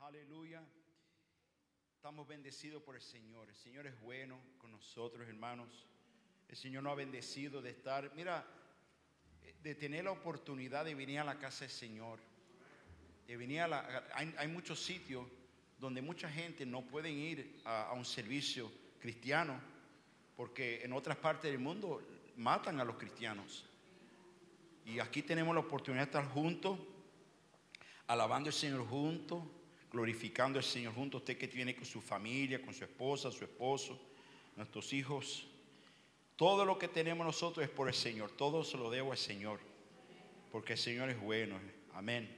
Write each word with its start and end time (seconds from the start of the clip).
Aleluya. 0.00 0.62
Estamos 1.96 2.28
bendecidos 2.28 2.82
por 2.82 2.94
el 2.94 3.02
Señor. 3.02 3.48
El 3.48 3.56
Señor 3.56 3.86
es 3.86 4.00
bueno 4.00 4.38
con 4.58 4.70
nosotros, 4.70 5.26
hermanos. 5.26 5.86
El 6.48 6.56
Señor 6.56 6.82
nos 6.84 6.92
ha 6.92 6.96
bendecido 6.96 7.60
de 7.60 7.70
estar, 7.70 8.12
mira, 8.14 8.46
de 9.62 9.74
tener 9.74 10.04
la 10.04 10.12
oportunidad 10.12 10.84
de 10.84 10.94
venir 10.94 11.18
a 11.18 11.24
la 11.24 11.38
casa 11.38 11.64
del 11.64 11.70
Señor. 11.70 12.20
De 13.26 13.36
venir 13.36 13.62
a 13.62 13.68
la, 13.68 14.06
hay, 14.14 14.46
muchos 14.46 14.80
sitios 14.80 15.26
donde 15.78 16.02
mucha 16.02 16.30
gente 16.30 16.64
no 16.64 16.86
pueden 16.86 17.18
ir 17.18 17.60
a, 17.64 17.88
a 17.88 17.92
un 17.94 18.04
servicio 18.04 18.70
cristiano 19.00 19.60
porque 20.36 20.84
en 20.84 20.92
otras 20.92 21.16
partes 21.16 21.50
del 21.50 21.58
mundo 21.58 22.06
matan 22.36 22.78
a 22.78 22.84
los 22.84 22.96
cristianos. 22.96 23.64
Y 24.84 25.00
aquí 25.00 25.22
tenemos 25.22 25.52
la 25.54 25.62
oportunidad 25.62 26.04
de 26.04 26.10
estar 26.10 26.32
juntos, 26.32 26.78
alabando 28.06 28.50
al 28.50 28.52
Señor 28.52 28.86
juntos, 28.86 29.42
glorificando 29.96 30.58
al 30.58 30.64
Señor 30.64 30.94
juntos. 30.94 31.22
Usted 31.22 31.38
que 31.38 31.48
tiene 31.48 31.74
con 31.74 31.86
su 31.86 32.02
familia, 32.02 32.60
con 32.60 32.74
su 32.74 32.84
esposa, 32.84 33.32
su 33.32 33.44
esposo, 33.44 33.98
nuestros 34.54 34.92
hijos. 34.92 35.46
Todo 36.36 36.66
lo 36.66 36.78
que 36.78 36.86
tenemos 36.86 37.26
nosotros 37.26 37.64
es 37.64 37.70
por 37.70 37.88
el 37.88 37.94
Señor. 37.94 38.30
Todo 38.32 38.62
se 38.62 38.76
lo 38.76 38.90
debo 38.90 39.12
al 39.12 39.18
Señor. 39.18 39.58
Porque 40.52 40.74
el 40.74 40.78
Señor 40.78 41.08
es 41.08 41.18
bueno. 41.18 41.58
Amén. 41.94 42.28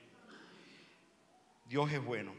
Dios 1.65 1.91
es 1.91 2.03
bueno. 2.03 2.33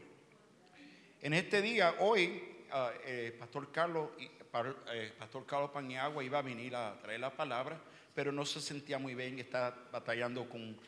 En 1.20 1.34
este 1.34 1.60
día, 1.60 1.96
hoy, 1.98 2.42
uh, 2.72 3.38
Pastor 3.38 3.70
Carlos, 3.70 4.08
eh, 4.18 5.12
Pastor 5.18 5.44
Carlos 5.44 5.70
Paniagua 5.70 6.24
iba 6.24 6.38
a 6.38 6.42
venir 6.42 6.74
a 6.74 6.98
traer 7.02 7.20
la 7.20 7.36
palabra, 7.36 7.78
pero 8.14 8.32
no 8.32 8.46
se 8.46 8.58
sentía 8.58 8.98
muy 8.98 9.14
bien, 9.14 9.38
está 9.38 9.76
batallando 9.92 10.48
con, 10.48 10.80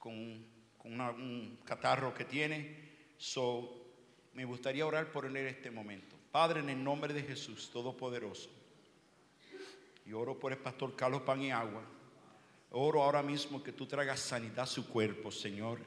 con, 0.00 0.44
un 0.82 1.58
catarro 1.64 2.12
que 2.12 2.24
tiene. 2.24 2.85
So, 3.18 3.86
me 4.34 4.44
gustaría 4.44 4.86
orar 4.86 5.10
por 5.10 5.24
él 5.24 5.36
en 5.36 5.46
este 5.46 5.70
momento. 5.70 6.14
Padre, 6.30 6.60
en 6.60 6.68
el 6.68 6.82
nombre 6.82 7.14
de 7.14 7.22
Jesús, 7.22 7.70
Todopoderoso, 7.72 8.50
y 10.04 10.12
oro 10.12 10.38
por 10.38 10.52
el 10.52 10.58
Pastor 10.58 10.94
Carlos 10.94 11.22
Paniagua. 11.22 11.82
Oro 12.72 13.02
ahora 13.02 13.22
mismo 13.22 13.62
que 13.62 13.72
tú 13.72 13.86
traigas 13.86 14.20
sanidad 14.20 14.60
a 14.60 14.66
su 14.66 14.86
cuerpo, 14.86 15.30
Señor. 15.30 15.78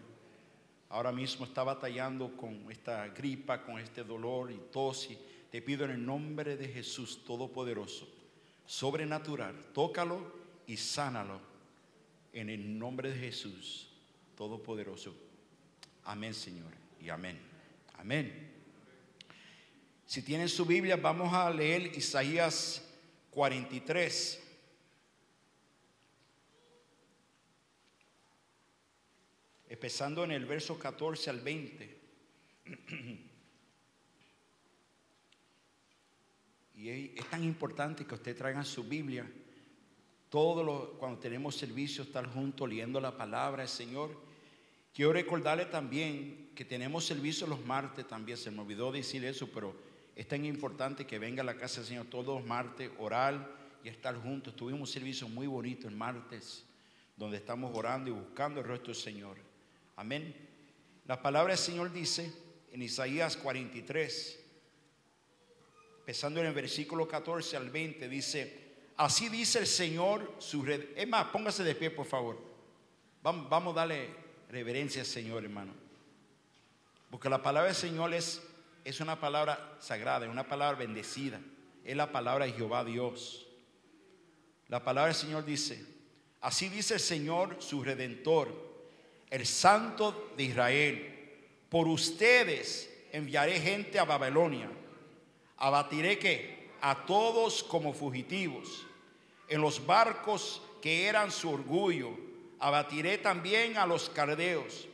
Ahora 0.89 1.11
mismo 1.11 1.45
está 1.45 1.63
batallando 1.63 2.35
con 2.35 2.71
esta 2.71 3.07
gripa, 3.09 3.63
con 3.63 3.79
este 3.79 4.03
dolor 4.03 4.51
y 4.51 4.57
tos. 4.71 5.11
Y 5.11 5.17
te 5.51 5.61
pido 5.61 5.85
en 5.85 5.91
el 5.91 6.05
nombre 6.05 6.57
de 6.57 6.67
Jesús 6.67 7.23
Todopoderoso, 7.23 8.07
sobrenatural, 8.65 9.55
tócalo 9.73 10.33
y 10.65 10.77
sánalo. 10.77 11.39
En 12.33 12.49
el 12.49 12.77
nombre 12.77 13.11
de 13.11 13.19
Jesús 13.19 13.89
Todopoderoso. 14.35 15.13
Amén, 16.03 16.33
Señor. 16.33 16.78
Y 17.01 17.09
amén. 17.09 17.39
Amén. 17.97 18.49
Si 20.05 20.21
tienen 20.21 20.49
su 20.49 20.65
Biblia, 20.65 20.95
vamos 20.95 21.33
a 21.33 21.49
leer 21.51 21.95
Isaías 21.95 22.83
43. 23.29 24.43
Empezando 29.69 30.23
en 30.23 30.31
el 30.31 30.45
verso 30.45 30.79
14 30.79 31.29
al 31.29 31.41
20. 31.41 31.99
Y 36.79 36.89
es 37.19 37.29
tan 37.29 37.43
importante 37.43 38.05
que 38.05 38.15
usted 38.15 38.37
traiga 38.37 38.63
su 38.63 38.85
Biblia. 38.85 39.29
Todo 40.29 40.63
lo, 40.63 40.93
cuando 40.93 41.19
tenemos 41.19 41.57
servicio, 41.57 42.03
estar 42.03 42.25
juntos 42.27 42.69
leyendo 42.69 43.01
la 43.01 43.17
palabra 43.17 43.63
del 43.63 43.69
Señor. 43.69 44.17
Quiero 44.93 45.11
recordarle 45.11 45.65
también 45.65 46.48
que 46.59 46.65
tenemos 46.65 47.05
servicio 47.05 47.47
los 47.47 47.65
martes 47.65 48.05
también. 48.05 48.37
Se 48.37 48.51
me 48.51 48.59
olvidó 48.59 48.91
decir 48.91 49.23
eso, 49.23 49.47
pero 49.47 49.73
es 50.13 50.27
tan 50.27 50.43
importante 50.43 51.07
que 51.07 51.17
venga 51.17 51.41
a 51.41 51.45
la 51.45 51.55
casa 51.55 51.79
del 51.79 51.87
Señor 51.87 52.07
todos 52.07 52.37
los 52.37 52.45
martes, 52.45 52.91
orar 52.99 53.49
y 53.81 53.87
estar 53.87 54.13
juntos. 54.17 54.57
Tuvimos 54.57 54.81
un 54.81 54.87
servicio 54.87 55.29
muy 55.29 55.47
bonito 55.47 55.87
el 55.87 55.95
martes, 55.95 56.65
donde 57.15 57.37
estamos 57.37 57.71
orando 57.73 58.09
y 58.09 58.13
buscando 58.13 58.59
el 58.59 58.67
rostro 58.67 58.87
del 58.87 59.01
Señor. 59.01 59.37
Amén. 59.95 60.35
La 61.07 61.21
palabra 61.21 61.53
del 61.53 61.63
Señor 61.63 61.93
dice 61.93 62.29
en 62.73 62.81
Isaías 62.81 63.37
43, 63.37 64.39
empezando 65.99 66.41
en 66.41 66.47
el 66.47 66.53
versículo 66.53 67.07
14 67.07 67.55
al 67.55 67.69
20, 67.69 68.09
dice, 68.09 68.73
así 68.97 69.29
dice 69.29 69.59
el 69.59 69.67
Señor, 69.67 70.35
su 70.39 70.61
red. 70.63 70.87
Es 70.97 71.07
más, 71.07 71.27
póngase 71.27 71.63
de 71.63 71.73
pie, 71.73 71.89
por 71.89 72.05
favor. 72.05 72.37
Vamos, 73.23 73.49
vamos 73.49 73.71
a 73.75 73.79
darle 73.79 74.09
reverencia 74.49 75.03
al 75.03 75.07
Señor, 75.07 75.45
hermano. 75.45 75.78
Porque 77.09 77.29
la 77.29 77.41
palabra 77.41 77.67
del 77.67 77.75
Señor 77.75 78.13
es, 78.13 78.41
es 78.83 78.99
una 78.99 79.19
palabra 79.19 79.77
sagrada, 79.79 80.25
es 80.25 80.31
una 80.31 80.47
palabra 80.47 80.77
bendecida. 80.77 81.39
Es 81.83 81.95
la 81.95 82.11
palabra 82.11 82.45
de 82.45 82.53
Jehová 82.53 82.83
Dios. 82.83 83.47
La 84.67 84.83
palabra 84.83 85.07
del 85.07 85.15
Señor 85.15 85.45
dice, 85.45 85.83
así 86.41 86.69
dice 86.69 86.95
el 86.95 86.99
Señor, 86.99 87.57
su 87.59 87.83
redentor, 87.83 88.53
el 89.29 89.45
santo 89.45 90.31
de 90.37 90.43
Israel. 90.43 91.15
Por 91.69 91.87
ustedes 91.87 92.89
enviaré 93.11 93.59
gente 93.59 93.99
a 93.99 94.05
Babilonia 94.05 94.69
abatiré 95.59 96.17
que 96.17 96.69
a 96.81 97.05
todos 97.05 97.63
como 97.63 97.93
fugitivos 97.93 98.85
en 99.47 99.61
los 99.61 99.85
barcos 99.85 100.61
que 100.81 101.05
eran 101.05 101.31
su 101.31 101.49
orgullo 101.49 102.11
abatiré 102.59 103.17
también 103.17 103.77
a 103.77 103.85
los 103.85 104.09
cardeos 104.09 104.87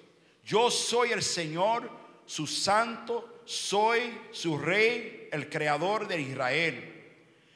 yo 0.43 0.71
soy 0.71 1.11
el 1.11 1.21
Señor 1.21 1.89
su 2.25 2.47
santo 2.47 3.41
soy 3.45 4.19
su 4.31 4.57
rey 4.57 5.29
el 5.31 5.49
creador 5.49 6.07
de 6.07 6.21
Israel. 6.21 6.91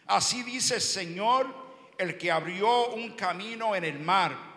Así 0.08 0.44
dice 0.44 0.76
el 0.76 0.82
Señor 0.82 1.48
el 1.98 2.18
que 2.18 2.32
abrió 2.32 2.90
un 2.90 3.16
camino 3.16 3.76
en 3.76 3.84
el 3.84 4.00
mar 4.00 4.50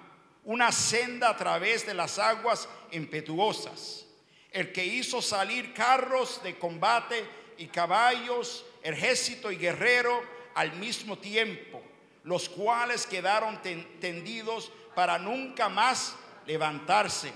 una 0.45 0.73
senda 0.73 1.31
a 1.31 1.37
través 1.37 1.87
de 1.87 1.95
las 1.95 2.19
aguas 2.19 2.69
impetuosas 2.91 4.06
el 4.53 4.71
que 4.71 4.84
hizo 4.84 5.23
salir 5.23 5.73
carros 5.73 6.43
de 6.43 6.59
combate 6.59 7.25
y 7.56 7.67
caballos, 7.67 8.65
ejército 8.83 9.50
y 9.50 9.56
guerrero 9.56 10.23
al 10.55 10.75
mismo 10.75 11.17
tiempo, 11.17 11.83
los 12.25 12.49
cuales 12.50 13.06
quedaron 13.06 13.61
tendidos 13.62 14.71
para 14.94 15.19
nunca 15.19 15.71
más 15.71 16.15
levantarse, 16.47 17.33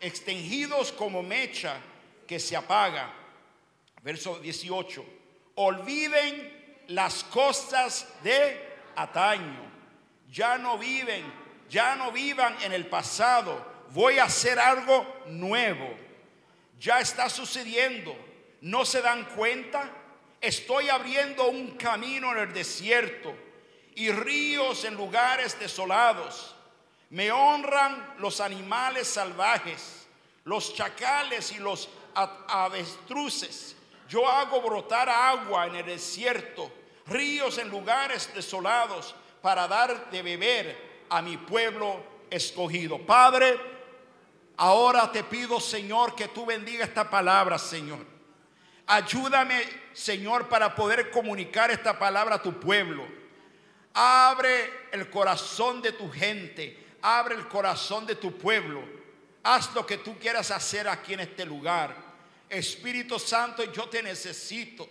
extendidos 0.00 0.92
como 0.92 1.22
mecha 1.22 1.80
que 2.32 2.40
se 2.40 2.56
apaga. 2.56 3.12
Verso 4.02 4.38
18, 4.38 5.04
olviden 5.56 6.82
las 6.88 7.24
costas 7.24 8.08
de 8.22 8.58
ataño, 8.96 9.70
ya 10.30 10.56
no 10.56 10.78
viven, 10.78 11.22
ya 11.68 11.94
no 11.94 12.10
vivan 12.10 12.56
en 12.62 12.72
el 12.72 12.86
pasado, 12.86 13.64
voy 13.90 14.18
a 14.18 14.24
hacer 14.24 14.58
algo 14.58 15.06
nuevo, 15.26 15.94
ya 16.80 17.00
está 17.00 17.28
sucediendo 17.28 18.16
¿No 18.62 18.84
se 18.84 19.02
dan 19.02 19.24
cuenta? 19.24 19.90
Estoy 20.40 20.88
abriendo 20.88 21.48
un 21.48 21.72
camino 21.72 22.30
en 22.30 22.38
el 22.38 22.54
desierto 22.54 23.34
y 23.96 24.08
ríos 24.12 24.84
en 24.84 24.94
lugares 24.94 25.58
desolados. 25.58 26.54
Me 27.10 27.32
honran 27.32 28.14
los 28.18 28.40
animales 28.40 29.08
salvajes, 29.08 30.06
los 30.44 30.76
chacales 30.76 31.50
y 31.50 31.58
los 31.58 31.88
avestruces. 32.14 33.76
Yo 34.08 34.28
hago 34.28 34.60
brotar 34.60 35.08
agua 35.08 35.66
en 35.66 35.76
el 35.76 35.86
desierto, 35.86 36.70
ríos 37.06 37.58
en 37.58 37.68
lugares 37.68 38.30
desolados 38.34 39.14
para 39.40 39.66
dar 39.66 40.10
de 40.10 40.22
beber 40.22 41.04
a 41.08 41.22
mi 41.22 41.36
pueblo 41.36 42.02
escogido. 42.30 42.98
Padre, 42.98 43.58
ahora 44.56 45.10
te 45.10 45.24
pido, 45.24 45.60
Señor, 45.60 46.14
que 46.14 46.28
tú 46.28 46.46
bendiga 46.46 46.84
esta 46.84 47.08
palabra, 47.08 47.58
Señor. 47.58 48.12
Ayúdame, 48.86 49.62
Señor, 49.92 50.48
para 50.48 50.74
poder 50.74 51.10
comunicar 51.10 51.70
esta 51.70 51.98
palabra 51.98 52.36
a 52.36 52.42
tu 52.42 52.58
pueblo. 52.58 53.06
Abre 53.94 54.88
el 54.92 55.08
corazón 55.10 55.82
de 55.82 55.92
tu 55.92 56.10
gente. 56.10 56.78
Abre 57.02 57.34
el 57.34 57.48
corazón 57.48 58.06
de 58.06 58.16
tu 58.16 58.36
pueblo. 58.36 58.82
Haz 59.42 59.74
lo 59.74 59.84
que 59.84 59.98
tú 59.98 60.18
quieras 60.18 60.50
hacer 60.50 60.88
aquí 60.88 61.14
en 61.14 61.20
este 61.20 61.44
lugar. 61.44 61.96
Espíritu 62.48 63.18
Santo, 63.18 63.64
yo 63.72 63.88
te 63.88 64.02
necesito. 64.02 64.88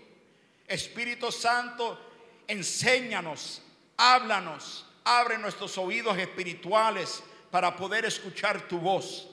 Espíritu 0.68 1.31
Santo, 1.31 2.00
enséñanos, 2.48 3.62
háblanos, 3.98 4.86
abre 5.03 5.38
nuestros 5.38 5.77
oídos 5.77 6.18
espirituales 6.18 7.24
para 7.50 7.75
poder 7.75 8.06
escuchar 8.06 8.68
tu 8.68 8.80
voz. 8.80 9.27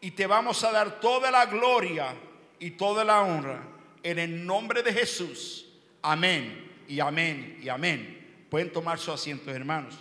Y 0.00 0.10
te 0.10 0.26
vamos 0.26 0.62
a 0.64 0.72
dar 0.72 1.00
toda 1.00 1.30
la 1.30 1.46
gloria 1.46 2.14
y 2.58 2.72
toda 2.72 3.04
la 3.04 3.22
honra 3.22 3.62
en 4.02 4.18
el 4.18 4.44
nombre 4.44 4.82
de 4.82 4.92
Jesús. 4.92 5.66
Amén 6.02 6.84
y 6.88 7.00
amén 7.00 7.58
y 7.62 7.68
amén. 7.68 8.46
Pueden 8.50 8.72
tomar 8.72 8.98
su 8.98 9.12
asiento, 9.12 9.50
hermanos. 9.50 9.94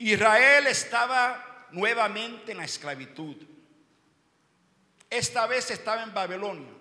Israel 0.00 0.66
estaba 0.66 1.66
nuevamente 1.72 2.52
en 2.52 2.58
la 2.58 2.64
esclavitud. 2.64 3.36
esta 5.10 5.46
vez 5.46 5.70
estaba 5.70 6.02
en 6.02 6.14
Babilonia. 6.14 6.72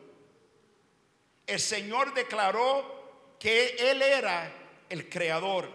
El 1.45 1.59
Señor 1.59 2.13
declaró 2.13 3.35
que 3.37 3.75
Él 3.77 4.01
era 4.01 4.49
el 4.87 5.09
creador, 5.09 5.69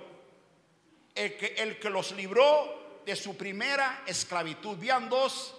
el 1.14 1.36
que, 1.36 1.48
el 1.58 1.78
que 1.78 1.90
los 1.90 2.12
libró 2.12 3.02
de 3.04 3.14
su 3.14 3.36
primera 3.36 4.04
esclavitud. 4.06 4.78
Vían 4.78 5.10
dos, 5.10 5.54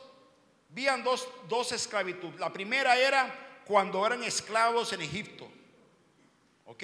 vían 0.70 1.04
dos, 1.04 1.28
dos 1.48 1.72
esclavitud. 1.72 2.34
La 2.40 2.52
primera 2.52 2.98
era 2.98 3.62
cuando 3.64 4.04
eran 4.08 4.24
esclavos 4.24 4.92
en 4.94 5.02
Egipto. 5.02 5.48
¿Ok? 6.66 6.84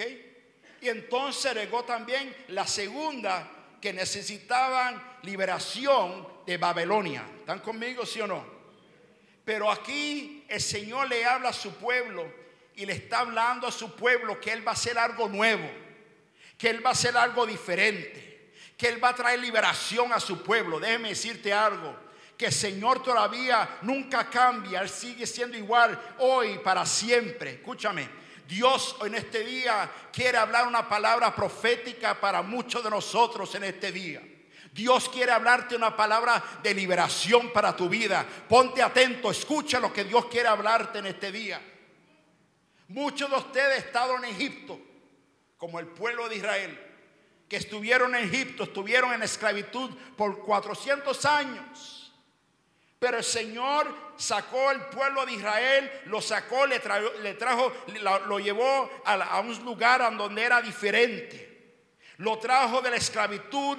Y 0.80 0.88
entonces 0.88 1.54
llegó 1.54 1.82
también 1.82 2.36
la 2.48 2.68
segunda 2.68 3.61
que 3.82 3.92
necesitaban 3.92 5.02
liberación 5.22 6.26
de 6.46 6.56
Babilonia. 6.56 7.24
¿Están 7.40 7.58
conmigo, 7.58 8.06
sí 8.06 8.20
o 8.20 8.28
no? 8.28 8.46
Pero 9.44 9.68
aquí 9.68 10.44
el 10.48 10.60
Señor 10.60 11.08
le 11.08 11.24
habla 11.24 11.48
a 11.48 11.52
su 11.52 11.74
pueblo 11.74 12.32
y 12.76 12.86
le 12.86 12.92
está 12.92 13.18
hablando 13.18 13.66
a 13.66 13.72
su 13.72 13.96
pueblo 13.96 14.40
que 14.40 14.52
Él 14.52 14.66
va 14.66 14.70
a 14.70 14.74
hacer 14.74 14.96
algo 14.96 15.28
nuevo, 15.28 15.68
que 16.56 16.70
Él 16.70 16.84
va 16.84 16.90
a 16.90 16.92
hacer 16.92 17.16
algo 17.16 17.44
diferente, 17.44 18.52
que 18.78 18.86
Él 18.86 19.02
va 19.02 19.08
a 19.08 19.16
traer 19.16 19.40
liberación 19.40 20.12
a 20.12 20.20
su 20.20 20.44
pueblo. 20.44 20.78
Déjeme 20.78 21.08
decirte 21.08 21.52
algo, 21.52 21.98
que 22.38 22.46
el 22.46 22.52
Señor 22.52 23.02
todavía 23.02 23.78
nunca 23.82 24.30
cambia, 24.30 24.80
Él 24.80 24.88
sigue 24.88 25.26
siendo 25.26 25.56
igual 25.56 26.00
hoy 26.18 26.58
para 26.58 26.86
siempre. 26.86 27.54
Escúchame. 27.54 28.21
Dios 28.52 28.96
en 29.02 29.14
este 29.14 29.44
día 29.44 29.90
quiere 30.12 30.36
hablar 30.36 30.68
una 30.68 30.86
palabra 30.86 31.34
profética 31.34 32.20
para 32.20 32.42
muchos 32.42 32.84
de 32.84 32.90
nosotros 32.90 33.54
en 33.54 33.64
este 33.64 33.90
día. 33.90 34.20
Dios 34.74 35.08
quiere 35.08 35.32
hablarte 35.32 35.74
una 35.74 35.96
palabra 35.96 36.44
de 36.62 36.74
liberación 36.74 37.50
para 37.50 37.74
tu 37.74 37.88
vida. 37.88 38.26
Ponte 38.46 38.82
atento, 38.82 39.30
escucha 39.30 39.80
lo 39.80 39.90
que 39.90 40.04
Dios 40.04 40.26
quiere 40.26 40.48
hablarte 40.48 40.98
en 40.98 41.06
este 41.06 41.32
día. 41.32 41.62
Muchos 42.88 43.30
de 43.30 43.36
ustedes 43.36 43.86
estado 43.86 44.18
en 44.18 44.26
Egipto, 44.26 44.78
como 45.56 45.80
el 45.80 45.86
pueblo 45.86 46.28
de 46.28 46.36
Israel, 46.36 46.78
que 47.48 47.56
estuvieron 47.56 48.14
en 48.14 48.26
Egipto, 48.26 48.64
estuvieron 48.64 49.14
en 49.14 49.22
esclavitud 49.22 49.96
por 50.14 50.40
400 50.40 51.24
años. 51.24 52.12
Pero 52.98 53.16
el 53.16 53.24
Señor 53.24 54.11
sacó 54.22 54.70
el 54.70 54.80
pueblo 54.82 55.26
de 55.26 55.32
Israel, 55.32 55.90
lo 56.06 56.20
sacó, 56.20 56.64
le, 56.66 56.78
trajo, 56.78 57.72
lo, 58.26 58.38
llevó 58.38 58.90
a, 59.04 59.40
un 59.40 59.64
lugar 59.64 60.16
donde 60.16 60.42
era 60.42 60.62
diferente. 60.62 61.74
Lo 62.18 62.38
trajo 62.38 62.80
de 62.80 62.90
la 62.90 62.96
esclavitud 62.96 63.78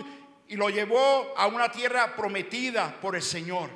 y 0.49 0.57
lo 0.57 0.69
llevó 0.69 1.33
a 1.37 1.47
una 1.47 1.71
tierra 1.71 2.13
prometida 2.15 2.99
por 2.99 3.15
el 3.15 3.21
Señor. 3.21 3.69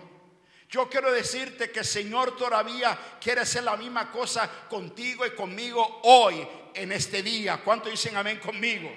Yo 0.70 0.90
quiero 0.90 1.10
decirte 1.14 1.72
que 1.72 1.80
el 1.80 1.86
Señor 1.86 2.36
todavía 2.36 2.98
quiere 3.22 3.42
hacer 3.42 3.64
la 3.64 3.78
misma 3.78 4.12
cosa 4.12 4.50
contigo 4.70 5.26
y 5.26 5.32
conmigo 5.32 6.02
hoy, 6.04 6.46
en 6.74 6.92
este 6.92 7.24
día. 7.24 7.62
¿Cuántos 7.64 7.92
dicen 7.92 8.18
amén 8.18 8.40
conmigo? 8.40 8.92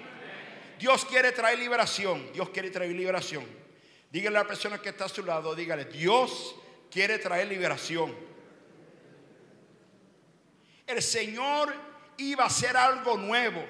Dios 0.76 1.04
quiere 1.04 1.30
traer 1.30 1.58
liberación. 1.60 2.32
Dios 2.32 2.50
quiere 2.50 2.70
traer 2.70 2.90
liberación. 2.90 3.46
Dígale 4.10 4.38
a 4.38 4.42
la 4.42 4.48
persona 4.48 4.82
que 4.82 4.88
está 4.88 5.04
a 5.04 5.08
su 5.08 5.24
lado, 5.24 5.54
dígale, 5.54 5.84
Dios 5.84 6.56
quiere 6.90 7.18
traer 7.18 7.48
liberación. 7.48 8.14
El 10.86 11.02
Señor 11.02 11.72
iba 12.16 12.44
a 12.44 12.48
hacer 12.48 12.76
algo 12.76 13.16
nuevo 13.16 13.64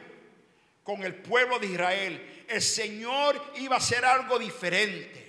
con 0.82 1.02
el 1.02 1.14
pueblo 1.14 1.58
de 1.58 1.66
Israel. 1.66 2.44
El 2.48 2.62
Señor 2.62 3.52
iba 3.56 3.76
a 3.76 3.78
hacer 3.78 4.04
algo 4.04 4.38
diferente. 4.38 5.20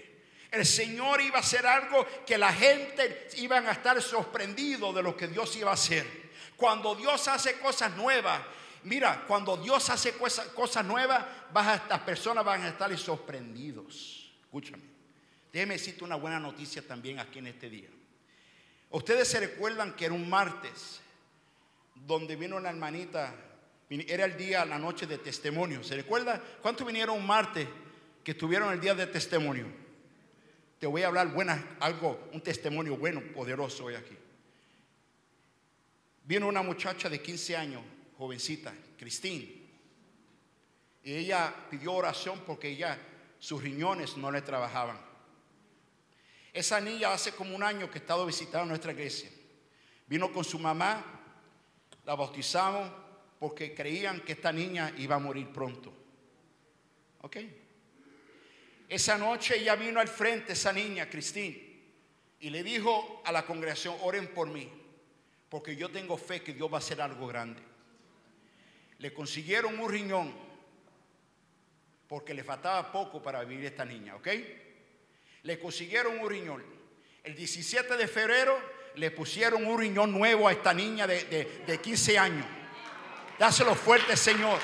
El 0.50 0.66
Señor 0.66 1.22
iba 1.22 1.38
a 1.38 1.42
hacer 1.42 1.66
algo 1.66 2.06
que 2.26 2.38
la 2.38 2.52
gente 2.52 3.30
iban 3.38 3.68
a 3.68 3.72
estar 3.72 4.02
sorprendidos 4.02 4.94
de 4.96 5.04
lo 5.04 5.16
que 5.16 5.28
Dios 5.28 5.56
iba 5.56 5.72
a 5.72 5.76
hacer. 5.76 6.06
Cuando 6.58 6.96
Dios 6.96 7.28
hace 7.28 7.58
cosas 7.60 7.96
nuevas, 7.96 8.42
mira, 8.84 9.24
cuando 9.28 9.58
Dios 9.58 9.90
hace 9.90 10.14
cosas, 10.14 10.48
cosas 10.48 10.86
nuevas, 10.86 11.26
las 11.54 12.00
personas 12.02 12.44
van 12.44 12.64
a 12.64 12.70
estar 12.70 12.96
sorprendidos. 12.98 14.32
Escúchame. 14.44 14.91
Déjeme 15.52 15.74
decirte 15.74 16.04
una 16.04 16.16
buena 16.16 16.40
noticia 16.40 16.82
también 16.82 17.20
aquí 17.20 17.40
en 17.40 17.48
este 17.48 17.70
día. 17.70 17.90
Ustedes 18.90 19.28
se 19.28 19.40
recuerdan 19.40 19.96
que 19.96 20.06
era 20.06 20.14
un 20.14 20.30
martes 20.30 21.02
donde 21.96 22.36
vino 22.36 22.58
una 22.58 22.70
hermanita, 22.70 23.34
era 23.90 24.26
el 24.26 24.38
día, 24.38 24.66
la 24.66 24.80
noche 24.80 25.06
de 25.06 25.18
testimonio. 25.18 25.84
¿Se 25.84 25.96
recuerda? 25.96 26.42
¿Cuántos 26.62 26.88
vinieron 26.88 27.18
un 27.18 27.28
martes 27.28 27.68
que 28.24 28.32
estuvieron 28.32 28.72
el 28.74 28.80
día 28.80 28.96
de 28.96 29.08
testimonio? 29.08 29.68
Te 30.80 30.88
voy 30.88 31.04
a 31.04 31.08
hablar 31.08 31.28
buena, 31.32 31.78
algo, 31.80 32.30
un 32.34 32.42
testimonio 32.42 32.98
bueno, 32.98 33.22
poderoso 33.34 33.86
hoy 33.86 33.96
aquí. 33.96 34.18
Vino 36.24 36.48
una 36.48 36.62
muchacha 36.62 37.10
de 37.10 37.22
15 37.22 37.58
años, 37.58 37.84
jovencita, 38.18 38.74
Cristín. 38.98 39.70
Y 41.04 41.14
ella 41.14 41.54
pidió 41.70 41.94
oración 41.94 42.42
porque 42.46 42.70
ella, 42.70 42.98
sus 43.40 43.62
riñones 43.62 44.18
no 44.18 44.32
le 44.32 44.42
trabajaban. 44.42 45.11
Esa 46.54 46.82
niña 46.82 47.14
hace 47.14 47.32
como 47.32 47.56
un 47.56 47.64
año 47.64 47.90
que 47.90 48.00
ha 48.00 48.02
estado 48.02 48.26
visitando 48.26 48.68
nuestra 48.68 48.92
iglesia. 48.92 49.30
Vino 50.08 50.32
con 50.34 50.44
su 50.44 50.60
mamá, 50.60 51.04
la 52.06 52.16
bautizamos 52.16 52.92
porque 53.40 53.74
creían 53.74 54.22
que 54.22 54.34
esta 54.34 54.52
niña 54.52 54.94
iba 54.98 55.16
a 55.16 55.20
morir 55.20 55.48
pronto. 55.52 55.94
¿Ok? 57.22 57.38
Esa 58.90 59.18
noche 59.18 59.58
ella 59.58 59.76
vino 59.76 60.02
al 60.02 60.10
frente, 60.10 60.54
esa 60.54 60.74
niña, 60.74 61.10
Cristín, 61.10 61.72
y 62.42 62.50
le 62.50 62.62
dijo 62.62 63.22
a 63.24 63.32
la 63.32 63.46
congregación, 63.46 63.96
oren 64.02 64.28
por 64.34 64.50
mí, 64.50 64.70
porque 65.48 65.78
yo 65.78 65.90
tengo 65.90 66.18
fe 66.18 66.42
que 66.42 66.54
Dios 66.54 66.70
va 66.70 66.76
a 66.76 66.80
hacer 66.80 67.02
algo 67.02 67.26
grande. 67.28 67.62
Le 68.98 69.14
consiguieron 69.14 69.80
un 69.80 69.90
riñón, 69.90 70.34
porque 72.08 72.34
le 72.34 72.44
faltaba 72.44 72.92
poco 72.92 73.24
para 73.24 73.44
vivir 73.46 73.66
esta 73.66 73.86
niña, 73.86 74.18
¿ok? 74.18 74.28
Le 75.44 75.60
consiguieron 75.60 76.20
un 76.20 76.30
riñón. 76.30 76.64
El 77.24 77.36
17 77.36 77.98
de 77.98 78.08
febrero 78.08 78.58
le 78.96 79.12
pusieron 79.12 79.66
un 79.66 79.80
riñón 79.80 80.12
nuevo 80.12 80.48
a 80.48 80.52
esta 80.52 80.74
niña 80.74 81.08
de, 81.08 81.80
15 81.82 82.18
años. 82.18 82.46
Dáselo 83.40 83.76
fuerte, 83.76 84.16
Señor. 84.16 84.60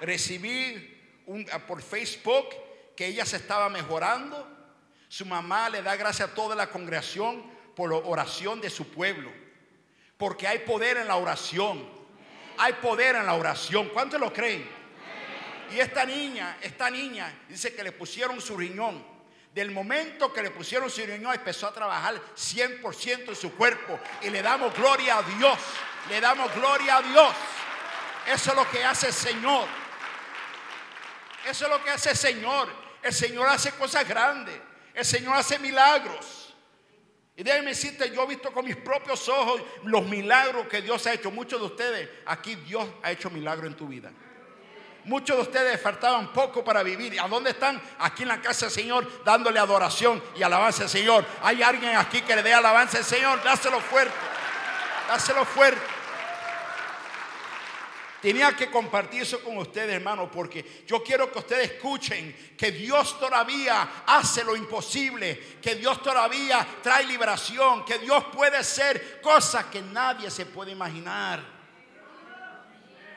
Recibí 0.00 1.22
un, 1.26 1.44
por 1.66 1.82
Facebook 1.82 2.48
que 2.96 3.06
ella 3.06 3.26
se 3.26 3.36
estaba 3.36 3.68
mejorando. 3.68 4.48
Su 5.08 5.26
mamá 5.26 5.68
le 5.68 5.82
da 5.82 5.96
gracias 5.96 6.30
a 6.30 6.34
toda 6.34 6.54
la 6.54 6.70
congregación 6.70 7.42
por 7.74 7.90
la 7.90 7.96
oración 7.96 8.60
de 8.60 8.70
su 8.70 8.88
pueblo. 8.88 9.30
Porque 10.16 10.46
hay 10.46 10.60
poder 10.60 10.96
en 10.98 11.08
la 11.08 11.16
oración 11.16 11.99
hay 12.60 12.74
poder 12.74 13.16
en 13.16 13.26
la 13.26 13.34
oración. 13.34 13.88
¿Cuántos 13.88 14.20
lo 14.20 14.32
creen? 14.32 14.68
Y 15.72 15.80
esta 15.80 16.04
niña, 16.04 16.58
esta 16.60 16.90
niña, 16.90 17.32
dice 17.48 17.74
que 17.74 17.82
le 17.82 17.92
pusieron 17.92 18.40
su 18.40 18.56
riñón. 18.56 19.02
Del 19.54 19.70
momento 19.70 20.32
que 20.32 20.42
le 20.42 20.50
pusieron 20.50 20.90
su 20.90 21.00
riñón, 21.00 21.34
empezó 21.34 21.68
a 21.68 21.72
trabajar 21.72 22.20
100% 22.36 23.28
en 23.28 23.36
su 23.36 23.54
cuerpo. 23.54 23.98
Y 24.22 24.30
le 24.30 24.42
damos 24.42 24.74
gloria 24.74 25.18
a 25.18 25.22
Dios. 25.22 25.58
Le 26.10 26.20
damos 26.20 26.54
gloria 26.54 26.98
a 26.98 27.02
Dios. 27.02 27.34
Eso 28.26 28.50
es 28.50 28.56
lo 28.56 28.70
que 28.70 28.84
hace 28.84 29.06
el 29.06 29.12
Señor. 29.12 29.66
Eso 31.48 31.64
es 31.64 31.70
lo 31.70 31.82
que 31.82 31.90
hace 31.90 32.10
el 32.10 32.16
Señor. 32.16 32.68
El 33.02 33.14
Señor 33.14 33.48
hace 33.48 33.72
cosas 33.72 34.06
grandes. 34.06 34.60
El 34.92 35.04
Señor 35.04 35.36
hace 35.36 35.58
milagros. 35.58 36.39
Y 37.40 37.42
déjenme 37.42 37.70
decirte, 37.70 38.14
yo 38.14 38.24
he 38.24 38.26
visto 38.26 38.52
con 38.52 38.66
mis 38.66 38.76
propios 38.76 39.26
ojos 39.30 39.62
los 39.84 40.04
milagros 40.04 40.66
que 40.66 40.82
Dios 40.82 41.06
ha 41.06 41.14
hecho. 41.14 41.30
Muchos 41.30 41.58
de 41.58 41.66
ustedes, 41.68 42.10
aquí 42.26 42.54
Dios 42.54 42.86
ha 43.02 43.12
hecho 43.12 43.30
milagros 43.30 43.68
en 43.68 43.76
tu 43.78 43.88
vida. 43.88 44.12
Muchos 45.04 45.38
de 45.38 45.42
ustedes 45.44 45.80
faltaban 45.80 46.34
poco 46.34 46.62
para 46.62 46.82
vivir. 46.82 47.18
¿A 47.18 47.26
dónde 47.28 47.52
están? 47.52 47.80
Aquí 48.00 48.24
en 48.24 48.28
la 48.28 48.42
casa 48.42 48.66
del 48.66 48.74
Señor, 48.74 49.24
dándole 49.24 49.58
adoración 49.58 50.22
y 50.36 50.42
alabanza 50.42 50.82
al 50.82 50.90
Señor. 50.90 51.24
Hay 51.40 51.62
alguien 51.62 51.96
aquí 51.96 52.20
que 52.20 52.36
le 52.36 52.42
dé 52.42 52.52
alabanza 52.52 52.98
al 52.98 53.04
Señor. 53.04 53.42
Dáselo 53.42 53.80
fuerte. 53.80 54.12
Dáselo 55.08 55.46
fuerte. 55.46 55.80
Tenía 58.20 58.54
que 58.54 58.70
compartir 58.70 59.22
eso 59.22 59.42
con 59.42 59.56
ustedes, 59.56 59.94
hermano, 59.94 60.30
porque 60.30 60.84
yo 60.86 61.02
quiero 61.02 61.32
que 61.32 61.38
ustedes 61.38 61.72
escuchen 61.72 62.54
que 62.56 62.70
Dios 62.70 63.18
todavía 63.18 64.04
hace 64.06 64.44
lo 64.44 64.54
imposible, 64.54 65.58
que 65.60 65.76
Dios 65.76 66.02
todavía 66.02 66.66
trae 66.82 67.06
liberación, 67.06 67.84
que 67.84 67.98
Dios 67.98 68.24
puede 68.26 68.58
hacer 68.58 69.20
cosas 69.22 69.66
que 69.66 69.80
nadie 69.80 70.30
se 70.30 70.44
puede 70.46 70.72
imaginar. 70.72 71.42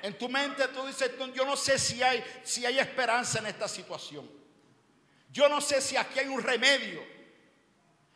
En 0.03 0.17
tu 0.17 0.29
mente 0.29 0.67
tú 0.69 0.86
dices, 0.86 1.12
yo 1.33 1.45
no 1.45 1.57
sé 1.57 1.77
si 1.77 2.01
hay, 2.01 2.24
si 2.43 2.65
hay 2.65 2.79
esperanza 2.79 3.39
en 3.39 3.48
esta 3.48 3.67
situación. 3.67 4.29
Yo 5.29 5.50
no 5.50 5.60
sé 5.60 5.81
si 5.81 5.98
aquí 5.98 6.19
hay 6.19 6.27
un 6.27 6.41
remedio. 6.41 7.03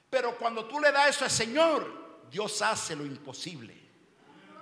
Pero 0.09 0.37
cuando 0.37 0.65
tú 0.65 0.79
le 0.79 0.91
das 0.91 1.09
eso 1.09 1.25
al 1.25 1.31
Señor, 1.31 2.27
Dios 2.29 2.61
hace 2.61 2.95
lo 2.95 3.05
imposible. 3.05 3.86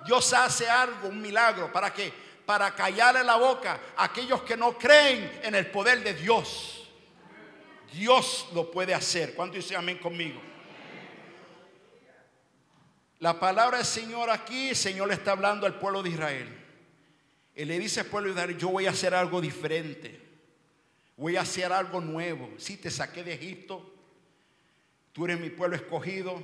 Dios 0.04 0.32
hace 0.32 0.68
algo, 0.68 1.08
un 1.08 1.20
milagro. 1.20 1.72
¿Para 1.72 1.92
qué? 1.92 2.12
Para 2.44 2.74
callarle 2.74 3.24
la 3.24 3.36
boca 3.36 3.80
a 3.96 4.04
aquellos 4.04 4.42
que 4.42 4.56
no 4.56 4.76
creen 4.76 5.40
en 5.42 5.54
el 5.54 5.66
poder 5.70 6.02
de 6.02 6.14
Dios. 6.14 6.88
Dios 7.92 8.48
lo 8.54 8.70
puede 8.70 8.94
hacer. 8.94 9.34
¿Cuánto 9.34 9.56
dicen 9.56 9.78
amén 9.78 9.98
conmigo? 9.98 10.40
La 13.18 13.40
palabra 13.40 13.78
del 13.78 13.86
Señor 13.86 14.28
aquí, 14.30 14.70
el 14.70 14.76
Señor 14.76 15.08
le 15.08 15.14
está 15.14 15.32
hablando 15.32 15.66
al 15.66 15.78
pueblo 15.78 16.02
de 16.02 16.10
Israel. 16.10 16.64
Él 17.54 17.68
le 17.68 17.78
dice 17.78 18.00
al 18.00 18.06
pueblo 18.06 18.28
de 18.28 18.34
Israel, 18.34 18.58
yo 18.58 18.68
voy 18.68 18.86
a 18.86 18.90
hacer 18.90 19.14
algo 19.14 19.40
diferente. 19.40 20.20
Voy 21.16 21.36
a 21.36 21.40
hacer 21.40 21.72
algo 21.72 22.00
nuevo. 22.00 22.50
Si 22.58 22.76
te 22.76 22.90
saqué 22.90 23.24
de 23.24 23.32
Egipto, 23.32 23.94
tú 25.12 25.24
eres 25.24 25.40
mi 25.40 25.48
pueblo 25.48 25.76
escogido, 25.76 26.42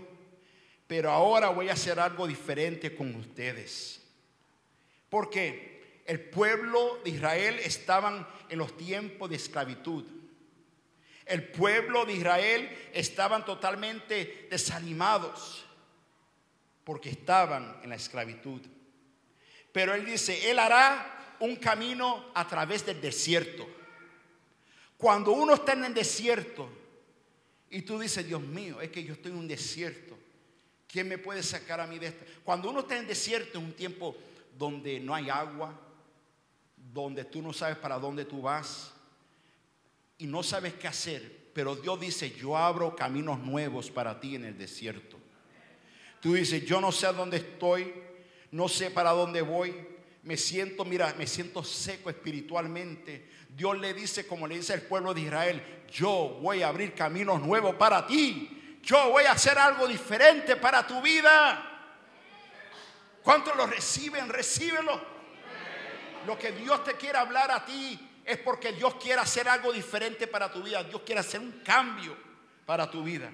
pero 0.92 1.10
ahora 1.10 1.48
voy 1.48 1.70
a 1.70 1.72
hacer 1.72 1.98
algo 1.98 2.26
diferente 2.26 2.94
con 2.94 3.14
ustedes. 3.14 4.02
Porque 5.08 6.02
el 6.04 6.20
pueblo 6.20 7.00
de 7.02 7.08
Israel 7.08 7.58
estaban 7.60 8.28
en 8.50 8.58
los 8.58 8.76
tiempos 8.76 9.30
de 9.30 9.36
esclavitud. 9.36 10.04
El 11.24 11.44
pueblo 11.44 12.04
de 12.04 12.12
Israel 12.12 12.90
estaban 12.92 13.42
totalmente 13.42 14.48
desanimados 14.50 15.64
porque 16.84 17.08
estaban 17.08 17.80
en 17.82 17.88
la 17.88 17.96
esclavitud. 17.96 18.60
Pero 19.72 19.94
él 19.94 20.04
dice, 20.04 20.50
él 20.50 20.58
hará 20.58 21.36
un 21.40 21.56
camino 21.56 22.32
a 22.34 22.46
través 22.46 22.84
del 22.84 23.00
desierto. 23.00 23.66
Cuando 24.98 25.32
uno 25.32 25.54
está 25.54 25.72
en 25.72 25.86
el 25.86 25.94
desierto 25.94 26.68
y 27.70 27.80
tú 27.80 27.98
dices, 27.98 28.26
Dios 28.26 28.42
mío, 28.42 28.82
es 28.82 28.90
que 28.90 29.02
yo 29.02 29.14
estoy 29.14 29.32
en 29.32 29.38
un 29.38 29.48
desierto. 29.48 30.18
¿Quién 30.92 31.08
me 31.08 31.16
puede 31.16 31.42
sacar 31.42 31.80
a 31.80 31.86
mí 31.86 31.98
de 31.98 32.08
esto? 32.08 32.22
Cuando 32.44 32.68
uno 32.68 32.80
está 32.80 32.98
en 32.98 33.06
desierto 33.06 33.58
es 33.58 33.64
un 33.64 33.72
tiempo 33.72 34.14
donde 34.58 35.00
no 35.00 35.14
hay 35.14 35.30
agua, 35.30 35.74
donde 36.76 37.24
tú 37.24 37.40
no 37.40 37.54
sabes 37.54 37.78
para 37.78 37.98
dónde 37.98 38.26
tú 38.26 38.42
vas 38.42 38.92
y 40.18 40.26
no 40.26 40.42
sabes 40.42 40.74
qué 40.74 40.88
hacer. 40.88 41.48
Pero 41.54 41.76
Dios 41.76 41.98
dice, 41.98 42.30
yo 42.32 42.58
abro 42.58 42.94
caminos 42.94 43.38
nuevos 43.38 43.90
para 43.90 44.20
ti 44.20 44.34
en 44.34 44.44
el 44.44 44.58
desierto. 44.58 45.16
Tú 46.20 46.34
dices, 46.34 46.66
yo 46.66 46.78
no 46.78 46.92
sé 46.92 47.06
a 47.06 47.14
dónde 47.14 47.38
estoy, 47.38 47.90
no 48.50 48.68
sé 48.68 48.90
para 48.90 49.12
dónde 49.12 49.40
voy, 49.40 49.74
me 50.24 50.36
siento, 50.36 50.84
mira, 50.84 51.14
me 51.16 51.26
siento 51.26 51.64
seco 51.64 52.10
espiritualmente. 52.10 53.30
Dios 53.48 53.78
le 53.78 53.94
dice, 53.94 54.26
como 54.26 54.46
le 54.46 54.56
dice 54.56 54.74
al 54.74 54.82
pueblo 54.82 55.14
de 55.14 55.22
Israel, 55.22 55.62
yo 55.90 56.38
voy 56.42 56.62
a 56.62 56.68
abrir 56.68 56.92
caminos 56.92 57.40
nuevos 57.40 57.76
para 57.76 58.06
ti. 58.06 58.58
Yo 58.82 59.10
voy 59.10 59.24
a 59.24 59.32
hacer 59.32 59.58
algo 59.58 59.86
diferente 59.86 60.56
para 60.56 60.86
tu 60.86 61.00
vida. 61.00 61.68
¿Cuántos 63.22 63.56
lo 63.56 63.66
reciben? 63.66 64.28
Recíbelo. 64.28 65.00
Lo 66.26 66.38
que 66.38 66.52
Dios 66.52 66.82
te 66.84 66.94
quiere 66.94 67.18
hablar 67.18 67.50
a 67.50 67.64
ti 67.64 68.20
es 68.24 68.38
porque 68.38 68.72
Dios 68.72 68.96
quiere 68.96 69.20
hacer 69.20 69.48
algo 69.48 69.72
diferente 69.72 70.26
para 70.26 70.52
tu 70.52 70.62
vida. 70.62 70.82
Dios 70.82 71.02
quiere 71.02 71.20
hacer 71.20 71.40
un 71.40 71.62
cambio 71.64 72.16
para 72.66 72.90
tu 72.90 73.02
vida. 73.02 73.30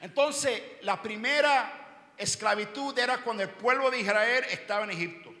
Entonces, 0.00 0.62
la 0.82 1.00
primera 1.00 2.12
esclavitud 2.16 2.98
era 2.98 3.18
cuando 3.18 3.42
el 3.42 3.50
pueblo 3.50 3.90
de 3.90 4.00
Israel 4.00 4.44
estaba 4.50 4.84
en 4.84 4.90
Egipto. 4.90 5.32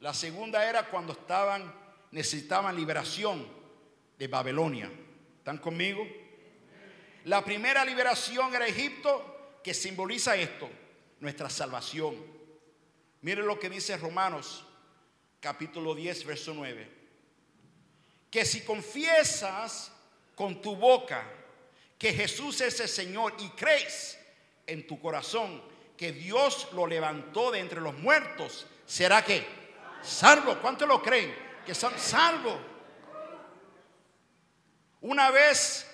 La 0.00 0.14
segunda 0.14 0.64
era 0.68 0.84
cuando 0.84 1.12
estaban 1.12 1.86
necesitaban 2.10 2.76
liberación 2.76 3.46
de 4.18 4.28
Babilonia. 4.28 4.90
¿Están 5.38 5.58
conmigo? 5.58 6.06
La 7.26 7.44
primera 7.44 7.84
liberación 7.84 8.54
era 8.54 8.68
Egipto, 8.68 9.58
que 9.64 9.74
simboliza 9.74 10.36
esto, 10.36 10.70
nuestra 11.18 11.50
salvación. 11.50 12.14
Mire 13.22 13.42
lo 13.42 13.58
que 13.58 13.68
dice 13.68 13.96
Romanos 13.96 14.64
capítulo 15.40 15.92
10, 15.92 16.24
verso 16.24 16.54
9. 16.54 16.88
Que 18.30 18.44
si 18.44 18.60
confiesas 18.60 19.90
con 20.36 20.62
tu 20.62 20.76
boca 20.76 21.24
que 21.98 22.12
Jesús 22.12 22.60
es 22.60 22.78
el 22.78 22.88
Señor 22.88 23.34
y 23.40 23.48
crees 23.50 24.20
en 24.64 24.86
tu 24.86 25.00
corazón 25.00 25.60
que 25.96 26.12
Dios 26.12 26.68
lo 26.74 26.86
levantó 26.86 27.50
de 27.50 27.58
entre 27.58 27.80
los 27.80 27.98
muertos, 27.98 28.68
será 28.86 29.24
que 29.24 29.44
salvo. 30.00 30.60
¿Cuántos 30.60 30.86
lo 30.86 31.02
creen? 31.02 31.34
Que 31.66 31.74
son 31.74 31.98
salvos. 31.98 32.60
Una 35.00 35.32
vez 35.32 35.85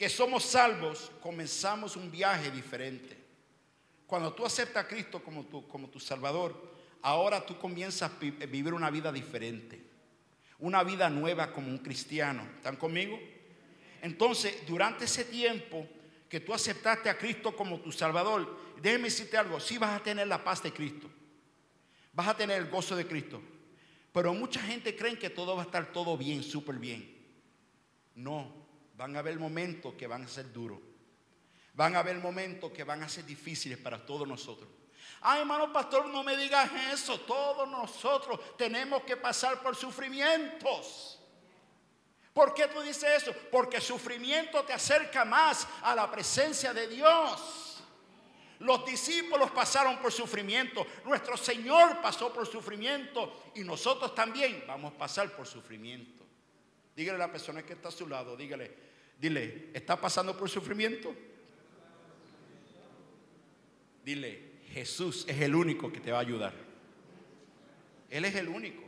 que 0.00 0.08
somos 0.08 0.44
salvos, 0.44 1.12
comenzamos 1.20 1.94
un 1.94 2.10
viaje 2.10 2.50
diferente. 2.50 3.18
Cuando 4.06 4.32
tú 4.32 4.46
aceptas 4.46 4.82
a 4.82 4.88
Cristo 4.88 5.22
como 5.22 5.44
tu, 5.44 5.68
como 5.68 5.90
tu 5.90 6.00
Salvador, 6.00 6.72
ahora 7.02 7.44
tú 7.44 7.58
comienzas 7.58 8.10
a 8.10 8.18
vivir 8.18 8.72
una 8.72 8.88
vida 8.88 9.12
diferente. 9.12 9.78
Una 10.58 10.82
vida 10.84 11.10
nueva 11.10 11.52
como 11.52 11.68
un 11.68 11.76
cristiano. 11.76 12.48
¿Están 12.56 12.76
conmigo? 12.76 13.20
Entonces, 14.00 14.66
durante 14.66 15.04
ese 15.04 15.26
tiempo 15.26 15.86
que 16.30 16.40
tú 16.40 16.54
aceptaste 16.54 17.10
a 17.10 17.18
Cristo 17.18 17.54
como 17.54 17.78
tu 17.80 17.92
Salvador, 17.92 18.58
déjeme 18.80 19.04
decirte 19.04 19.36
algo, 19.36 19.60
sí 19.60 19.76
vas 19.76 20.00
a 20.00 20.02
tener 20.02 20.26
la 20.26 20.42
paz 20.42 20.62
de 20.62 20.72
Cristo, 20.72 21.10
vas 22.14 22.28
a 22.28 22.36
tener 22.38 22.56
el 22.62 22.70
gozo 22.70 22.96
de 22.96 23.06
Cristo, 23.06 23.42
pero 24.14 24.32
mucha 24.32 24.62
gente 24.62 24.96
cree 24.96 25.18
que 25.18 25.28
todo 25.28 25.56
va 25.56 25.60
a 25.60 25.66
estar 25.66 25.92
todo 25.92 26.16
bien, 26.16 26.42
súper 26.42 26.76
bien. 26.76 27.18
No, 28.14 28.59
van 29.00 29.16
a 29.16 29.20
haber 29.20 29.38
momentos 29.38 29.94
que 29.94 30.06
van 30.06 30.24
a 30.24 30.28
ser 30.28 30.52
duros, 30.52 30.78
van 31.72 31.96
a 31.96 32.00
haber 32.00 32.18
momentos 32.18 32.70
que 32.70 32.84
van 32.84 33.02
a 33.02 33.08
ser 33.08 33.24
difíciles 33.24 33.78
para 33.78 34.04
todos 34.04 34.28
nosotros. 34.28 34.68
Ay, 35.22 35.40
hermano 35.40 35.72
pastor, 35.72 36.04
no 36.04 36.22
me 36.22 36.36
digas 36.36 36.70
eso. 36.92 37.18
Todos 37.20 37.66
nosotros 37.66 38.54
tenemos 38.58 39.02
que 39.04 39.16
pasar 39.16 39.62
por 39.62 39.74
sufrimientos. 39.74 41.18
¿Por 42.34 42.52
qué 42.52 42.68
tú 42.68 42.82
dices 42.82 43.22
eso? 43.22 43.34
Porque 43.50 43.80
sufrimiento 43.80 44.64
te 44.64 44.74
acerca 44.74 45.24
más 45.24 45.66
a 45.80 45.94
la 45.94 46.10
presencia 46.10 46.74
de 46.74 46.86
Dios. 46.86 47.82
Los 48.58 48.84
discípulos 48.84 49.50
pasaron 49.52 49.96
por 49.96 50.12
sufrimiento, 50.12 50.86
nuestro 51.06 51.38
Señor 51.38 52.02
pasó 52.02 52.30
por 52.30 52.46
sufrimiento 52.46 53.44
y 53.54 53.64
nosotros 53.64 54.14
también 54.14 54.62
vamos 54.66 54.92
a 54.92 54.98
pasar 54.98 55.34
por 55.34 55.46
sufrimiento. 55.46 56.20
Dígale 56.94 57.16
a 57.16 57.26
la 57.26 57.32
persona 57.32 57.62
que 57.62 57.72
está 57.72 57.88
a 57.88 57.92
su 57.92 58.06
lado, 58.06 58.36
dígale, 58.36 58.89
dile, 59.20 59.68
¿está 59.74 60.00
pasando 60.00 60.36
por 60.36 60.48
sufrimiento? 60.48 61.14
Dile, 64.04 64.50
Jesús 64.72 65.24
es 65.28 65.40
el 65.40 65.54
único 65.54 65.92
que 65.92 66.00
te 66.00 66.10
va 66.10 66.18
a 66.18 66.22
ayudar. 66.22 66.54
Él 68.08 68.24
es 68.24 68.34
el 68.34 68.48
único. 68.48 68.82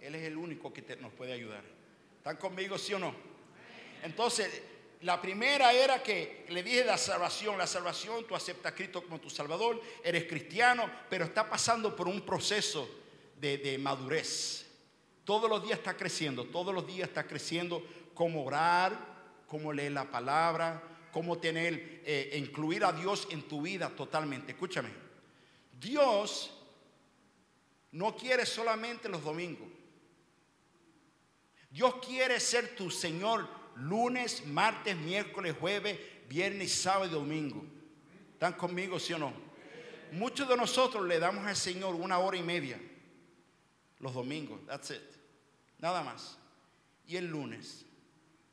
Él 0.00 0.14
es 0.14 0.22
el 0.22 0.36
único 0.36 0.72
que 0.72 0.82
nos 0.96 1.12
puede 1.12 1.32
ayudar. 1.32 1.62
¿Están 2.18 2.36
conmigo, 2.36 2.76
sí 2.78 2.94
o 2.94 2.98
no? 2.98 3.14
Entonces, 4.02 4.62
la 5.02 5.20
primera 5.20 5.72
era 5.72 6.02
que 6.02 6.44
le 6.48 6.62
dije 6.62 6.84
la 6.84 6.98
salvación, 6.98 7.56
la 7.56 7.66
salvación, 7.66 8.26
tú 8.26 8.34
aceptas 8.34 8.72
a 8.72 8.74
Cristo 8.74 9.02
como 9.02 9.20
tu 9.20 9.30
Salvador, 9.30 9.80
eres 10.02 10.24
cristiano, 10.24 10.90
pero 11.08 11.24
está 11.24 11.48
pasando 11.48 11.94
por 11.94 12.08
un 12.08 12.22
proceso 12.22 12.88
de, 13.40 13.78
madurez. 13.78 14.66
Todos 15.24 15.48
los 15.48 15.62
días 15.62 15.78
está 15.78 15.96
creciendo, 15.96 16.44
todos 16.46 16.74
los 16.74 16.86
días 16.86 17.08
está 17.08 17.26
creciendo 17.26 17.84
cómo 18.14 18.44
orar, 18.44 19.07
cómo 19.48 19.72
leer 19.72 19.92
la 19.92 20.08
palabra, 20.08 20.80
cómo 21.10 21.38
tener, 21.38 22.02
eh, 22.04 22.36
incluir 22.38 22.84
a 22.84 22.92
Dios 22.92 23.26
en 23.30 23.42
tu 23.42 23.62
vida 23.62 23.90
totalmente. 23.90 24.52
Escúchame, 24.52 24.90
Dios 25.80 26.54
no 27.92 28.14
quiere 28.14 28.46
solamente 28.46 29.08
los 29.08 29.24
domingos. 29.24 29.66
Dios 31.70 31.96
quiere 32.06 32.38
ser 32.38 32.76
tu 32.76 32.90
Señor 32.90 33.48
lunes, 33.76 34.46
martes, 34.46 34.96
miércoles, 34.96 35.54
jueves, 35.58 35.98
viernes, 36.28 36.72
sábado 36.72 37.06
y 37.06 37.10
domingo. 37.10 37.64
¿Están 38.32 38.52
conmigo, 38.52 38.98
sí 38.98 39.12
o 39.12 39.18
no? 39.18 39.32
Muchos 40.12 40.48
de 40.48 40.56
nosotros 40.56 41.06
le 41.06 41.18
damos 41.18 41.46
al 41.46 41.56
Señor 41.56 41.94
una 41.94 42.18
hora 42.18 42.36
y 42.36 42.42
media 42.42 42.80
los 43.98 44.14
domingos. 44.14 44.64
That's 44.66 44.90
it. 44.90 45.02
Nada 45.78 46.02
más. 46.02 46.38
Y 47.06 47.16
el 47.16 47.26
lunes, 47.26 47.84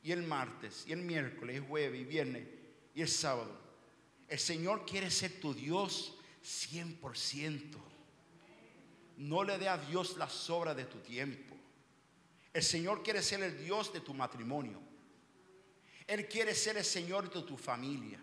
y 0.05 0.11
el 0.11 0.21
martes, 0.21 0.85
y 0.85 0.91
el 0.91 1.01
miércoles, 1.01 1.57
y 1.57 1.67
jueves, 1.67 1.99
y 1.99 2.03
viernes, 2.03 2.47
y 2.93 3.01
el 3.01 3.07
sábado. 3.07 3.59
El 4.27 4.37
Señor 4.37 4.85
quiere 4.85 5.09
ser 5.09 5.39
tu 5.39 5.51
Dios 5.51 6.13
100%. 6.43 7.75
No 9.17 9.43
le 9.43 9.57
dé 9.57 9.67
a 9.67 9.79
Dios 9.79 10.15
la 10.17 10.29
sobra 10.29 10.75
de 10.75 10.85
tu 10.85 10.99
tiempo. 10.99 11.55
El 12.53 12.61
Señor 12.61 13.01
quiere 13.01 13.23
ser 13.23 13.41
el 13.41 13.57
Dios 13.57 13.91
de 13.91 13.99
tu 13.99 14.13
matrimonio. 14.13 14.79
Él 16.05 16.27
quiere 16.27 16.53
ser 16.53 16.77
el 16.77 16.85
Señor 16.85 17.33
de 17.33 17.41
tu 17.41 17.57
familia. 17.57 18.19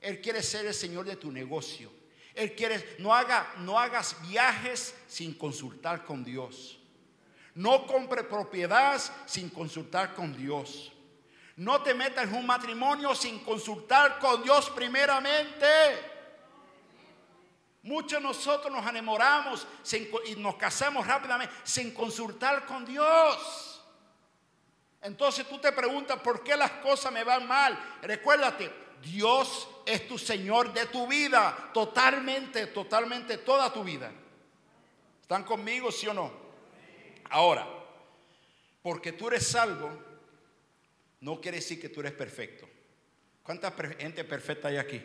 Él 0.00 0.20
quiere 0.20 0.44
ser 0.44 0.64
el 0.66 0.74
Señor 0.74 1.06
de 1.06 1.16
tu 1.16 1.32
negocio. 1.32 1.90
Él 2.34 2.54
quiere, 2.54 2.96
no, 3.00 3.12
haga, 3.12 3.52
no 3.58 3.80
hagas 3.80 4.16
viajes 4.28 4.94
sin 5.08 5.34
consultar 5.34 6.04
con 6.04 6.22
Dios. 6.22 6.78
No 7.56 7.84
compre 7.88 8.22
propiedad 8.22 9.00
sin 9.26 9.48
consultar 9.48 10.14
con 10.14 10.36
Dios. 10.36 10.92
No 11.60 11.82
te 11.82 11.92
metas 11.92 12.24
en 12.24 12.34
un 12.36 12.46
matrimonio 12.46 13.14
sin 13.14 13.40
consultar 13.40 14.18
con 14.18 14.42
Dios 14.42 14.70
primeramente. 14.70 15.66
Muchos 17.82 18.12
de 18.12 18.20
nosotros 18.20 18.72
nos 18.72 18.88
enamoramos 18.88 19.66
y 20.24 20.36
nos 20.36 20.54
casamos 20.54 21.06
rápidamente 21.06 21.54
sin 21.62 21.92
consultar 21.92 22.64
con 22.64 22.86
Dios. 22.86 23.84
Entonces 25.02 25.46
tú 25.46 25.58
te 25.58 25.70
preguntas 25.72 26.18
por 26.20 26.42
qué 26.42 26.56
las 26.56 26.70
cosas 26.70 27.12
me 27.12 27.24
van 27.24 27.46
mal. 27.46 27.78
Recuérdate, 28.00 28.72
Dios 29.02 29.68
es 29.84 30.08
tu 30.08 30.16
Señor 30.16 30.72
de 30.72 30.86
tu 30.86 31.06
vida, 31.06 31.70
totalmente, 31.74 32.68
totalmente 32.68 33.36
toda 33.36 33.70
tu 33.70 33.84
vida. 33.84 34.10
¿Están 35.20 35.44
conmigo, 35.44 35.92
sí 35.92 36.06
o 36.06 36.14
no? 36.14 36.32
Ahora, 37.28 37.68
porque 38.82 39.12
tú 39.12 39.28
eres 39.28 39.46
salvo, 39.46 40.09
no 41.20 41.40
quiere 41.40 41.58
decir 41.58 41.80
que 41.80 41.88
tú 41.88 42.00
eres 42.00 42.12
perfecto. 42.12 42.68
¿Cuánta 43.42 43.72
gente 43.98 44.24
perfecta 44.24 44.68
hay 44.68 44.76
aquí? 44.76 45.00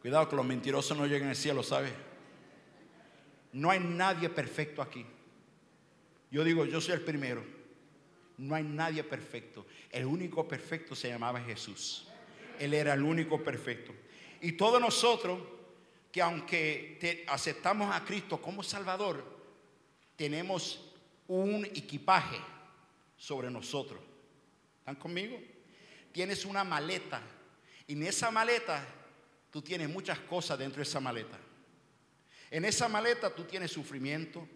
Cuidado 0.00 0.28
que 0.28 0.36
los 0.36 0.46
mentirosos 0.46 0.96
no 0.96 1.06
lleguen 1.06 1.28
al 1.28 1.36
cielo, 1.36 1.62
¿sabes? 1.62 1.92
No 3.52 3.70
hay 3.70 3.80
nadie 3.80 4.28
perfecto 4.28 4.82
aquí. 4.82 5.04
Yo 6.30 6.44
digo, 6.44 6.64
yo 6.64 6.80
soy 6.80 6.94
el 6.94 7.00
primero. 7.02 7.42
No 8.38 8.54
hay 8.54 8.64
nadie 8.64 9.02
perfecto. 9.02 9.66
El 9.90 10.04
único 10.04 10.46
perfecto 10.46 10.94
se 10.94 11.08
llamaba 11.08 11.40
Jesús. 11.40 12.06
Él 12.58 12.74
era 12.74 12.94
el 12.94 13.02
único 13.02 13.42
perfecto. 13.42 13.94
Y 14.42 14.52
todos 14.52 14.80
nosotros, 14.80 15.40
que 16.12 16.20
aunque 16.20 17.24
aceptamos 17.28 17.94
a 17.94 18.04
Cristo 18.04 18.40
como 18.40 18.62
Salvador, 18.62 19.24
tenemos 20.16 20.92
un 21.28 21.64
equipaje 21.64 22.38
sobre 23.16 23.50
nosotros. 23.50 24.00
¿Están 24.86 25.02
conmigo? 25.02 25.36
Tienes 26.12 26.44
una 26.44 26.62
maleta. 26.62 27.20
Y 27.88 27.94
en 27.94 28.04
esa 28.04 28.30
maleta 28.30 28.86
tú 29.50 29.60
tienes 29.60 29.88
muchas 29.88 30.20
cosas 30.20 30.56
dentro 30.56 30.76
de 30.76 30.84
esa 30.84 31.00
maleta. 31.00 31.36
En 32.52 32.64
esa 32.64 32.88
maleta 32.88 33.34
tú 33.34 33.42
tienes 33.42 33.72
sufrimiento, 33.72 34.46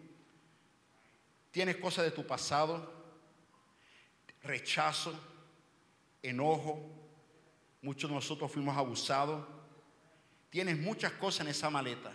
tienes 1.51 1.75
cosas 1.75 2.05
de 2.05 2.11
tu 2.11 2.25
pasado, 2.25 2.93
rechazo, 4.41 5.13
enojo. 6.23 6.79
Muchos 7.81 8.09
de 8.09 8.15
nosotros 8.15 8.49
fuimos 8.49 8.77
abusados. 8.77 9.45
Tienes 10.49 10.77
muchas 10.77 11.11
cosas 11.11 11.41
en 11.41 11.47
esa 11.49 11.69
maleta. 11.69 12.13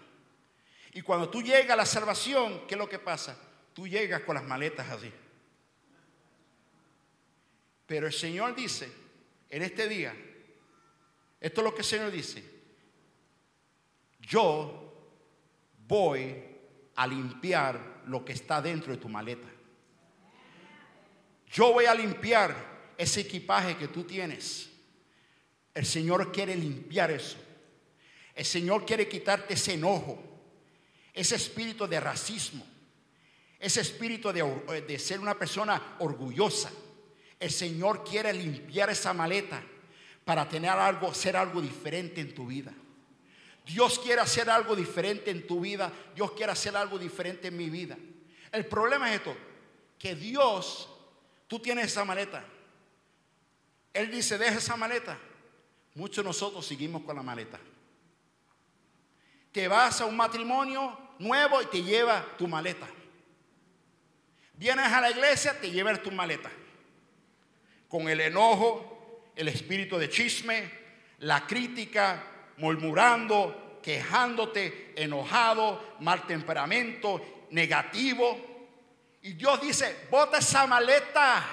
Y 0.94 1.02
cuando 1.02 1.28
tú 1.28 1.42
llegas 1.42 1.73
a 1.73 1.76
la 1.76 1.85
salvación, 1.85 2.66
¿qué 2.66 2.76
es 2.76 2.78
lo 2.78 2.88
que 2.88 2.99
pasa? 2.99 3.38
Tú 3.75 3.87
llegas 3.87 4.23
con 4.23 4.37
las 4.37 4.44
maletas 4.44 4.88
así. 4.88 5.12
Pero 7.86 8.06
el 8.06 8.12
Señor 8.12 8.54
dice, 8.54 8.90
en 9.48 9.62
este 9.62 9.88
día, 9.88 10.14
esto 11.40 11.60
es 11.60 11.64
lo 11.64 11.74
que 11.74 11.82
el 11.82 11.86
Señor 11.86 12.10
dice, 12.10 12.42
yo 14.20 14.92
voy 15.86 16.42
a 16.96 17.06
limpiar 17.06 18.02
lo 18.06 18.24
que 18.24 18.32
está 18.32 18.60
dentro 18.60 18.92
de 18.92 18.98
tu 18.98 19.08
maleta. 19.08 19.48
Yo 21.48 21.72
voy 21.72 21.84
a 21.84 21.94
limpiar 21.94 22.54
ese 22.98 23.20
equipaje 23.20 23.76
que 23.76 23.88
tú 23.88 24.04
tienes. 24.04 24.68
El 25.74 25.86
Señor 25.86 26.32
quiere 26.32 26.56
limpiar 26.56 27.10
eso. 27.10 27.36
El 28.34 28.44
Señor 28.44 28.84
quiere 28.84 29.08
quitarte 29.08 29.54
ese 29.54 29.74
enojo, 29.74 30.22
ese 31.12 31.36
espíritu 31.36 31.86
de 31.86 32.00
racismo, 32.00 32.66
ese 33.58 33.80
espíritu 33.80 34.32
de, 34.32 34.98
ser 34.98 35.20
una 35.20 35.38
persona 35.38 35.96
orgullosa. 36.00 36.70
El 37.38 37.50
Señor 37.50 38.04
quiere 38.04 38.32
limpiar 38.32 38.90
esa 38.90 39.12
maleta 39.12 39.62
para 40.24 40.48
tener 40.48 40.70
algo, 40.70 41.12
ser 41.14 41.36
algo 41.36 41.60
diferente 41.60 42.20
en 42.20 42.34
tu 42.34 42.46
vida. 42.46 42.72
Dios 43.64 43.98
quiere 43.98 44.20
hacer 44.20 44.48
algo 44.48 44.76
diferente 44.76 45.30
en 45.30 45.46
tu 45.46 45.60
vida. 45.60 45.92
Dios 46.14 46.32
quiere 46.32 46.52
hacer 46.52 46.76
algo 46.76 46.98
diferente 46.98 47.48
en 47.48 47.56
mi 47.56 47.68
vida. 47.68 47.96
El 48.52 48.66
problema 48.66 49.10
es 49.10 49.16
esto, 49.16 49.36
que 49.98 50.14
Dios, 50.14 50.88
tú 51.48 51.58
tienes 51.58 51.86
esa 51.86 52.04
maleta. 52.04 52.44
Él 53.92 54.10
dice, 54.10 54.38
deja 54.38 54.58
esa 54.58 54.76
maleta. 54.76 55.18
Muchos 55.94 56.25
de 56.25 56.28
nosotros 56.28 56.64
seguimos 56.64 57.02
con 57.02 57.16
la 57.16 57.22
maleta. 57.22 57.58
Te 59.50 59.66
vas 59.68 60.00
a 60.00 60.04
un 60.04 60.16
matrimonio 60.16 60.96
nuevo 61.18 61.60
y 61.62 61.66
te 61.66 61.82
lleva 61.82 62.25
tu 62.36 62.46
maleta. 62.46 62.86
Vienes 64.54 64.86
a 64.86 65.00
la 65.00 65.10
iglesia, 65.10 65.58
te 65.58 65.70
llevas 65.70 66.02
tu 66.02 66.12
maleta. 66.12 66.50
Con 67.88 68.08
el 68.08 68.20
enojo, 68.20 69.30
el 69.34 69.49
espíritu 69.49 69.99
de 69.99 70.08
chisme, 70.08 70.70
la 71.20 71.46
crítica, 71.46 72.22
murmurando, 72.58 73.80
quejándote, 73.82 74.92
enojado, 74.96 75.96
mal 76.00 76.26
temperamento, 76.26 77.46
negativo. 77.50 78.38
Y 79.22 79.34
Dios 79.34 79.60
dice, 79.60 80.06
bota 80.10 80.38
esa 80.38 80.66
maleta, 80.66 81.44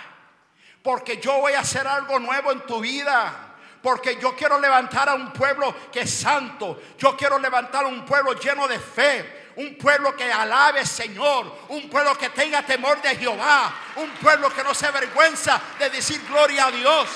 porque 0.81 1.17
yo 1.17 1.39
voy 1.39 1.53
a 1.53 1.59
hacer 1.59 1.87
algo 1.87 2.19
nuevo 2.19 2.51
en 2.51 2.65
tu 2.65 2.79
vida. 2.81 3.49
Porque 3.81 4.17
yo 4.17 4.33
quiero 4.33 4.59
levantar 4.59 5.09
a 5.09 5.13
un 5.13 5.33
pueblo 5.33 5.75
que 5.91 6.01
es 6.01 6.09
santo. 6.09 6.81
Yo 6.97 7.17
quiero 7.17 7.37
levantar 7.37 7.83
a 7.83 7.87
un 7.89 8.05
pueblo 8.05 8.33
lleno 8.33 8.65
de 8.65 8.79
fe. 8.79 9.42
Un 9.55 9.77
pueblo 9.77 10.15
que 10.15 10.31
alabe 10.31 10.85
Señor. 10.85 11.65
Un 11.69 11.89
pueblo 11.89 12.17
que 12.17 12.29
tenga 12.29 12.63
temor 12.63 13.01
de 13.01 13.15
Jehová. 13.15 13.73
Un 13.95 14.09
pueblo 14.11 14.49
que 14.53 14.63
no 14.63 14.73
se 14.73 14.87
avergüenza 14.87 15.61
de 15.79 15.89
decir 15.89 16.21
gloria 16.27 16.67
a 16.67 16.71
Dios. 16.71 17.09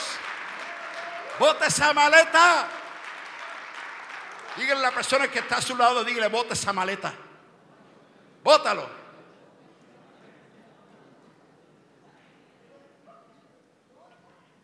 Bota 1.39 1.67
esa 1.67 1.93
maleta. 1.93 2.67
Dígale 4.57 4.79
a 4.79 4.89
la 4.89 4.91
persona 4.91 5.27
que 5.27 5.39
está 5.39 5.57
a 5.57 5.61
su 5.61 5.75
lado, 5.75 6.03
dígale, 6.03 6.27
bota 6.29 6.53
esa 6.53 6.73
maleta. 6.73 7.13
Bótalo. 8.43 8.89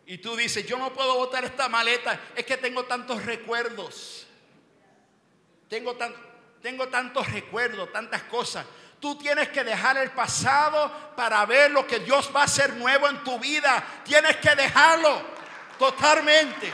Y 0.06 0.18
tú 0.18 0.36
dices, 0.36 0.66
yo 0.66 0.76
no 0.76 0.92
puedo 0.92 1.14
botar 1.16 1.44
esta 1.44 1.68
maleta, 1.68 2.20
es 2.34 2.44
que 2.44 2.56
tengo 2.56 2.84
tantos 2.84 3.24
recuerdos. 3.24 4.26
Tengo, 5.68 5.96
tengo 6.64 6.88
tantos 6.88 7.30
recuerdos, 7.30 7.92
tantas 7.92 8.22
cosas. 8.22 8.64
Tú 8.98 9.18
tienes 9.18 9.50
que 9.50 9.62
dejar 9.62 9.98
el 9.98 10.12
pasado 10.12 11.12
para 11.14 11.44
ver 11.44 11.70
lo 11.70 11.86
que 11.86 11.98
Dios 11.98 12.30
va 12.34 12.40
a 12.40 12.44
hacer 12.44 12.72
nuevo 12.76 13.06
en 13.06 13.22
tu 13.22 13.38
vida. 13.38 13.84
Tienes 14.02 14.38
que 14.38 14.54
dejarlo 14.54 15.20
totalmente. 15.78 16.72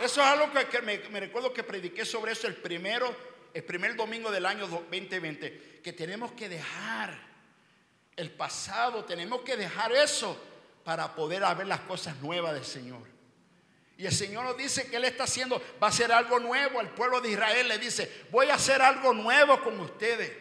Eso 0.00 0.20
es 0.20 0.26
algo 0.26 0.50
que, 0.52 0.82
me, 0.82 1.20
recuerdo 1.20 1.52
que 1.52 1.62
prediqué 1.62 2.04
sobre 2.04 2.32
eso 2.32 2.48
el 2.48 2.56
primero, 2.56 3.14
el 3.54 3.62
primer 3.62 3.94
domingo 3.94 4.32
del 4.32 4.46
año 4.46 4.66
2020, 4.66 5.80
que 5.80 5.92
tenemos 5.92 6.32
que 6.32 6.48
dejar 6.48 7.16
el 8.16 8.32
pasado, 8.32 9.04
tenemos 9.04 9.42
que 9.42 9.56
dejar 9.56 9.92
eso 9.92 10.36
para 10.82 11.14
poder 11.14 11.44
ver 11.54 11.68
las 11.68 11.82
cosas 11.82 12.16
nuevas 12.16 12.52
del 12.52 12.64
Señor. 12.64 13.11
Y 13.96 14.06
el 14.06 14.12
Señor 14.12 14.44
nos 14.44 14.56
dice 14.56 14.90
que 14.90 14.96
Él 14.96 15.04
está 15.04 15.24
haciendo, 15.24 15.60
va 15.82 15.86
a 15.86 15.90
hacer 15.90 16.10
algo 16.12 16.38
nuevo. 16.40 16.80
al 16.80 16.90
pueblo 16.90 17.20
de 17.20 17.30
Israel 17.30 17.68
le 17.68 17.78
dice, 17.78 18.26
voy 18.30 18.48
a 18.48 18.54
hacer 18.54 18.82
algo 18.82 19.12
nuevo 19.12 19.60
con 19.62 19.78
ustedes. 19.80 20.32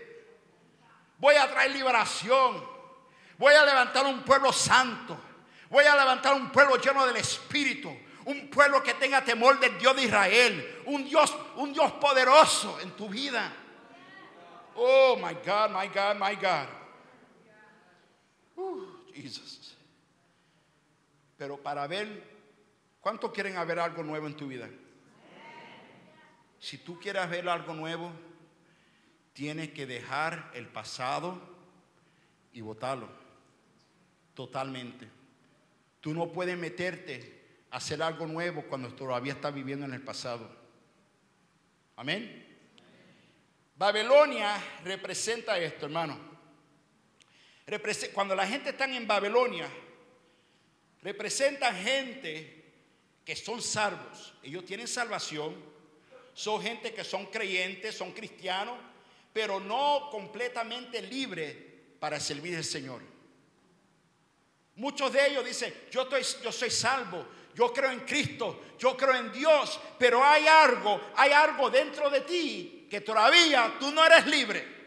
Voy 1.18 1.36
a 1.36 1.50
traer 1.50 1.72
liberación. 1.72 2.64
Voy 3.38 3.54
a 3.54 3.66
levantar 3.66 4.06
un 4.06 4.24
pueblo 4.24 4.52
santo. 4.52 5.20
Voy 5.70 5.86
a 5.86 5.96
levantar 5.96 6.34
un 6.34 6.52
pueblo 6.52 6.78
lleno 6.78 7.06
del 7.06 7.18
Espíritu 7.18 7.96
un 8.26 8.50
pueblo 8.50 8.84
que 8.84 8.94
tenga 8.96 9.24
temor 9.24 9.60
del 9.60 9.78
Dios 9.78 9.96
de 9.96 10.04
Israel, 10.04 10.82
un 10.86 11.04
Dios, 11.06 11.36
un 11.56 11.74
Dios 11.74 11.92
poderoso 11.94 12.80
en 12.80 12.92
tu 12.92 13.10
vida. 13.10 13.52
Oh 14.76 15.16
my 15.16 15.34
God, 15.46 15.72
my 15.72 15.88
God, 15.88 16.16
my 16.16 16.36
God. 16.36 16.68
Uh, 18.56 18.86
Jesus. 19.14 19.76
Pero 21.38 21.58
para 21.58 21.88
ver, 21.88 22.41
¿cuántos 23.02 23.32
quieren 23.32 23.56
ver 23.68 23.80
algo 23.80 24.04
nuevo 24.04 24.28
en 24.28 24.38
tu 24.38 24.48
vida? 24.48 24.70
Si 26.60 26.78
tú 26.78 27.00
quieres 27.00 27.30
ver 27.30 27.50
algo 27.50 27.74
nuevo, 27.74 28.12
tienes 29.34 29.72
que 29.72 29.86
dejar 29.86 30.52
el 30.54 30.68
pasado 30.68 31.42
y 32.54 32.62
votarlo 32.62 33.10
totalmente. 34.34 35.08
Tú 36.00 36.14
no 36.14 36.32
puedes 36.32 36.58
meterte 36.58 37.42
hacer 37.72 38.02
algo 38.02 38.28
nuevo 38.28 38.64
cuando 38.64 38.94
todavía 38.94 39.34
está 39.34 39.52
viviendo 39.52 39.86
en 39.86 39.94
el 39.94 40.02
pasado. 40.02 40.50
Amén. 41.96 42.48
Babilonia 43.76 44.62
representa 44.84 45.58
esto, 45.58 45.88
hermano. 45.88 46.18
Cuando 48.14 48.36
la 48.36 48.46
gente 48.46 48.72
está 48.72 48.86
en 48.86 49.08
Babilonia, 49.08 49.68
representa 51.02 51.74
gente 51.74 52.61
que 53.26 53.36
son 53.36 53.62
salvos. 53.62 54.34
Ellos 54.44 54.66
tienen 54.66 54.88
salvación. 54.88 55.56
Son 56.34 56.62
gente 56.62 56.94
que 56.94 57.04
son 57.04 57.26
creyentes, 57.26 57.96
son 57.96 58.12
cristianos, 58.14 58.78
pero 59.34 59.60
no 59.60 60.10
completamente 60.10 61.02
libres 61.02 61.56
para 62.00 62.20
servir 62.20 62.56
al 62.56 62.64
Señor. 62.64 63.02
Muchos 64.76 65.12
de 65.12 65.28
ellos 65.28 65.46
dicen, 65.46 65.74
yo, 65.92 66.04
estoy, 66.04 66.24
yo 66.44 66.52
soy 66.52 66.72
salvo, 66.72 67.28
yo 67.54 67.72
creo 67.74 67.92
en 67.92 68.00
Cristo, 68.02 68.64
yo 68.80 68.96
creo 68.96 69.16
en 69.16 69.32
Dios, 69.32 69.80
pero 70.00 70.24
hay 70.24 70.48
algo, 70.48 71.00
hay 71.16 71.32
algo 71.32 71.70
dentro 71.70 72.10
de 72.10 72.22
ti 72.22 72.88
que 72.90 73.02
todavía 73.02 73.76
tú 73.80 73.92
no 73.92 74.04
eres 74.06 74.26
libre. 74.28 74.81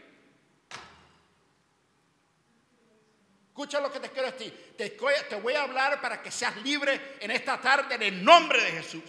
Escucha 3.55 3.79
lo 3.79 3.93
que 3.93 4.01
te 4.01 4.11
quiero 4.11 4.33
decir. 4.33 4.75
Te, 4.77 4.91
te 4.91 5.37
voy 5.37 5.55
a 5.55 5.63
hablar 5.63 6.01
para 6.01 6.21
que 6.21 6.33
seas 6.33 6.57
libre 6.57 7.19
en 7.21 7.31
esta 7.31 7.61
tarde 7.61 7.95
en 7.95 8.03
el 8.03 8.25
nombre 8.25 8.61
de 8.61 8.73
Jesús. 8.73 9.05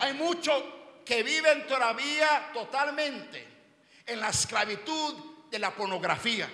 Hay 0.00 0.12
muchos 0.12 0.62
que 1.02 1.22
viven 1.22 1.66
todavía 1.66 2.50
totalmente 2.52 3.48
en 4.04 4.20
la 4.20 4.28
esclavitud 4.28 5.48
de 5.50 5.58
la 5.58 5.74
pornografía. 5.74 6.46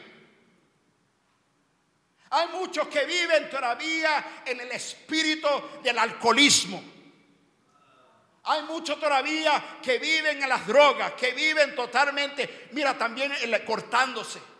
Hay 2.30 2.48
muchos 2.50 2.86
que 2.86 3.04
viven 3.06 3.50
todavía 3.50 4.42
en 4.46 4.60
el 4.60 4.70
espíritu 4.70 5.48
del 5.82 5.98
alcoholismo. 5.98 6.80
Hay 8.44 8.62
muchos 8.62 9.00
todavía 9.00 9.80
que 9.82 9.98
viven 9.98 10.40
en 10.40 10.48
las 10.48 10.64
drogas, 10.64 11.14
que 11.14 11.32
viven 11.32 11.74
totalmente, 11.74 12.68
mira, 12.70 12.96
también 12.96 13.32
cortándose. 13.66 14.53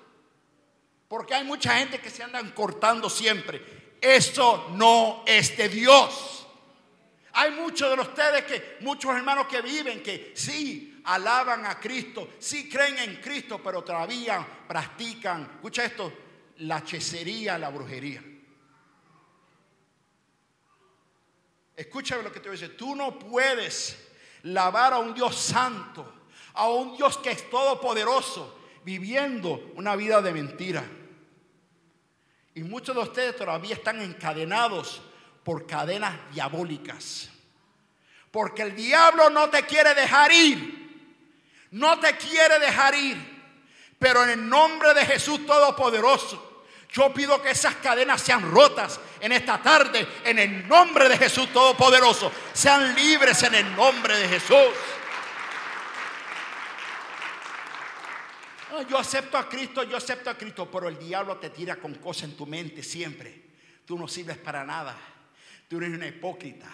Porque 1.09 1.35
hay 1.35 1.45
mucha 1.45 1.79
gente 1.79 2.01
que 2.01 2.11
se 2.11 2.23
andan 2.23 2.53
cortando 2.53 3.09
siempre. 3.09 3.97
Eso 4.01 4.69
no 4.75 5.23
es 5.27 5.57
de 5.57 5.69
Dios. 5.69 6.47
Hay 7.33 7.51
muchos 7.51 7.97
de 7.97 8.03
ustedes 8.03 8.45
que, 8.45 8.79
muchos 8.81 9.15
hermanos 9.15 9.47
que 9.49 9.61
viven, 9.61 10.03
que 10.03 10.33
sí 10.37 11.03
alaban 11.05 11.67
a 11.67 11.81
Cristo, 11.81 12.31
sí 12.39 12.69
creen 12.69 12.99
en 12.99 13.17
Cristo, 13.21 13.61
pero 13.63 13.83
todavía 13.83 14.47
practican, 14.69 15.43
escucha 15.57 15.85
esto, 15.85 16.13
la 16.59 16.79
hechicería, 16.79 17.59
la 17.59 17.71
brujería. 17.71 18.23
Escúchame 21.77 22.23
lo 22.23 22.33
que 22.33 22.39
te 22.39 22.49
voy 22.49 22.57
a 22.57 22.61
decir. 22.61 22.77
Tú 22.77 22.95
no 22.95 23.19
puedes 23.19 24.11
lavar 24.45 24.93
a 24.93 24.99
un 24.99 25.13
Dios 25.13 25.35
santo, 25.35 26.29
a 26.55 26.69
un 26.69 26.97
Dios 26.97 27.19
que 27.19 27.33
es 27.33 27.51
todopoderoso, 27.51 28.61
viviendo 28.85 29.73
una 29.77 29.97
vida 29.97 30.21
de 30.21 30.33
mentira. 30.33 30.85
Y 32.55 32.63
muchos 32.63 32.95
de 32.95 33.03
ustedes 33.03 33.37
todavía 33.37 33.75
están 33.75 34.01
encadenados 34.01 35.03
por 35.43 35.67
cadenas 35.67 36.15
diabólicas. 36.33 37.31
Porque 38.31 38.63
el 38.63 38.77
diablo 38.77 39.31
no 39.31 39.49
te 39.51 39.63
quiere 39.65 39.95
dejar 39.95 40.33
ir. 40.33 40.85
No 41.71 41.99
te 41.99 42.17
quiere 42.17 42.59
dejar 42.59 42.95
ir. 42.95 43.17
Pero 43.99 44.23
en 44.25 44.31
el 44.31 44.49
nombre 44.49 44.95
de 44.95 45.05
Jesús 45.07 45.45
Todopoderoso, 45.47 46.65
yo 46.93 47.13
pido 47.13 47.43
que 47.43 47.51
esas 47.51 47.75
cadenas 47.77 48.21
sean 48.21 48.49
rotas 48.53 49.01
en 49.21 49.33
esta 49.33 49.61
tarde, 49.61 50.07
en 50.25 50.39
el 50.39 50.69
nombre 50.69 51.09
de 51.09 51.19
Jesús 51.19 51.53
Todopoderoso. 51.53 52.31
Sean 52.53 52.95
libres 52.95 53.43
en 53.43 53.55
el 53.55 53.75
nombre 53.75 54.17
de 54.17 54.29
Jesús. 54.29 54.69
Yo 58.83 58.99
acepto 58.99 59.39
a 59.39 59.49
Cristo, 59.49 59.83
yo 59.85 59.97
acepto 59.97 60.31
a 60.31 60.37
Cristo, 60.37 60.71
pero 60.71 60.89
el 60.89 60.99
diablo 60.99 61.37
te 61.37 61.51
tira 61.51 61.77
con 61.77 61.95
cosas 61.95 62.25
en 62.25 62.37
tu 62.37 62.47
mente 62.47 62.83
siempre. 62.83 63.43
Tú 63.85 63.99
no 63.99 64.09
sirves 64.09 64.39
para 64.39 64.65
nada. 64.65 64.97
Tú 65.69 65.79
eres 65.79 65.91
una 65.91 66.07
hipócrita. 66.07 66.69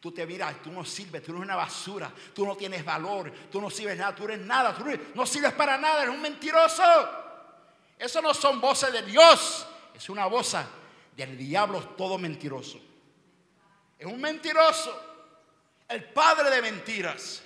Tú 0.00 0.12
te 0.12 0.26
miras, 0.26 0.62
tú 0.62 0.70
no 0.70 0.84
sirves, 0.84 1.22
tú 1.22 1.32
eres 1.32 1.44
una 1.44 1.56
basura, 1.56 2.12
tú 2.34 2.44
no 2.44 2.54
tienes 2.56 2.84
valor, 2.84 3.32
tú 3.50 3.58
no 3.58 3.70
sirves 3.70 3.96
nada, 3.96 4.14
tú 4.14 4.24
eres 4.24 4.40
nada, 4.40 4.76
tú 4.76 4.84
no 5.14 5.24
sirves 5.24 5.54
para 5.54 5.78
nada, 5.78 6.02
eres 6.02 6.14
un 6.14 6.20
mentiroso. 6.20 6.82
Eso 7.98 8.20
no 8.20 8.34
son 8.34 8.60
voces 8.60 8.92
de 8.92 9.00
Dios, 9.00 9.66
es 9.94 10.10
una 10.10 10.26
voz 10.26 10.56
del 11.16 11.38
diablo 11.38 11.80
todo 11.96 12.18
mentiroso. 12.18 12.78
Es 13.98 14.06
un 14.06 14.20
mentiroso, 14.20 14.94
el 15.88 16.04
padre 16.04 16.50
de 16.50 16.60
mentiras. 16.60 17.42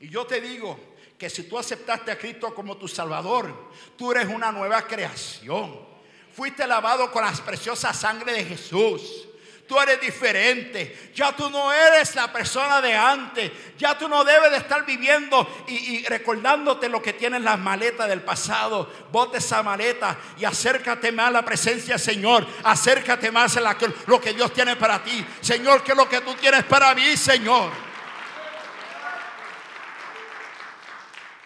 Y 0.00 0.08
yo 0.08 0.26
te 0.26 0.40
digo 0.40 0.78
que 1.18 1.28
si 1.28 1.42
tú 1.42 1.58
aceptaste 1.58 2.12
a 2.12 2.18
Cristo 2.18 2.54
como 2.54 2.76
tu 2.76 2.86
Salvador, 2.86 3.70
tú 3.96 4.12
eres 4.12 4.28
una 4.28 4.52
nueva 4.52 4.86
creación. 4.86 5.86
Fuiste 6.32 6.66
lavado 6.66 7.10
con 7.10 7.24
la 7.24 7.32
preciosa 7.32 7.92
sangre 7.92 8.32
de 8.32 8.44
Jesús 8.44 9.28
tú 9.68 9.78
eres 9.78 10.00
diferente. 10.00 11.10
Ya 11.14 11.36
tú 11.36 11.48
no 11.50 11.72
eres 11.72 12.14
la 12.16 12.32
persona 12.32 12.80
de 12.80 12.96
antes. 12.96 13.52
Ya 13.76 13.96
tú 13.96 14.08
no 14.08 14.24
debes 14.24 14.50
de 14.50 14.56
estar 14.56 14.84
viviendo 14.84 15.64
y, 15.68 16.04
recordándote 16.06 16.88
lo 16.88 17.00
que 17.00 17.12
tienes 17.12 17.42
las 17.42 17.58
maletas 17.58 18.08
del 18.08 18.22
pasado. 18.22 18.90
Bote 19.12 19.38
esa 19.38 19.62
maleta 19.62 20.16
y 20.38 20.44
acércate 20.44 21.12
más 21.12 21.28
a 21.28 21.32
la 21.32 21.44
presencia 21.44 21.94
del 21.94 22.02
Señor. 22.02 22.46
Acércate 22.64 23.30
más 23.30 23.56
a 23.58 23.76
lo 24.06 24.20
que 24.20 24.32
Dios 24.32 24.52
tiene 24.52 24.74
para 24.74 25.04
ti. 25.04 25.24
Señor, 25.40 25.84
¿qué 25.84 25.92
es 25.92 25.98
lo 25.98 26.08
que 26.08 26.22
tú 26.22 26.34
tienes 26.34 26.64
para 26.64 26.94
mí, 26.94 27.16
Señor? 27.16 27.87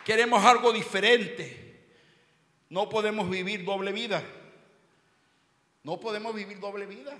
Queremos 0.05 0.45
algo 0.45 0.73
diferente. 0.73 1.63
No 2.69 2.89
podemos 2.89 3.29
vivir 3.29 3.65
doble 3.65 3.93
vida. 3.93 4.23
No 5.85 6.01
podemos 6.01 6.35
vivir 6.35 6.59
doble 6.59 6.87
vida. 6.87 7.17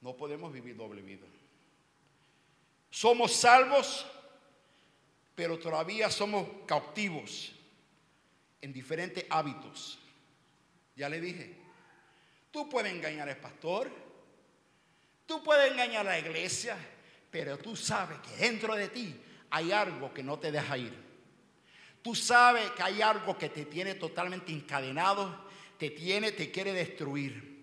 No 0.00 0.16
podemos 0.16 0.52
vivir 0.52 0.76
doble 0.76 1.02
vida. 1.02 1.26
Somos 2.90 3.32
salvos, 3.32 4.06
pero 5.34 5.58
todavía 5.58 6.10
somos 6.10 6.46
cautivos 6.66 7.52
en 8.60 8.72
diferentes 8.72 9.26
hábitos. 9.30 9.98
Ya 10.94 11.08
le 11.08 11.20
dije, 11.20 11.54
tú 12.50 12.68
puedes 12.68 12.92
engañar 12.92 13.28
al 13.28 13.36
pastor, 13.38 13.90
tú 15.26 15.42
puedes 15.42 15.72
engañar 15.72 16.06
a 16.06 16.10
la 16.10 16.18
iglesia, 16.18 16.76
pero 17.30 17.58
tú 17.58 17.74
sabes 17.74 18.18
que 18.20 18.36
dentro 18.36 18.76
de 18.76 18.88
ti 18.88 19.20
hay 19.54 19.70
algo 19.70 20.12
que 20.12 20.24
no 20.24 20.36
te 20.36 20.50
deja 20.50 20.76
ir. 20.76 20.92
Tú 22.02 22.16
sabes 22.16 22.72
que 22.72 22.82
hay 22.82 23.00
algo 23.00 23.38
que 23.38 23.48
te 23.48 23.66
tiene 23.66 23.94
totalmente 23.94 24.50
encadenado, 24.50 25.46
te 25.78 25.90
tiene, 25.90 26.32
te 26.32 26.50
quiere 26.50 26.72
destruir. 26.72 27.54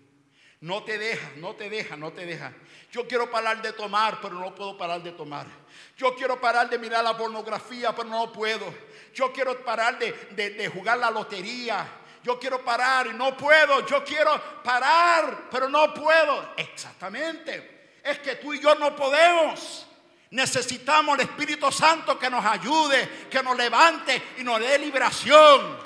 No 0.62 0.84
te 0.84 0.96
deja, 0.96 1.32
no 1.36 1.54
te 1.54 1.68
deja, 1.68 1.94
no 1.98 2.10
te 2.10 2.24
deja. 2.24 2.54
Yo 2.90 3.06
quiero 3.06 3.30
parar 3.30 3.60
de 3.60 3.74
tomar, 3.74 4.20
pero 4.22 4.36
no 4.36 4.54
puedo 4.54 4.78
parar 4.78 5.02
de 5.02 5.12
tomar. 5.12 5.46
Yo 5.94 6.14
quiero 6.14 6.40
parar 6.40 6.70
de 6.70 6.78
mirar 6.78 7.04
la 7.04 7.14
pornografía, 7.14 7.94
pero 7.94 8.08
no 8.08 8.32
puedo. 8.32 8.72
Yo 9.12 9.30
quiero 9.30 9.62
parar 9.62 9.98
de, 9.98 10.70
jugar 10.72 10.96
la 10.96 11.10
lotería. 11.10 11.86
Yo 12.22 12.38
quiero 12.40 12.64
parar 12.64 13.08
y 13.08 13.12
no 13.12 13.36
puedo. 13.36 13.86
Yo 13.86 14.02
quiero 14.02 14.40
parar, 14.64 15.48
pero 15.50 15.68
no 15.68 15.92
puedo. 15.92 16.54
Exactamente. 16.56 17.98
Es 18.02 18.18
que 18.20 18.36
tú 18.36 18.54
y 18.54 18.60
yo 18.60 18.74
no 18.76 18.96
podemos. 18.96 19.88
Necesitamos 20.32 21.18
el 21.18 21.26
Espíritu 21.26 21.70
Santo 21.70 22.18
que 22.18 22.28
nos 22.28 22.44
ayude, 22.44 23.28
que 23.30 23.42
nos 23.42 23.56
levante 23.56 24.34
y 24.38 24.42
nos 24.42 24.60
dé 24.60 24.78
liberación. 24.78 25.78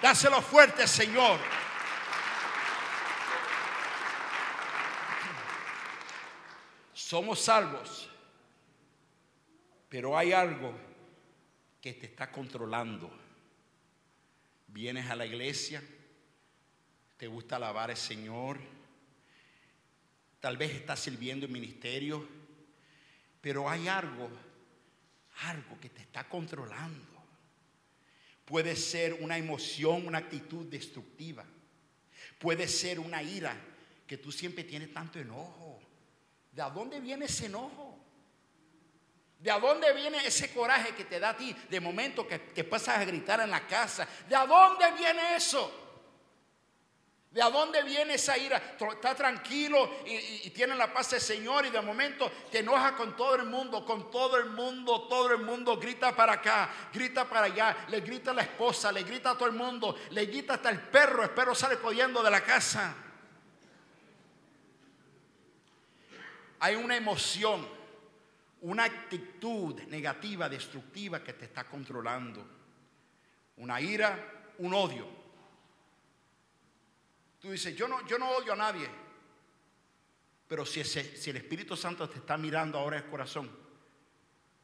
Dáselo 0.00 0.40
fuerte, 0.40 0.86
Señor. 0.86 1.38
somos 7.08 7.40
salvos, 7.40 8.06
pero 9.88 10.18
hay 10.18 10.32
algo 10.32 10.74
que 11.80 11.94
te 11.94 12.04
está 12.04 12.30
controlando. 12.30 13.10
Vienes 14.66 15.08
a 15.08 15.16
la 15.16 15.24
iglesia, 15.24 15.82
te 17.16 17.26
gusta 17.26 17.56
alabar 17.56 17.90
al 17.90 17.96
Señor, 17.96 18.58
tal 20.38 20.58
vez 20.58 20.72
estás 20.72 21.00
sirviendo 21.00 21.46
en 21.46 21.52
ministerio, 21.52 22.28
pero 23.40 23.68
hay 23.68 23.88
algo, 23.88 24.28
algo 25.44 25.80
que 25.80 25.90
te 25.90 26.02
está 26.02 26.28
controlando. 26.28 27.06
Puede 28.44 28.76
ser 28.76 29.14
una 29.14 29.36
emoción, 29.36 30.06
una 30.06 30.18
actitud 30.18 30.66
destructiva. 30.66 31.44
Puede 32.38 32.66
ser 32.66 32.98
una 32.98 33.22
ira 33.22 33.56
que 34.06 34.16
tú 34.16 34.32
siempre 34.32 34.64
tienes 34.64 34.92
tanto 34.92 35.18
enojo. 35.18 35.80
¿De 36.52 36.62
dónde 36.74 37.00
viene 37.00 37.26
ese 37.26 37.46
enojo? 37.46 37.98
¿De 39.38 39.52
dónde 39.52 39.92
viene 39.92 40.26
ese 40.26 40.52
coraje 40.52 40.94
que 40.94 41.04
te 41.04 41.20
da 41.20 41.30
a 41.30 41.36
ti 41.36 41.54
de 41.70 41.80
momento 41.80 42.26
que 42.26 42.38
te 42.38 42.64
pasas 42.64 42.98
a 42.98 43.04
gritar 43.04 43.40
en 43.40 43.50
la 43.50 43.66
casa? 43.66 44.08
¿De 44.28 44.34
dónde 44.34 44.90
viene 44.92 45.36
eso? 45.36 45.87
¿De 47.30 47.42
dónde 47.42 47.82
viene 47.82 48.14
esa 48.14 48.38
ira? 48.38 48.56
Está 48.56 49.14
tranquilo 49.14 49.98
y, 50.06 50.46
y, 50.46 50.50
tiene 50.50 50.74
la 50.74 50.92
paz 50.92 51.10
del 51.10 51.20
Señor 51.20 51.66
y 51.66 51.70
de 51.70 51.80
momento 51.82 52.30
te 52.50 52.60
enoja 52.60 52.96
con 52.96 53.14
todo 53.16 53.34
el 53.34 53.44
mundo, 53.44 53.84
con 53.84 54.10
todo 54.10 54.38
el 54.38 54.46
mundo, 54.46 55.06
todo 55.08 55.32
el 55.32 55.42
mundo 55.42 55.76
grita 55.76 56.16
para 56.16 56.34
acá, 56.34 56.70
grita 56.92 57.28
para 57.28 57.46
allá, 57.46 57.84
le 57.88 58.00
grita 58.00 58.30
a 58.30 58.34
la 58.34 58.42
esposa, 58.42 58.90
le 58.90 59.02
grita 59.02 59.32
a 59.32 59.34
todo 59.36 59.48
el 59.48 59.54
mundo, 59.54 59.94
le 60.10 60.24
grita 60.24 60.54
hasta 60.54 60.70
el 60.70 60.80
perro, 60.80 61.22
el 61.22 61.30
perro 61.30 61.54
sale 61.54 61.76
corriendo 61.78 62.22
de 62.22 62.30
la 62.30 62.40
casa. 62.40 62.94
hay 66.60 66.74
una 66.74 66.96
emoción, 66.96 67.66
una 68.62 68.84
actitud 68.84 69.80
negativa, 69.82 70.48
destructiva 70.48 71.22
que 71.22 71.32
te 71.32 71.44
está 71.44 71.64
controlando. 71.64 72.46
Una 73.56 73.80
ira, 73.80 74.52
un 74.58 74.74
odio. 74.74 75.17
Tú 77.40 77.50
dices, 77.50 77.74
yo 77.76 77.86
no, 77.86 78.06
yo 78.06 78.18
no 78.18 78.30
odio 78.30 78.52
a 78.52 78.56
nadie. 78.56 78.88
Pero 80.48 80.64
si, 80.64 80.82
si 80.82 81.30
el 81.30 81.36
Espíritu 81.36 81.76
Santo 81.76 82.08
te 82.08 82.18
está 82.18 82.36
mirando 82.36 82.78
ahora 82.78 82.98
en 82.98 83.04
el 83.04 83.10
corazón, 83.10 83.50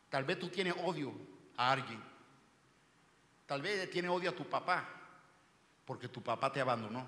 tal 0.09 0.25
vez 0.25 0.39
tú 0.39 0.49
tienes 0.49 0.75
odio 0.83 1.13
a 1.57 1.73
alguien. 1.73 2.03
Tal 3.47 3.61
vez 3.61 3.91
tienes 3.91 4.11
odio 4.11 4.31
a 4.31 4.35
tu 4.35 4.49
papá. 4.49 4.89
porque 5.85 6.09
tu 6.09 6.23
papá 6.23 6.51
te 6.51 6.61
abandonó. 6.61 7.07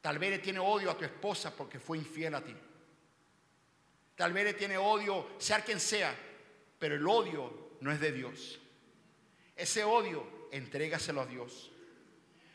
Tal 0.00 0.18
vez 0.18 0.30
le 0.30 0.38
tiene 0.38 0.58
odio 0.58 0.90
a 0.90 0.96
tu 0.96 1.04
esposa 1.04 1.54
porque 1.54 1.78
fue 1.78 1.98
infiel 1.98 2.34
a 2.34 2.44
ti. 2.44 2.54
Tal 4.14 4.32
vez 4.32 4.44
le 4.44 4.54
tiene 4.54 4.76
odio, 4.76 5.30
sea 5.38 5.64
quien 5.64 5.80
sea, 5.80 6.14
pero 6.78 6.96
el 6.96 7.06
odio 7.06 7.70
no 7.80 7.90
es 7.90 8.00
de 8.00 8.12
Dios. 8.12 8.58
Ese 9.56 9.84
odio, 9.84 10.48
entrégaselo 10.52 11.20
a 11.20 11.26
Dios. 11.26 11.70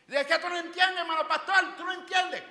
¿De 0.06 0.26
qué 0.26 0.38
tú 0.38 0.48
no 0.48 0.56
entiendes, 0.56 0.98
hermano 0.98 1.26
pastor? 1.26 1.76
Tú 1.76 1.84
no 1.84 1.92
entiendes. 1.92 2.42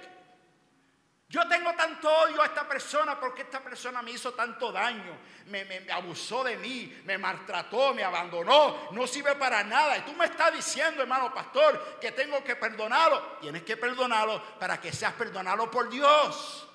Yo 1.34 1.48
tengo 1.48 1.74
tanto 1.74 2.08
odio 2.08 2.44
a 2.44 2.46
esta 2.46 2.68
persona 2.68 3.20
porque 3.20 3.42
esta 3.42 3.60
persona 3.60 4.04
me 4.04 4.12
hizo 4.12 4.36
tanto 4.36 4.72
daño, 4.72 5.18
me, 5.48 5.84
abusó 5.92 6.44
de 6.44 6.58
mí, 6.58 7.02
me 7.06 7.18
maltrató, 7.18 7.92
me 7.92 8.04
abandonó, 8.04 8.92
no 8.92 9.08
sirve 9.08 9.34
para 9.34 9.64
nada. 9.64 9.98
Y 9.98 10.02
tú 10.02 10.14
me 10.14 10.26
estás 10.26 10.54
diciendo, 10.54 11.02
hermano 11.02 11.34
pastor, 11.34 11.98
que 12.00 12.12
tengo 12.12 12.44
que 12.44 12.56
perdonarlo. 12.56 13.40
Tienes 13.42 13.64
que 13.64 13.78
perdonarlo 13.78 14.60
para 14.60 14.80
que 14.80 14.94
seas 14.94 15.14
perdonado 15.14 15.72
por 15.72 15.90
Dios. 15.90 16.70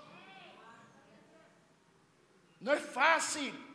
No 2.58 2.72
es 2.72 2.82
fácil. 2.82 3.66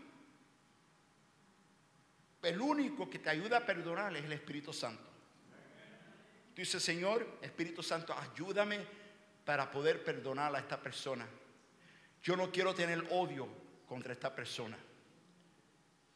El 2.41 2.59
único 2.59 3.09
que 3.09 3.19
te 3.19 3.29
ayuda 3.29 3.59
a 3.59 3.65
perdonar 3.65 4.13
es 4.17 4.25
el 4.25 4.33
Espíritu 4.33 4.73
Santo. 4.73 5.12
Tú 6.53 6.61
dices, 6.61 6.83
Señor, 6.83 7.39
Espíritu 7.41 7.81
Santo, 7.81 8.13
ayúdame 8.13 8.79
para 9.43 9.71
poder 9.71 10.03
perdonar 10.03 10.55
a 10.55 10.59
esta 10.59 10.79
persona. 10.79 11.27
Yo 12.21 12.37
no 12.37 12.51
quiero 12.51 12.73
tener 12.73 13.05
odio 13.11 13.47
contra 13.87 14.13
esta 14.13 14.33
persona. 14.33 14.77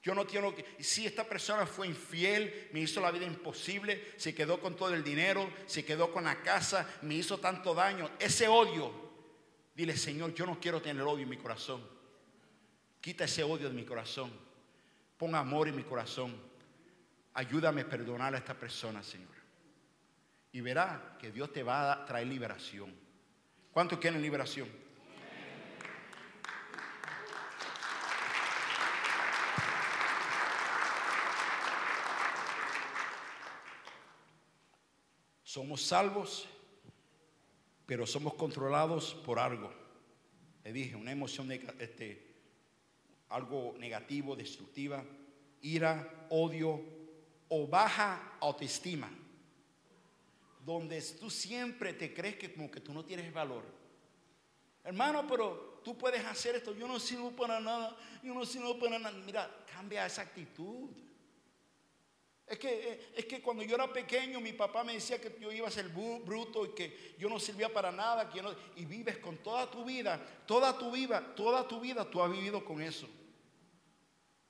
Yo 0.02 0.16
no 0.16 0.26
quiero 0.26 0.56
que, 0.56 0.64
si 0.80 1.06
esta 1.06 1.26
persona 1.26 1.66
fue 1.66 1.88
infiel, 1.88 2.70
me 2.72 2.80
hizo 2.80 3.02
la 3.02 3.12
vida 3.12 3.26
imposible, 3.26 4.14
se 4.16 4.34
quedó 4.34 4.62
con 4.62 4.76
todo 4.76 4.94
el 4.94 5.04
dinero, 5.04 5.52
se 5.66 5.84
quedó 5.84 6.12
con 6.14 6.24
la 6.24 6.42
casa, 6.44 6.88
me 7.02 7.16
hizo 7.16 7.40
tanto 7.40 7.74
daño. 7.74 8.12
Ese 8.20 8.48
odio, 8.48 8.94
dile, 9.76 9.98
Señor, 9.98 10.34
yo 10.34 10.46
no 10.46 10.60
quiero 10.60 10.82
tener 10.82 11.04
odio 11.04 11.24
en 11.24 11.30
mi 11.30 11.38
corazón. 11.38 11.84
Quita 13.02 13.26
ese 13.26 13.44
odio 13.44 13.68
de 13.68 13.76
mi 13.76 13.84
corazón. 13.84 14.32
Pon 15.18 15.34
amor 15.36 15.68
en 15.68 15.76
mi 15.76 15.84
corazón. 15.84 16.40
Ayúdame 17.34 17.82
a 17.82 17.90
perdonar 17.90 18.34
a 18.34 18.38
esta 18.38 18.54
persona, 18.54 19.04
Señor. 19.04 19.37
Y 20.58 20.62
verá 20.62 21.16
que 21.20 21.32
Dios 21.32 21.54
te 21.54 21.62
va 21.62 21.94
a 21.94 22.04
traer 22.04 22.26
liberación. 22.26 22.92
¿Cuántos 23.72 24.00
quieren 24.00 24.20
liberación? 24.24 24.68
Somos 35.44 35.84
salvos, 35.84 36.50
pero 37.86 38.08
somos 38.08 38.34
controlados 38.34 39.14
por 39.14 39.38
algo. 39.38 39.72
Le 40.64 40.74
dije, 40.74 40.96
una 40.96 41.12
emoción, 41.12 41.52
este, 41.52 42.36
algo 43.30 43.76
negativo, 43.78 44.36
destructiva, 44.36 45.06
ira, 45.62 46.26
odio 46.32 46.82
o 47.48 47.68
baja 47.68 48.40
autoestima 48.40 49.08
donde 50.68 51.02
tú 51.02 51.30
siempre 51.30 51.94
te 51.94 52.14
crees 52.14 52.36
que 52.36 52.52
como 52.52 52.70
que 52.70 52.82
tú 52.82 52.94
no 52.94 53.06
tienes 53.06 53.32
valor. 53.34 53.64
Hermano, 54.84 55.26
pero 55.26 55.80
tú 55.82 55.98
puedes 55.98 56.24
hacer 56.26 56.56
esto, 56.56 56.76
yo 56.76 56.90
no 56.90 57.00
sirvo 57.00 57.32
para 57.32 57.62
nada, 57.62 57.96
yo 58.22 58.34
no 58.34 58.46
sirvo 58.46 58.78
para 58.78 59.00
nada. 59.00 59.18
Mira, 59.26 59.50
cambia 59.72 60.06
esa 60.06 60.24
actitud. 60.24 60.90
Es 62.46 62.60
que, 62.60 63.12
es 63.16 63.26
que 63.26 63.42
cuando 63.42 63.64
yo 63.64 63.76
era 63.76 63.92
pequeño 63.92 64.42
mi 64.42 64.52
papá 64.52 64.84
me 64.84 64.94
decía 64.94 65.22
que 65.22 65.38
yo 65.40 65.54
iba 65.54 65.70
a 65.70 65.72
ser 65.72 65.88
bruto 65.88 66.66
y 66.66 66.76
que 66.76 67.16
yo 67.18 67.30
no 67.30 67.40
servía 67.40 67.72
para 67.72 67.90
nada, 67.90 68.30
y 68.76 68.84
vives 68.84 69.20
con 69.20 69.38
toda 69.38 69.72
tu 69.72 69.86
vida, 69.86 70.20
toda 70.46 70.78
tu 70.78 70.92
vida, 70.92 71.34
toda 71.34 71.66
tu 71.66 71.80
vida 71.80 72.10
tú 72.10 72.22
has 72.22 72.30
vivido 72.30 72.66
con 72.66 72.82
eso. 72.82 73.08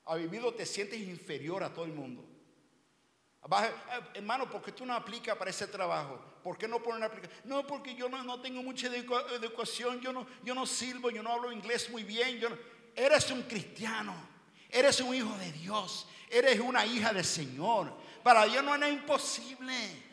Has 0.03 0.17
vivido, 0.17 0.51
te 0.51 0.65
sientes 0.65 0.99
inferior 0.99 1.63
a 1.63 1.71
todo 1.71 1.86
el 1.86 1.93
mundo. 1.93 2.37
Eh, 3.43 3.73
hermano, 4.15 4.50
¿por 4.50 4.62
qué 4.62 4.71
tú 4.71 4.86
no 4.86 4.93
aplicas 4.93 5.36
para 5.38 5.50
ese 5.50 5.67
trabajo? 5.67 6.19
¿Por 6.43 6.58
qué 6.58 6.67
no 6.67 6.82
pones 6.82 6.97
una 6.97 7.06
aplicación? 7.06 7.41
No, 7.45 7.65
porque 7.65 7.95
yo 7.95 8.10
no, 8.10 8.41
tengo 8.41 8.62
mucha 8.62 8.88
educación, 8.88 10.02
yo 10.02 10.13
no, 10.54 10.65
sirvo, 10.65 11.10
yo 11.10 11.23
no 11.23 11.32
hablo 11.32 11.52
inglés 11.52 11.89
muy 11.89 12.04
bien. 12.04 12.39
Eres 12.95 13.32
un 13.32 13.43
cristiano, 13.43 14.15
eres 14.69 15.00
un 15.02 15.13
hijo 15.13 15.38
de 15.38 15.52
Dios, 15.52 16.08
eres 16.30 16.60
una 16.60 16.86
hija 16.86 17.13
del 17.13 17.26
Señor. 17.26 17.93
Para 18.23 18.45
Dios 18.45 18.63
no 18.63 18.76
es 18.76 18.93
imposible. 18.93 20.08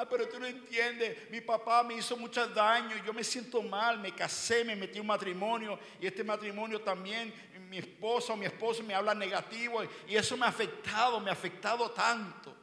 Ah, 0.00 0.06
pero 0.08 0.28
tú 0.28 0.38
no 0.38 0.46
entiendes. 0.46 1.28
Mi 1.28 1.40
papá 1.40 1.82
me 1.82 1.94
hizo 1.94 2.16
mucho 2.16 2.46
daño. 2.46 2.96
Yo 3.04 3.12
me 3.12 3.24
siento 3.24 3.60
mal. 3.62 3.98
Me 3.98 4.14
casé, 4.14 4.64
me 4.64 4.76
metí 4.76 4.98
en 4.98 5.00
un 5.00 5.08
matrimonio. 5.08 5.76
Y 6.00 6.06
este 6.06 6.22
matrimonio 6.22 6.80
también, 6.80 7.34
mi 7.68 7.78
esposo, 7.78 8.36
mi 8.36 8.46
esposo 8.46 8.82
me 8.82 8.94
habla 8.94 9.14
negativo. 9.14 9.82
Y 10.06 10.16
eso 10.16 10.36
me 10.36 10.46
ha 10.46 10.48
afectado, 10.48 11.20
me 11.20 11.30
ha 11.30 11.32
afectado 11.32 11.90
tanto. 11.90 12.54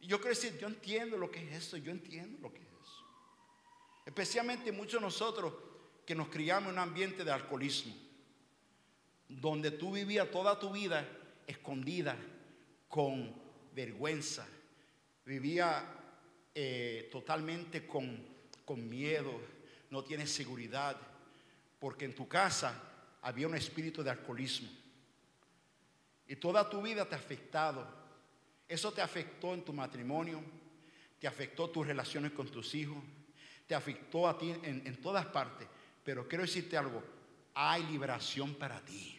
Y 0.00 0.06
yo 0.06 0.18
quiero 0.18 0.34
decir, 0.34 0.58
yo 0.58 0.68
entiendo 0.68 1.16
lo 1.16 1.30
que 1.30 1.42
es 1.48 1.64
eso. 1.64 1.76
Yo 1.76 1.90
entiendo 1.90 2.38
lo 2.40 2.52
que 2.52 2.60
es 2.60 2.68
eso. 2.68 3.04
Especialmente 4.06 4.72
muchos 4.72 5.00
de 5.00 5.06
nosotros 5.06 5.54
que 6.04 6.14
nos 6.14 6.28
criamos 6.28 6.68
en 6.68 6.74
un 6.74 6.78
ambiente 6.78 7.24
de 7.24 7.32
alcoholismo. 7.32 7.94
Donde 9.28 9.70
tú 9.70 9.92
vivías 9.92 10.30
toda 10.30 10.58
tu 10.58 10.70
vida 10.70 11.06
escondida, 11.46 12.16
con 12.88 13.34
vergüenza. 13.74 14.46
Vivía 15.24 15.84
eh, 16.54 17.08
totalmente 17.12 17.86
con, 17.86 18.26
con 18.64 18.88
miedo, 18.88 19.40
no 19.90 20.02
tienes 20.02 20.32
seguridad, 20.32 20.96
porque 21.78 22.06
en 22.06 22.14
tu 22.14 22.26
casa 22.26 22.87
había 23.22 23.46
un 23.46 23.54
espíritu 23.54 24.02
de 24.02 24.10
alcoholismo. 24.10 24.68
Y 26.26 26.36
toda 26.36 26.68
tu 26.68 26.82
vida 26.82 27.08
te 27.08 27.14
ha 27.14 27.18
afectado. 27.18 27.86
Eso 28.68 28.92
te 28.92 29.00
afectó 29.00 29.54
en 29.54 29.64
tu 29.64 29.72
matrimonio, 29.72 30.42
te 31.18 31.26
afectó 31.26 31.70
tus 31.70 31.86
relaciones 31.86 32.32
con 32.32 32.48
tus 32.48 32.74
hijos, 32.74 33.02
te 33.66 33.74
afectó 33.74 34.28
a 34.28 34.36
ti 34.36 34.54
en, 34.62 35.00
todas 35.00 35.24
partes. 35.26 35.66
Pero 36.04 36.28
quiero 36.28 36.44
decirte 36.44 36.76
algo, 36.76 37.02
hay 37.54 37.82
liberación 37.84 38.54
para 38.54 38.80
ti. 38.80 39.18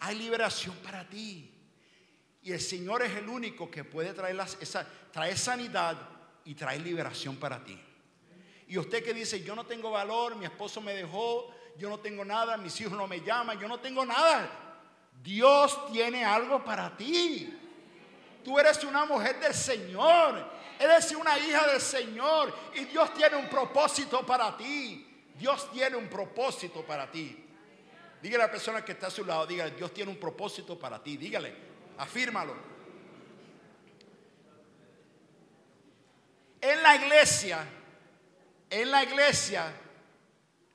Hay 0.00 0.18
liberación 0.18 0.76
para 0.76 1.08
ti. 1.08 1.50
Y 2.42 2.52
el 2.52 2.60
Señor 2.60 3.02
es 3.02 3.16
el 3.16 3.28
único 3.28 3.70
que 3.70 3.84
puede 3.84 4.12
traer, 4.12 4.38
esa, 4.60 4.86
traer 5.10 5.38
sanidad 5.38 5.96
y 6.44 6.54
traer 6.54 6.82
liberación 6.82 7.36
para 7.36 7.64
ti. 7.64 7.80
Y 8.72 8.78
usted 8.78 9.04
que 9.04 9.12
dice, 9.12 9.42
yo 9.42 9.54
no 9.54 9.66
tengo 9.66 9.90
valor, 9.90 10.34
mi 10.34 10.46
esposo 10.46 10.80
me 10.80 10.94
dejó, 10.94 11.50
yo 11.76 11.90
no 11.90 12.00
tengo 12.00 12.24
nada, 12.24 12.56
mis 12.56 12.80
hijos 12.80 12.94
no 12.94 13.06
me 13.06 13.20
llaman, 13.20 13.58
yo 13.58 13.68
no 13.68 13.78
tengo 13.80 14.02
nada. 14.06 14.50
Dios 15.22 15.92
tiene 15.92 16.24
algo 16.24 16.64
para 16.64 16.96
ti. 16.96 17.54
Tú 18.42 18.58
eres 18.58 18.82
una 18.82 19.04
mujer 19.04 19.38
del 19.40 19.52
Señor, 19.52 20.42
eres 20.78 21.12
una 21.12 21.38
hija 21.38 21.66
del 21.66 21.82
Señor 21.82 22.50
y 22.74 22.86
Dios 22.86 23.12
tiene 23.12 23.36
un 23.36 23.46
propósito 23.50 24.24
para 24.24 24.56
ti. 24.56 25.06
Dios 25.36 25.70
tiene 25.70 25.94
un 25.96 26.08
propósito 26.08 26.82
para 26.82 27.10
ti. 27.10 27.44
Dígale 28.22 28.44
a 28.44 28.46
la 28.46 28.52
persona 28.52 28.82
que 28.82 28.92
está 28.92 29.08
a 29.08 29.10
su 29.10 29.22
lado, 29.22 29.46
dígale, 29.46 29.72
Dios 29.72 29.92
tiene 29.92 30.10
un 30.10 30.16
propósito 30.18 30.78
para 30.78 30.98
ti. 31.02 31.18
Dígale, 31.18 31.54
afírmalo. 31.98 32.54
En 36.58 36.82
la 36.82 36.96
iglesia, 36.96 37.66
en 38.72 38.90
la 38.90 39.04
iglesia 39.04 39.70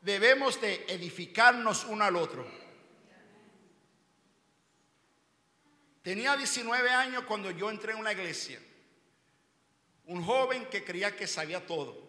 debemos 0.01 0.61
de 0.61 0.85
edificarnos 0.87 1.83
uno 1.85 2.05
al 2.05 2.15
otro. 2.15 2.47
Tenía 6.03 6.37
19 6.37 6.89
años 6.91 7.23
cuando 7.23 7.49
yo 7.49 7.71
entré 7.71 7.93
en 7.93 7.99
una 7.99 8.13
iglesia. 8.13 8.61
Un 10.05 10.23
joven 10.23 10.67
que 10.67 10.83
creía 10.83 11.15
que 11.15 11.25
sabía 11.25 11.65
todo. 11.65 12.07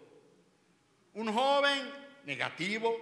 Un 1.14 1.32
joven 1.32 1.90
negativo. 2.24 2.94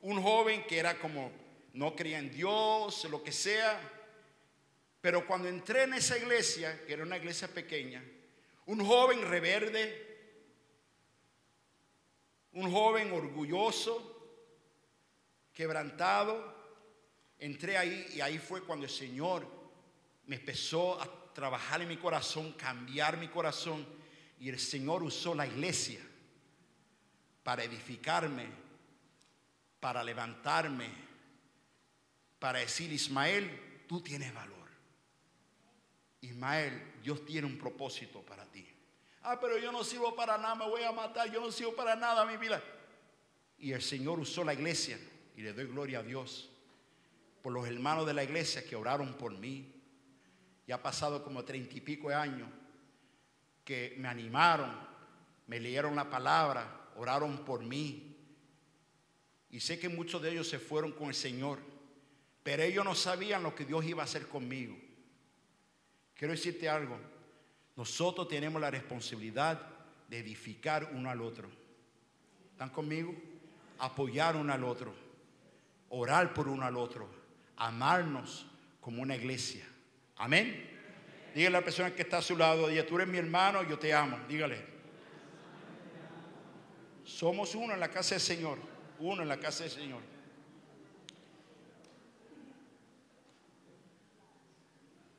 Un 0.00 0.20
joven 0.20 0.64
que 0.66 0.78
era 0.78 0.98
como 0.98 1.30
no 1.74 1.94
creía 1.94 2.18
en 2.18 2.30
Dios, 2.30 3.04
lo 3.10 3.22
que 3.22 3.30
sea. 3.30 3.78
Pero 5.02 5.26
cuando 5.26 5.48
entré 5.48 5.82
en 5.82 5.94
esa 5.94 6.16
iglesia, 6.16 6.84
que 6.86 6.94
era 6.94 7.02
una 7.02 7.18
iglesia 7.18 7.46
pequeña, 7.46 8.02
un 8.66 8.84
joven 8.84 9.22
reverde, 9.28 10.11
un 12.52 12.70
joven 12.70 13.12
orgulloso, 13.12 14.12
quebrantado. 15.52 16.60
Entré 17.38 17.76
ahí 17.76 18.06
y 18.14 18.20
ahí 18.20 18.38
fue 18.38 18.62
cuando 18.62 18.86
el 18.86 18.90
Señor 18.90 19.46
me 20.26 20.36
empezó 20.36 21.00
a 21.00 21.32
trabajar 21.34 21.82
en 21.82 21.88
mi 21.88 21.96
corazón, 21.96 22.52
cambiar 22.52 23.16
mi 23.16 23.28
corazón. 23.28 23.86
Y 24.38 24.48
el 24.48 24.58
Señor 24.58 25.02
usó 25.02 25.34
la 25.34 25.46
iglesia 25.46 26.00
para 27.42 27.64
edificarme, 27.64 28.46
para 29.80 30.02
levantarme, 30.04 30.88
para 32.38 32.60
decir, 32.60 32.92
Ismael, 32.92 33.84
tú 33.88 34.00
tienes 34.00 34.32
valor. 34.32 34.52
Ismael, 36.20 37.00
Dios 37.02 37.24
tiene 37.24 37.46
un 37.46 37.58
propósito 37.58 38.22
para 38.22 38.44
ti. 38.46 38.71
Ah, 39.22 39.38
pero 39.40 39.56
yo 39.58 39.70
no 39.70 39.84
sirvo 39.84 40.14
para 40.16 40.36
nada, 40.36 40.54
me 40.56 40.68
voy 40.68 40.82
a 40.82 40.92
matar, 40.92 41.30
yo 41.30 41.40
no 41.40 41.52
sirvo 41.52 41.74
para 41.76 41.94
nada 41.94 42.24
mi 42.24 42.36
vida. 42.36 42.62
Y 43.58 43.72
el 43.72 43.82
Señor 43.82 44.18
usó 44.18 44.42
la 44.42 44.54
iglesia 44.54 44.98
y 45.36 45.42
le 45.42 45.52
doy 45.52 45.66
gloria 45.66 46.00
a 46.00 46.02
Dios 46.02 46.50
por 47.42 47.52
los 47.52 47.66
hermanos 47.66 48.06
de 48.06 48.14
la 48.14 48.24
iglesia 48.24 48.64
que 48.64 48.74
oraron 48.74 49.14
por 49.14 49.32
mí. 49.32 49.72
Ya 50.66 50.76
ha 50.76 50.82
pasado 50.82 51.22
como 51.22 51.44
treinta 51.44 51.76
y 51.76 51.80
pico 51.80 52.08
de 52.08 52.14
años 52.16 52.48
que 53.64 53.94
me 53.98 54.08
animaron, 54.08 54.74
me 55.46 55.60
leyeron 55.60 55.94
la 55.94 56.10
palabra, 56.10 56.90
oraron 56.96 57.44
por 57.44 57.62
mí. 57.62 58.16
Y 59.50 59.60
sé 59.60 59.78
que 59.78 59.88
muchos 59.88 60.22
de 60.22 60.32
ellos 60.32 60.48
se 60.48 60.58
fueron 60.58 60.92
con 60.92 61.08
el 61.08 61.14
Señor, 61.14 61.58
pero 62.42 62.62
ellos 62.62 62.84
no 62.84 62.94
sabían 62.94 63.42
lo 63.42 63.54
que 63.54 63.64
Dios 63.64 63.84
iba 63.84 64.02
a 64.02 64.06
hacer 64.06 64.26
conmigo. 64.26 64.76
Quiero 66.14 66.32
decirte 66.32 66.68
algo, 66.68 66.98
nosotros 67.76 68.28
tenemos 68.28 68.60
la 68.60 68.70
responsabilidad 68.70 69.60
de 70.08 70.18
edificar 70.18 70.90
uno 70.92 71.10
al 71.10 71.22
otro. 71.22 71.48
¿Están 72.52 72.70
conmigo? 72.70 73.14
Apoyar 73.78 74.36
uno 74.36 74.52
al 74.52 74.62
otro, 74.62 74.94
orar 75.88 76.34
por 76.34 76.48
uno 76.48 76.64
al 76.64 76.76
otro, 76.76 77.08
amarnos 77.56 78.46
como 78.80 79.02
una 79.02 79.16
iglesia. 79.16 79.66
Amén. 80.16 80.70
Dígale 81.34 81.56
a 81.56 81.60
la 81.60 81.64
persona 81.64 81.94
que 81.94 82.02
está 82.02 82.18
a 82.18 82.22
su 82.22 82.36
lado, 82.36 82.68
dile, 82.68 82.82
tú 82.82 82.96
eres 82.96 83.08
mi 83.08 83.18
hermano, 83.18 83.62
yo 83.62 83.78
te 83.78 83.92
amo. 83.94 84.18
Dígale. 84.28 84.72
Somos 87.04 87.54
uno 87.54 87.74
en 87.74 87.80
la 87.80 87.88
casa 87.88 88.14
del 88.14 88.20
Señor, 88.20 88.58
uno 88.98 89.22
en 89.22 89.28
la 89.28 89.40
casa 89.40 89.64
del 89.64 89.72
Señor. 89.72 90.00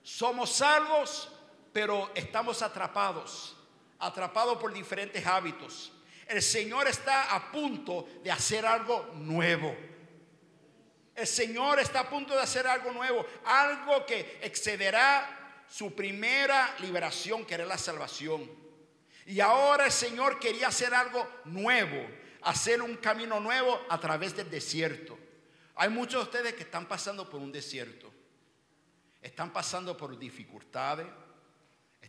Somos 0.03 0.51
salvos, 0.51 1.32
pero 1.73 2.11
estamos 2.13 2.61
atrapados, 2.61 3.57
atrapados 3.99 4.57
por 4.59 4.71
diferentes 4.71 5.25
hábitos. 5.25 5.91
El 6.27 6.41
Señor 6.41 6.87
está 6.87 7.35
a 7.35 7.51
punto 7.51 8.07
de 8.23 8.31
hacer 8.31 8.65
algo 8.65 9.11
nuevo. 9.15 9.75
El 11.15 11.27
Señor 11.27 11.79
está 11.79 12.01
a 12.01 12.09
punto 12.09 12.33
de 12.33 12.41
hacer 12.41 12.65
algo 12.67 12.91
nuevo, 12.91 13.25
algo 13.43 14.05
que 14.05 14.39
excederá 14.41 15.63
su 15.67 15.93
primera 15.93 16.75
liberación, 16.79 17.45
que 17.45 17.55
era 17.55 17.65
la 17.65 17.77
salvación. 17.77 18.49
Y 19.25 19.39
ahora 19.39 19.85
el 19.85 19.91
Señor 19.91 20.39
quería 20.39 20.67
hacer 20.67 20.93
algo 20.93 21.27
nuevo, 21.45 22.07
hacer 22.43 22.81
un 22.81 22.97
camino 22.97 23.39
nuevo 23.39 23.81
a 23.89 23.99
través 23.99 24.35
del 24.35 24.49
desierto. 24.49 25.17
Hay 25.75 25.89
muchos 25.89 26.23
de 26.23 26.29
ustedes 26.29 26.53
que 26.53 26.63
están 26.63 26.87
pasando 26.87 27.29
por 27.29 27.39
un 27.39 27.51
desierto. 27.51 28.11
Están 29.21 29.53
pasando 29.53 29.95
por 29.95 30.17
dificultades, 30.19 31.07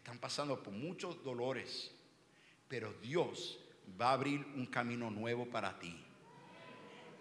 están 0.04 0.18
pasando 0.18 0.62
por 0.62 0.74
muchos 0.74 1.24
dolores, 1.24 1.90
pero 2.68 2.92
Dios 3.00 3.58
va 3.98 4.10
a 4.10 4.12
abrir 4.12 4.46
un 4.54 4.66
camino 4.66 5.10
nuevo 5.10 5.46
para 5.46 5.78
ti. 5.78 5.98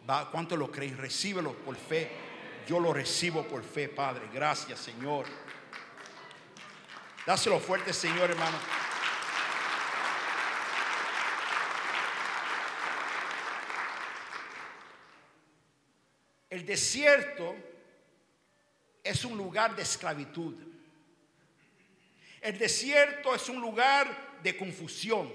Va, 0.08 0.30
¿Cuánto 0.30 0.58
lo 0.58 0.70
creen? 0.70 0.98
Recíbelo 0.98 1.54
por 1.60 1.78
fe. 1.78 2.12
Yo 2.68 2.82
lo 2.82 2.92
recibo 2.92 3.48
por 3.48 3.64
fe, 3.64 3.88
Padre. 3.88 4.28
Gracias, 4.34 4.80
Señor. 4.80 5.28
Dáselo 7.26 7.58
fuerte, 7.62 7.94
Señor, 7.94 8.32
hermano. 8.32 8.58
El 16.50 16.66
desierto 16.66 17.56
es 19.02 19.24
un 19.24 19.38
lugar 19.38 19.74
de 19.74 19.84
esclavitud. 19.84 20.73
El 22.44 22.58
desierto 22.58 23.34
es 23.34 23.48
un 23.48 23.62
lugar 23.62 24.42
de 24.44 24.58
confusión, 24.58 25.32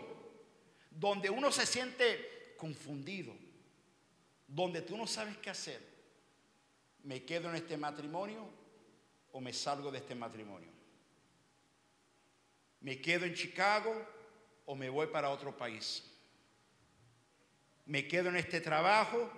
donde 0.91 1.31
uno 1.31 1.51
se 1.51 1.65
siente 1.65 2.55
confundido, 2.59 3.35
donde 4.47 4.83
tú 4.83 4.95
no 4.95 5.07
sabes 5.07 5.39
qué 5.39 5.49
hacer. 5.49 5.81
¿Me 7.05 7.25
quedo 7.25 7.49
en 7.49 7.57
este 7.57 7.79
matrimonio 7.79 8.47
o 9.33 9.41
me 9.41 9.55
salgo 9.55 9.91
de 9.91 9.97
este 9.97 10.15
matrimonio? 10.15 10.69
¿Me 12.83 13.01
quedo 13.01 13.25
en 13.25 13.33
Chicago 13.33 14.07
o 14.67 14.75
me 14.75 14.91
voy 14.91 15.07
para 15.07 15.31
otro 15.31 15.57
país? 15.57 16.05
¿Me 17.87 18.07
quedo 18.07 18.29
en 18.29 18.37
este 18.37 18.61
trabajo 18.61 19.31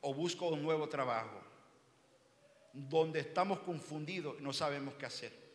o 0.00 0.14
busco 0.14 0.46
un 0.46 0.62
nuevo 0.62 0.88
trabajo? 0.88 1.42
Donde 2.72 3.18
estamos 3.18 3.58
confundidos 3.58 4.36
y 4.38 4.44
no 4.44 4.52
sabemos 4.52 4.94
qué 4.94 5.06
hacer. 5.06 5.45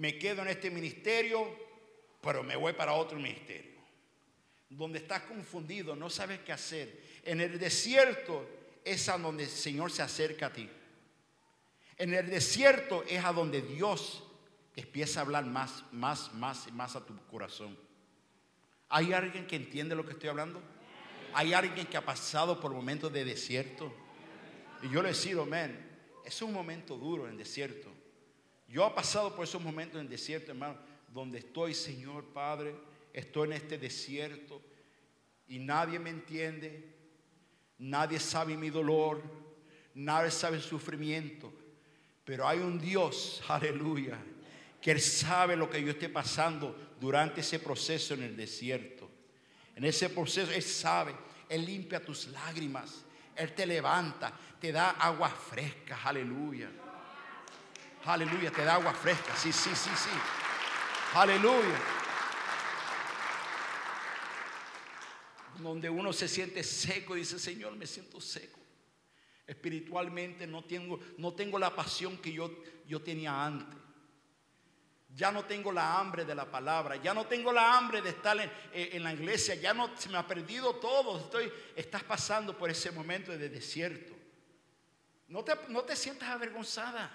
Me 0.00 0.16
quedo 0.16 0.40
en 0.40 0.48
este 0.48 0.70
ministerio, 0.70 1.46
pero 2.22 2.42
me 2.42 2.56
voy 2.56 2.72
para 2.72 2.94
otro 2.94 3.18
ministerio. 3.18 3.78
Donde 4.70 4.98
estás 4.98 5.24
confundido, 5.24 5.94
no 5.94 6.08
sabes 6.08 6.40
qué 6.40 6.52
hacer. 6.52 7.02
En 7.22 7.38
el 7.42 7.58
desierto 7.58 8.48
es 8.82 9.10
a 9.10 9.18
donde 9.18 9.44
el 9.44 9.50
Señor 9.50 9.92
se 9.92 10.00
acerca 10.00 10.46
a 10.46 10.52
ti. 10.54 10.70
En 11.98 12.14
el 12.14 12.30
desierto 12.30 13.04
es 13.06 13.22
a 13.22 13.30
donde 13.34 13.60
Dios 13.60 14.24
empieza 14.74 15.20
a 15.20 15.24
hablar 15.24 15.44
más, 15.44 15.84
más, 15.92 16.32
más 16.32 16.66
y 16.66 16.72
más 16.72 16.96
a 16.96 17.04
tu 17.04 17.14
corazón. 17.26 17.76
¿Hay 18.88 19.12
alguien 19.12 19.46
que 19.46 19.56
entiende 19.56 19.94
lo 19.94 20.06
que 20.06 20.12
estoy 20.12 20.30
hablando? 20.30 20.62
Hay 21.34 21.52
alguien 21.52 21.86
que 21.86 21.98
ha 21.98 22.06
pasado 22.06 22.58
por 22.58 22.72
momentos 22.72 23.12
de 23.12 23.26
desierto. 23.26 23.92
Y 24.82 24.88
yo 24.88 25.02
le 25.02 25.12
digo, 25.12 25.42
amén, 25.42 25.78
es 26.24 26.40
un 26.40 26.54
momento 26.54 26.96
duro 26.96 27.26
en 27.26 27.32
el 27.32 27.36
desierto. 27.36 27.99
Yo 28.70 28.86
he 28.86 28.90
pasado 28.90 29.34
por 29.34 29.44
esos 29.44 29.60
momentos 29.60 29.96
en 29.96 30.02
el 30.02 30.08
desierto, 30.08 30.52
hermano, 30.52 30.76
donde 31.12 31.38
estoy, 31.38 31.74
Señor 31.74 32.24
Padre, 32.26 32.72
estoy 33.12 33.48
en 33.48 33.54
este 33.54 33.78
desierto 33.78 34.62
y 35.48 35.58
nadie 35.58 35.98
me 35.98 36.10
entiende, 36.10 36.94
nadie 37.78 38.20
sabe 38.20 38.56
mi 38.56 38.70
dolor, 38.70 39.20
nadie 39.94 40.30
sabe 40.30 40.58
el 40.58 40.62
sufrimiento, 40.62 41.52
pero 42.24 42.46
hay 42.46 42.60
un 42.60 42.80
Dios, 42.80 43.42
aleluya, 43.48 44.16
que 44.80 44.92
Él 44.92 45.00
sabe 45.00 45.56
lo 45.56 45.68
que 45.68 45.82
yo 45.82 45.90
esté 45.90 46.08
pasando 46.08 46.94
durante 47.00 47.40
ese 47.40 47.58
proceso 47.58 48.14
en 48.14 48.22
el 48.22 48.36
desierto. 48.36 49.10
En 49.74 49.84
ese 49.84 50.10
proceso 50.10 50.52
Él 50.52 50.62
sabe, 50.62 51.12
Él 51.48 51.66
limpia 51.66 52.04
tus 52.04 52.28
lágrimas, 52.28 53.04
Él 53.34 53.52
te 53.52 53.66
levanta, 53.66 54.32
te 54.60 54.70
da 54.70 54.90
agua 54.90 55.28
fresca, 55.28 55.98
aleluya. 56.04 56.70
Aleluya, 58.04 58.50
te 58.50 58.64
da 58.64 58.74
agua 58.74 58.94
fresca, 58.94 59.36
sí, 59.36 59.52
sí, 59.52 59.70
sí, 59.74 59.90
sí. 59.94 60.10
Aleluya. 61.14 61.78
Donde 65.58 65.90
uno 65.90 66.12
se 66.12 66.26
siente 66.26 66.62
seco, 66.62 67.14
dice, 67.14 67.38
Señor, 67.38 67.76
me 67.76 67.86
siento 67.86 68.20
seco. 68.20 68.58
Espiritualmente 69.46 70.46
no 70.46 70.64
tengo, 70.64 70.98
no 71.18 71.34
tengo 71.34 71.58
la 71.58 71.74
pasión 71.74 72.16
que 72.18 72.32
yo, 72.32 72.50
yo 72.86 73.02
tenía 73.02 73.44
antes. 73.44 73.78
Ya 75.14 75.32
no 75.32 75.44
tengo 75.44 75.72
la 75.72 75.98
hambre 75.98 76.24
de 76.24 76.34
la 76.34 76.48
palabra, 76.50 76.96
ya 76.96 77.12
no 77.12 77.26
tengo 77.26 77.52
la 77.52 77.76
hambre 77.76 78.00
de 78.00 78.10
estar 78.10 78.38
en, 78.72 79.02
la 79.02 79.12
iglesia, 79.12 79.56
ya 79.56 79.74
no 79.74 79.90
se 79.96 80.08
me 80.08 80.16
ha 80.16 80.26
perdido 80.26 80.76
todo. 80.76 81.18
Estoy, 81.18 81.52
estás 81.74 82.04
pasando 82.04 82.56
por 82.56 82.70
ese 82.70 82.92
momento 82.92 83.36
de 83.36 83.48
desierto. 83.48 84.14
No 85.26 85.42
te, 85.42 85.52
no 85.68 85.82
te 85.82 85.96
sientas 85.96 86.28
avergonzada, 86.28 87.12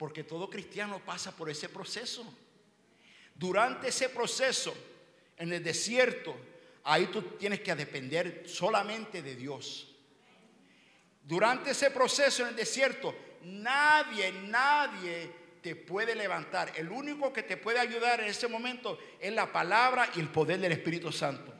porque 0.00 0.24
todo 0.24 0.48
cristiano 0.48 0.98
pasa 1.04 1.36
por 1.36 1.50
ese 1.50 1.68
proceso. 1.68 2.24
Durante 3.34 3.88
ese 3.88 4.08
proceso, 4.08 4.74
en 5.36 5.52
el 5.52 5.62
desierto, 5.62 6.34
ahí 6.84 7.08
tú 7.08 7.20
tienes 7.36 7.60
que 7.60 7.74
depender 7.74 8.44
solamente 8.46 9.20
de 9.20 9.36
Dios. 9.36 9.94
Durante 11.22 11.72
ese 11.72 11.90
proceso 11.90 12.44
en 12.44 12.48
el 12.48 12.56
desierto, 12.56 13.14
nadie, 13.42 14.32
nadie 14.32 15.30
te 15.60 15.76
puede 15.76 16.14
levantar. 16.14 16.72
El 16.76 16.88
único 16.88 17.30
que 17.30 17.42
te 17.42 17.58
puede 17.58 17.78
ayudar 17.78 18.20
en 18.20 18.30
ese 18.30 18.48
momento 18.48 18.98
es 19.20 19.34
la 19.34 19.52
palabra 19.52 20.08
y 20.16 20.20
el 20.20 20.30
poder 20.30 20.60
del 20.60 20.72
Espíritu 20.72 21.12
Santo. 21.12 21.52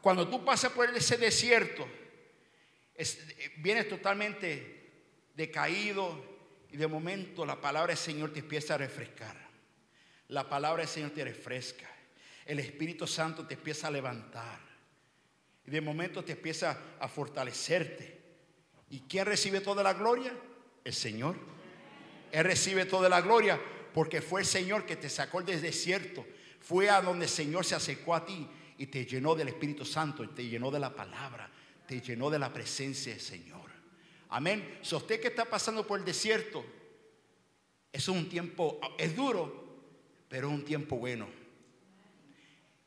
Cuando 0.00 0.26
tú 0.26 0.42
pasas 0.46 0.72
por 0.72 0.88
ese 0.88 1.18
desierto, 1.18 1.86
vienes 3.58 3.86
totalmente 3.86 4.80
decaído 5.34 6.31
y 6.72 6.76
de 6.78 6.86
momento 6.86 7.44
la 7.44 7.60
palabra 7.60 7.88
del 7.88 7.98
Señor 7.98 8.32
te 8.32 8.40
empieza 8.40 8.74
a 8.74 8.78
refrescar. 8.78 9.36
La 10.28 10.48
palabra 10.48 10.80
del 10.80 10.88
Señor 10.88 11.10
te 11.10 11.22
refresca. 11.22 11.86
El 12.46 12.58
Espíritu 12.58 13.06
Santo 13.06 13.46
te 13.46 13.54
empieza 13.54 13.88
a 13.88 13.90
levantar. 13.90 14.58
Y 15.66 15.70
de 15.70 15.80
momento 15.82 16.24
te 16.24 16.32
empieza 16.32 16.78
a 16.98 17.08
fortalecerte. 17.08 18.20
¿Y 18.88 19.00
quién 19.00 19.26
recibe 19.26 19.60
toda 19.60 19.82
la 19.82 19.92
gloria? 19.92 20.32
El 20.82 20.94
Señor. 20.94 21.36
Él 22.32 22.44
recibe 22.44 22.86
toda 22.86 23.10
la 23.10 23.20
gloria 23.20 23.60
porque 23.92 24.22
fue 24.22 24.40
el 24.40 24.46
Señor 24.46 24.86
que 24.86 24.96
te 24.96 25.10
sacó 25.10 25.42
del 25.42 25.60
desierto. 25.60 26.24
Fue 26.60 26.88
a 26.88 27.02
donde 27.02 27.26
el 27.26 27.30
Señor 27.30 27.66
se 27.66 27.74
acercó 27.74 28.14
a 28.14 28.24
ti 28.24 28.48
y 28.78 28.86
te 28.86 29.04
llenó 29.04 29.34
del 29.34 29.48
Espíritu 29.48 29.84
Santo, 29.84 30.24
y 30.24 30.28
te 30.28 30.46
llenó 30.46 30.70
de 30.70 30.80
la 30.80 30.94
palabra, 30.94 31.50
te 31.86 32.00
llenó 32.00 32.30
de 32.30 32.38
la 32.38 32.52
presencia 32.52 33.12
del 33.12 33.20
Señor. 33.20 33.61
Amén. 34.32 34.78
Si 34.80 34.94
usted 34.94 35.20
que 35.20 35.28
está 35.28 35.44
pasando 35.44 35.86
por 35.86 35.98
el 35.98 36.06
desierto, 36.06 36.64
es 37.92 38.08
un 38.08 38.30
tiempo, 38.30 38.80
es 38.96 39.14
duro, 39.14 39.62
pero 40.26 40.48
es 40.48 40.54
un 40.54 40.64
tiempo 40.64 40.96
bueno. 40.96 41.28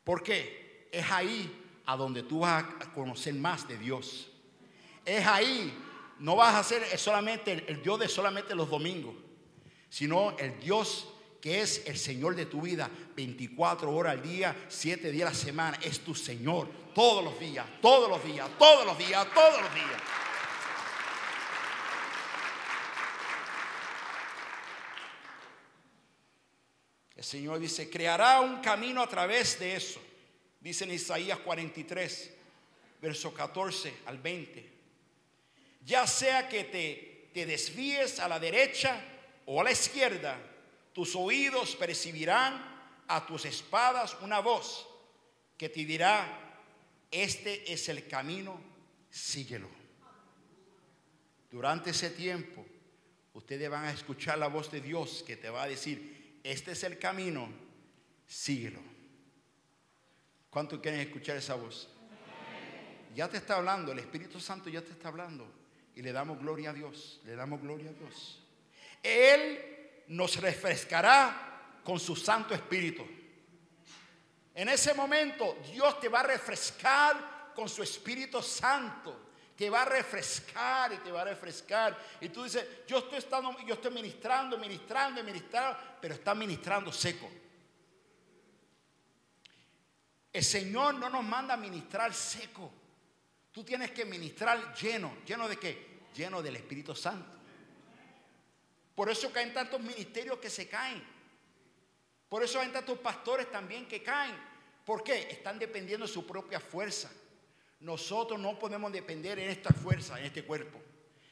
¿Por 0.04 0.24
qué? 0.24 0.89
Es 0.91 1.06
ahí 1.12 1.82
a 1.86 1.96
donde 1.96 2.24
tú 2.24 2.39
vas 2.39 2.64
a 2.64 2.91
conocer 2.91 3.36
más 3.36 3.68
de 3.68 3.78
Dios. 3.78 4.32
Es 5.06 5.24
ahí, 5.28 5.72
no 6.18 6.36
vas 6.36 6.56
a 6.56 6.64
ser 6.64 6.98
solamente 6.98 7.64
el, 7.68 7.84
Dios 7.84 8.00
de 8.00 8.10
solamente 8.10 8.56
los 8.56 8.68
domingos, 8.68 9.14
sino 9.88 10.36
el 10.39 10.60
Dios 10.60 11.10
que 11.39 11.62
es 11.62 11.86
el 11.86 12.00
Señor 12.00 12.36
de 12.36 12.48
tu 12.48 12.62
vida 12.62 12.89
24 13.16 13.93
horas 13.93 14.14
al 14.14 14.24
día, 14.24 14.66
7 14.68 15.12
días 15.12 15.28
a 15.28 15.32
la 15.32 15.38
semana. 15.38 15.80
Es 15.84 16.00
tu 16.00 16.16
Señor 16.16 16.68
todos 16.96 17.24
los 17.24 17.39
días, 17.39 17.68
todos 17.84 18.10
los 18.10 18.24
días, 18.24 18.50
todos 18.58 18.84
los 18.84 18.98
días, 18.98 19.28
todos 19.32 19.62
los 19.62 19.76
días. 19.76 20.24
Señor 27.26 27.57
dice, 27.57 27.89
creará 27.89 28.39
un 28.39 28.61
camino 28.61 29.01
a 29.01 29.09
través 29.09 29.57
de 29.57 29.76
eso. 29.76 29.99
Dice 30.59 30.84
en 30.84 30.91
Isaías 30.91 31.39
43, 31.39 32.32
verso 33.01 33.34
14 33.34 33.91
al 34.05 34.19
20. 34.19 34.69
Ya 35.84 36.05
sea 36.05 36.47
que 36.47 36.65
te, 36.65 37.32
te 37.34 37.47
desvíes 37.47 38.19
a 38.19 38.28
la 38.28 38.39
derecha 38.39 39.01
o 39.47 39.59
a 39.59 39.63
la 39.63 39.71
izquierda, 39.71 40.38
tus 40.93 41.15
oídos 41.15 41.76
percibirán 41.76 43.03
a 43.07 43.26
tus 43.26 43.45
espadas 43.45 44.15
una 44.21 44.39
voz 44.39 44.88
que 45.57 45.69
te 45.69 45.84
dirá, 45.84 46.59
este 47.09 47.73
es 47.73 47.89
el 47.89 48.07
camino, 48.07 48.61
síguelo. 49.09 49.69
Durante 51.49 51.89
ese 51.89 52.11
tiempo, 52.11 52.63
ustedes 53.34 53.67
van 53.67 53.86
a 53.86 53.91
escuchar 53.91 54.38
la 54.38 54.47
voz 54.47 54.69
de 54.69 54.80
Dios 54.80 55.23
que 55.26 55.38
te 55.38 55.49
va 55.49 55.63
a 55.63 55.67
decir, 55.67 56.14
este 56.46 56.74
es 56.74 56.84
el 56.84 57.00
camino, 57.00 57.50
síguelo. 58.28 58.80
¿Cuánto 60.52 60.80
quieren 60.80 61.02
escuchar 61.02 61.38
esa 61.38 61.56
voz? 61.56 61.89
Ya 63.16 63.28
te 63.28 63.38
está 63.38 63.56
hablando, 63.56 63.91
el 63.91 63.98
Espíritu 63.98 64.39
Santo 64.39 64.70
ya 64.70 64.84
te 64.84 64.91
está 64.91 65.08
hablando. 65.08 65.52
Y 65.96 66.04
le 66.04 66.12
damos 66.12 66.38
gloria 66.38 66.70
a 66.70 66.74
Dios, 66.74 67.20
le 67.26 67.36
damos 67.36 67.62
gloria 67.62 67.89
a 67.89 67.93
Dios. 67.93 68.43
Él 69.02 70.04
nos 70.10 70.39
refrescará 70.39 71.80
con 71.84 72.00
su 72.00 72.16
Santo 72.16 72.54
Espíritu. 72.54 73.04
En 74.54 74.70
ese 74.70 74.93
momento 74.93 75.58
Dios 75.74 76.00
te 76.00 76.10
va 76.10 76.20
a 76.20 76.28
refrescar 76.28 77.54
con 77.56 77.68
su 77.68 77.82
Espíritu 77.82 78.39
Santo. 78.43 79.24
Te 79.56 79.70
va 79.70 79.84
a 79.84 79.86
refrescar 79.86 80.91
y 80.93 80.97
te 80.97 81.12
va 81.12 81.22
a 81.22 81.26
refrescar. 81.26 81.97
Y 82.20 82.30
tú 82.30 82.43
dices, 82.43 82.66
yo 82.86 82.97
estoy, 82.99 83.20
estando, 83.20 83.58
yo 83.66 83.76
estoy 83.76 83.91
ministrando, 83.91 84.58
ministrando, 84.58 85.24
ministrando, 85.24 85.80
pero 86.01 86.16
está 86.16 86.36
ministrando 86.36 86.91
seco. 86.91 87.30
El 90.34 90.43
Señor 90.43 90.95
no 90.95 91.10
nos 91.10 91.24
manda 91.24 91.53
a 91.53 91.58
ministrar 91.58 92.14
seco. 92.14 92.70
Tú 93.53 93.64
tienes 93.64 93.91
que 93.91 94.03
ministrar 94.03 94.76
lleno. 94.76 95.20
¿Lleno 95.26 95.47
de 95.47 95.58
qué? 95.58 96.01
Lleno 96.14 96.41
del 96.41 96.58
Espíritu 96.58 96.93
Santo. 96.93 97.38
Por 98.93 99.10
eso 99.10 99.32
caen 99.32 99.53
tantos 99.53 99.80
ministerios 99.80 100.38
que 100.39 100.49
se 100.49 100.68
caen. 100.68 101.01
Por 102.28 102.43
eso 102.43 102.60
hay 102.60 102.68
tantos 102.68 102.99
pastores 102.99 103.49
también 103.49 103.88
que 103.88 104.03
caen. 104.03 104.36
¿Por 104.86 105.03
qué? 105.03 105.30
Están 105.32 105.58
dependiendo 105.58 106.06
de 106.06 106.12
su 106.12 106.28
propia 106.28 106.60
fuerza. 106.60 107.10
Nosotros 107.80 108.39
no 108.39 108.57
podemos 108.57 108.91
depender 108.91 109.39
en 109.39 109.49
esta 109.49 109.73
fuerza, 109.73 110.19
en 110.19 110.26
este 110.26 110.43
cuerpo. 110.43 110.82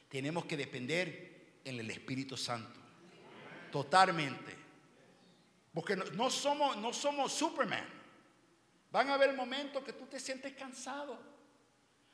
Tenemos 0.08 0.44
que 0.44 0.56
depender 0.56 1.58
en 1.64 1.80
el 1.80 1.90
Espíritu 1.90 2.36
Santo. 2.36 2.80
Totalmente. 3.72 4.54
Porque 5.72 5.96
no, 5.96 6.30
somos, 6.30 6.76
no 6.76 6.92
somos 6.92 7.32
Superman. 7.32 7.84
Van 8.92 9.10
a 9.10 9.14
haber 9.14 9.34
momentos 9.34 9.82
que 9.82 9.92
tú 9.92 10.06
te 10.06 10.20
sientes 10.20 10.52
cansado. 10.52 11.18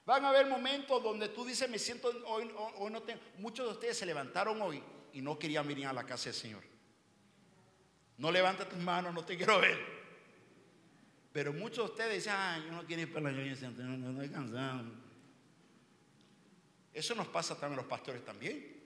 Van 0.06 0.24
a 0.24 0.30
haber 0.30 0.46
momentos 0.46 1.02
donde 1.02 1.28
tú 1.28 1.44
dices, 1.44 1.68
me 1.68 1.78
siento, 1.78 2.08
hoy, 2.26 2.50
hoy 2.78 2.90
no 2.90 3.02
tengo. 3.02 3.20
Muchos 3.36 3.66
de 3.66 3.72
ustedes 3.72 3.98
se 3.98 4.06
levantaron 4.06 4.60
hoy 4.62 4.82
y 5.12 5.20
no 5.20 5.38
querían 5.38 5.68
venir 5.68 5.86
a 5.86 5.92
la 5.92 6.04
casa 6.04 6.30
del 6.30 6.34
Señor. 6.34 6.62
No 8.16 8.30
levanta 8.32 8.68
tus 8.68 8.78
manos, 8.78 9.12
no 9.12 9.24
te 9.24 9.36
quiero 9.36 9.60
ver. 9.60 9.99
Pero 11.32 11.52
muchos 11.52 11.86
de 11.86 11.90
ustedes 11.92 12.14
dicen, 12.14 12.32
ay, 12.36 12.64
yo 12.66 12.72
no 12.72 12.84
quiero 12.84 13.02
ir 13.02 13.12
para 13.12 13.30
la 13.30 13.40
iglesia, 13.40 13.70
no, 13.70 14.10
estoy 14.10 14.28
cansado. 14.30 14.84
Eso 16.92 17.14
nos 17.14 17.28
pasa 17.28 17.54
también 17.54 17.78
a 17.78 17.82
los 17.82 17.90
pastores 17.90 18.24
también. 18.24 18.80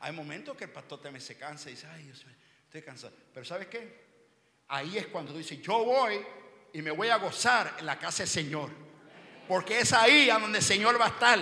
Hay 0.00 0.12
momentos 0.12 0.56
que 0.56 0.64
el 0.64 0.70
pastor 0.70 1.00
también 1.00 1.22
se 1.22 1.36
cansa 1.36 1.70
y 1.70 1.72
dice, 1.72 1.86
ay, 1.86 2.04
Dios, 2.04 2.24
estoy 2.64 2.82
cansado. 2.82 3.14
Pero 3.32 3.46
¿sabes 3.46 3.68
qué? 3.68 4.06
Ahí 4.68 4.98
es 4.98 5.06
cuando 5.06 5.32
tú 5.32 5.38
dices, 5.38 5.60
yo 5.62 5.84
voy 5.84 6.20
y 6.74 6.82
me 6.82 6.90
voy 6.90 7.08
a 7.08 7.16
gozar 7.16 7.76
en 7.78 7.86
la 7.86 7.98
casa 7.98 8.18
del 8.18 8.28
Señor. 8.28 8.70
Porque 9.48 9.80
es 9.80 9.92
ahí 9.94 10.28
a 10.28 10.38
donde 10.38 10.58
el 10.58 10.64
Señor 10.64 11.00
va 11.00 11.06
a 11.06 11.08
estar. 11.08 11.38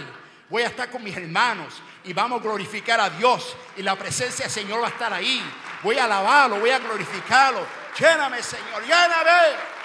Voy 0.48 0.62
a 0.62 0.68
estar 0.68 0.88
con 0.88 1.02
mis 1.02 1.16
hermanos 1.16 1.82
y 2.04 2.12
vamos 2.12 2.40
a 2.40 2.44
glorificar 2.44 3.00
a 3.00 3.11
Dios. 3.11 3.57
Y 3.76 3.82
la 3.82 3.96
presencia 3.98 4.44
del 4.44 4.52
Señor 4.52 4.80
va 4.80 4.86
a 4.86 4.90
estar 4.90 5.12
ahí. 5.12 5.42
Voy 5.82 5.98
a 5.98 6.04
alabarlo, 6.04 6.61
voy 6.61 6.70
a 6.70 6.78
glorificarlo. 6.78 7.66
Lléname, 7.98 8.40
Señor, 8.40 8.82
lléname. 8.82 9.76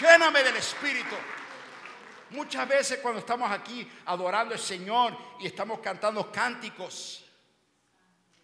Lléname 0.00 0.42
del 0.42 0.56
Espíritu. 0.56 1.14
Muchas 2.30 2.68
veces 2.68 2.98
cuando 2.98 3.20
estamos 3.20 3.50
aquí 3.50 3.88
adorando 4.06 4.54
al 4.54 4.60
Señor 4.60 5.16
y 5.40 5.46
estamos 5.46 5.80
cantando 5.80 6.30
cánticos, 6.30 7.24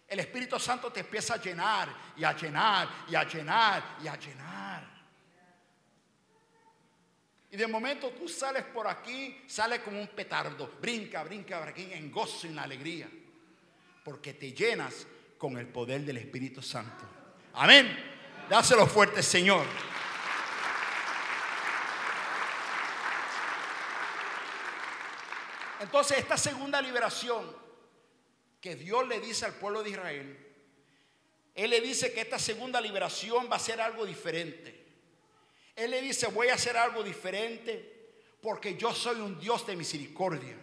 el 0.07 0.19
Espíritu 0.19 0.59
Santo 0.59 0.91
te 0.91 1.01
empieza 1.01 1.35
a 1.35 1.37
llenar 1.37 1.89
y 2.17 2.23
a 2.23 2.35
llenar 2.35 2.89
y 3.07 3.15
a 3.15 3.23
llenar 3.23 3.97
y 4.03 4.07
a 4.07 4.15
llenar. 4.17 4.95
Y 7.51 7.57
de 7.57 7.67
momento 7.67 8.09
tú 8.09 8.27
sales 8.27 8.63
por 8.65 8.87
aquí, 8.87 9.43
sales 9.47 9.79
como 9.79 9.99
un 9.99 10.07
petardo, 10.07 10.73
brinca, 10.81 11.23
brinca 11.23 11.59
por 11.59 11.69
aquí 11.69 11.89
en 11.93 12.11
gozo 12.11 12.47
y 12.47 12.49
en 12.49 12.59
alegría, 12.59 13.07
porque 14.03 14.33
te 14.33 14.51
llenas 14.51 15.07
con 15.37 15.57
el 15.57 15.67
poder 15.67 16.01
del 16.01 16.17
Espíritu 16.17 16.61
Santo. 16.61 17.05
Amén. 17.53 18.13
Dáselo 18.49 18.85
fuerte, 18.85 19.23
Señor. 19.23 19.65
Entonces, 25.85 26.17
esta 26.17 26.35
segunda 26.35 26.81
liberación 26.81 27.45
que 28.59 28.75
Dios 28.75 29.07
le 29.07 29.19
dice 29.19 29.45
al 29.45 29.53
pueblo 29.53 29.83
de 29.83 29.91
Israel, 29.91 30.35
Él 31.53 31.69
le 31.69 31.79
dice 31.79 32.11
que 32.11 32.21
esta 32.21 32.39
segunda 32.39 32.81
liberación 32.81 33.47
va 33.51 33.57
a 33.57 33.59
ser 33.59 33.79
algo 33.79 34.03
diferente. 34.03 34.83
Él 35.75 35.91
le 35.91 36.01
dice, 36.01 36.25
voy 36.25 36.47
a 36.47 36.55
hacer 36.55 36.75
algo 36.75 37.03
diferente 37.03 38.13
porque 38.41 38.75
yo 38.75 38.95
soy 38.95 39.21
un 39.21 39.39
Dios 39.39 39.67
de 39.67 39.75
misericordia. 39.75 40.57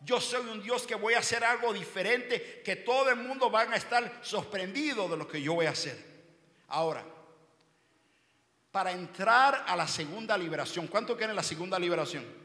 Yo 0.00 0.20
soy 0.20 0.48
un 0.48 0.60
Dios 0.64 0.84
que 0.84 0.96
voy 0.96 1.14
a 1.14 1.20
hacer 1.20 1.44
algo 1.44 1.72
diferente, 1.72 2.60
que 2.64 2.74
todo 2.74 3.10
el 3.10 3.16
mundo 3.16 3.52
va 3.52 3.62
a 3.62 3.76
estar 3.76 4.18
sorprendido 4.22 5.08
de 5.08 5.16
lo 5.16 5.28
que 5.28 5.40
yo 5.40 5.54
voy 5.54 5.66
a 5.66 5.70
hacer. 5.70 5.96
Ahora, 6.66 7.04
para 8.72 8.90
entrar 8.90 9.64
a 9.64 9.76
la 9.76 9.86
segunda 9.86 10.36
liberación, 10.36 10.88
¿cuánto 10.88 11.16
quieren 11.16 11.36
la 11.36 11.42
segunda 11.44 11.78
liberación? 11.78 12.37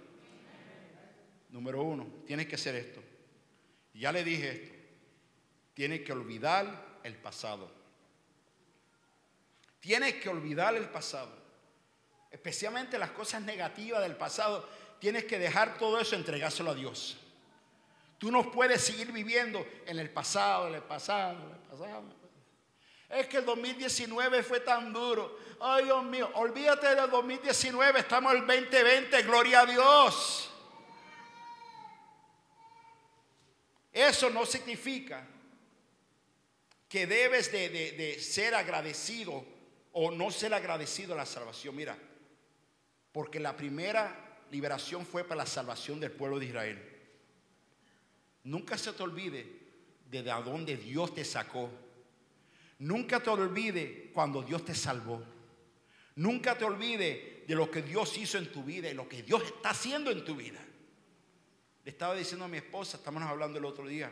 Número 1.53 1.83
uno, 1.83 2.07
tienes 2.25 2.47
que 2.47 2.55
hacer 2.55 2.73
esto. 2.73 2.99
Ya 3.93 4.11
le 4.11 4.23
dije 4.23 4.49
esto. 4.49 4.73
Tienes 5.75 6.01
que 6.01 6.11
olvidar 6.11 6.99
el 7.03 7.15
pasado. 7.15 7.69
Tienes 9.79 10.15
que 10.15 10.29
olvidar 10.29 10.73
el 10.73 10.89
pasado. 10.89 11.29
Especialmente 12.31 12.97
las 12.97 13.11
cosas 13.11 13.43
negativas 13.43 14.01
del 14.01 14.15
pasado. 14.15 14.67
Tienes 14.99 15.25
que 15.25 15.37
dejar 15.37 15.77
todo 15.77 15.99
eso, 15.99 16.15
entregárselo 16.15 16.71
a 16.71 16.75
Dios. 16.75 17.17
Tú 18.17 18.31
no 18.31 18.51
puedes 18.51 18.81
seguir 18.81 19.11
viviendo 19.11 19.63
en 19.85 19.99
el 19.99 20.09
pasado, 20.09 20.69
en 20.69 20.73
el 20.73 20.81
pasado, 20.81 21.37
en 21.37 21.51
el 21.51 21.59
pasado. 21.69 22.03
Es 23.09 23.27
que 23.27 23.37
el 23.37 23.45
2019 23.45 24.41
fue 24.41 24.61
tan 24.61 24.91
duro. 24.91 25.37
Ay, 25.61 25.85
Dios 25.85 26.03
mío, 26.03 26.31
olvídate 26.33 26.95
del 26.95 27.11
2019, 27.11 27.99
estamos 27.99 28.33
en 28.33 28.41
el 28.41 28.47
2020, 28.47 29.21
gloria 29.21 29.61
a 29.61 29.65
Dios. 29.67 30.49
Eso 33.93 34.31
no 34.31 34.45
significa 34.45 35.27
que 36.89 37.05
debes 37.05 37.51
de, 37.51 38.17
ser 38.19 38.55
agradecido 38.55 39.45
o 39.91 40.11
no 40.11 40.31
ser 40.31 40.53
agradecido 40.53 41.13
a 41.13 41.17
la 41.17 41.25
salvación. 41.25 41.75
Mira, 41.75 41.97
porque 43.11 43.39
la 43.39 43.55
primera 43.55 44.39
liberación 44.49 45.05
fue 45.05 45.23
para 45.23 45.39
la 45.39 45.45
salvación 45.45 45.99
del 45.99 46.11
pueblo 46.11 46.39
de 46.39 46.47
Israel. 46.47 46.89
Nunca 48.43 48.77
se 48.77 48.91
te 48.93 49.03
olvide 49.03 49.45
de 50.09 50.23
dónde 50.23 50.75
Dios 50.75 51.13
te 51.13 51.23
sacó. 51.23 51.69
Nunca 52.79 53.21
te 53.21 53.29
olvide 53.29 54.11
cuando 54.11 54.41
Dios 54.41 54.65
te 54.65 54.73
salvó. 54.73 55.23
Nunca 56.15 56.57
te 56.57 56.65
olvide 56.65 57.43
de 57.47 57.55
lo 57.55 57.69
que 57.69 57.81
Dios 57.81 58.17
hizo 58.17 58.37
en 58.37 58.51
tu 58.51 58.63
vida 58.63 58.89
y 58.89 58.93
lo 58.93 59.07
que 59.07 59.23
Dios 59.23 59.43
está 59.43 59.69
haciendo 59.71 60.11
en 60.11 60.25
tu 60.25 60.35
vida. 60.35 60.59
Le 61.84 61.91
estaba 61.91 62.15
diciendo 62.15 62.45
a 62.45 62.47
mi 62.47 62.57
esposa, 62.57 62.97
estamos 62.97 63.21
hablando 63.23 63.59
el 63.59 63.65
otro 63.65 63.86
día. 63.86 64.11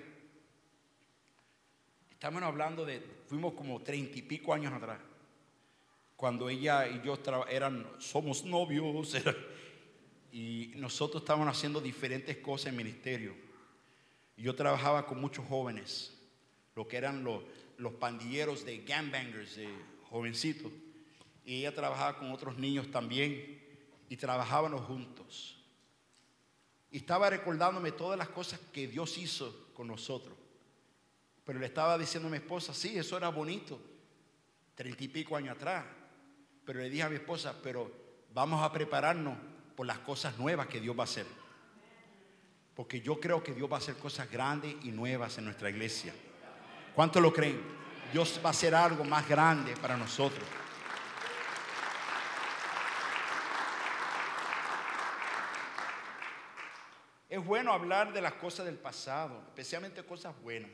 Estamos 2.11 2.43
hablando 2.43 2.86
de, 2.86 3.01
fuimos 3.28 3.53
como 3.53 3.82
treinta 3.82 4.17
y 4.19 4.22
pico 4.22 4.53
años 4.53 4.74
atrás, 4.74 4.99
cuando 6.17 6.49
ella 6.49 6.88
y 6.88 7.01
yo 7.01 7.17
eran, 7.49 7.88
somos 7.97 8.43
novios, 8.43 9.15
y 10.34 10.74
nosotros 10.76 11.24
estábamos 11.24 11.47
haciendo 11.47 11.80
diferentes 11.80 12.38
cosas 12.38 12.67
en 12.67 12.76
ministerio. 12.76 13.34
Yo 14.36 14.53
trabajaba 14.53 15.05
con 15.05 15.22
muchos 15.22 15.47
jóvenes, 15.47 16.13
lo 16.76 16.88
que 16.88 16.97
eran 16.97 17.24
los, 17.24 17.41
los 17.78 17.93
pandilleros 17.93 18.65
de 18.65 18.80
gangbangers, 18.80 19.55
de 19.55 19.69
jovencitos, 20.09 20.72
y 21.45 21.59
ella 21.59 21.74
trabajaba 21.74 22.17
con 22.17 22.32
otros 22.32 22.57
niños 22.57 22.91
también, 22.91 23.61
y 24.09 24.17
trabajábamos 24.17 24.82
juntos. 24.82 25.61
Y 26.91 26.97
estaba 26.97 27.29
recordándome 27.29 27.93
todas 27.93 28.17
las 28.17 28.29
cosas 28.29 28.59
que 28.71 28.87
Dios 28.87 29.17
hizo 29.17 29.69
con 29.73 29.87
nosotros. 29.87 30.35
Pero 31.45 31.59
le 31.59 31.65
estaba 31.65 31.97
diciendo 31.97 32.27
a 32.27 32.31
mi 32.31 32.37
esposa, 32.37 32.73
sí, 32.73 32.97
eso 32.97 33.17
era 33.17 33.29
bonito, 33.29 33.79
treinta 34.75 35.03
y 35.03 35.07
pico 35.07 35.35
años 35.35 35.55
atrás. 35.55 35.85
Pero 36.65 36.79
le 36.79 36.89
dije 36.89 37.03
a 37.03 37.09
mi 37.09 37.15
esposa, 37.15 37.55
pero 37.63 37.91
vamos 38.33 38.61
a 38.61 38.71
prepararnos 38.71 39.37
por 39.75 39.87
las 39.87 39.99
cosas 39.99 40.37
nuevas 40.37 40.67
que 40.67 40.79
Dios 40.79 40.95
va 40.97 41.01
a 41.01 41.05
hacer. 41.05 41.25
Porque 42.75 43.01
yo 43.01 43.19
creo 43.19 43.43
que 43.43 43.53
Dios 43.53 43.71
va 43.71 43.75
a 43.75 43.79
hacer 43.79 43.95
cosas 43.95 44.29
grandes 44.29 44.75
y 44.83 44.91
nuevas 44.91 45.37
en 45.37 45.45
nuestra 45.45 45.69
iglesia. 45.69 46.13
¿Cuántos 46.93 47.21
lo 47.21 47.33
creen? 47.33 47.61
Dios 48.11 48.39
va 48.43 48.49
a 48.49 48.51
hacer 48.51 48.75
algo 48.75 49.03
más 49.03 49.27
grande 49.27 49.75
para 49.77 49.95
nosotros. 49.95 50.43
Es 57.32 57.41
bueno 57.45 57.71
hablar 57.71 58.11
de 58.11 58.19
las 58.19 58.34
cosas 58.34 58.65
del 58.65 58.77
pasado, 58.77 59.41
especialmente 59.47 60.03
cosas 60.03 60.38
buenas. 60.41 60.69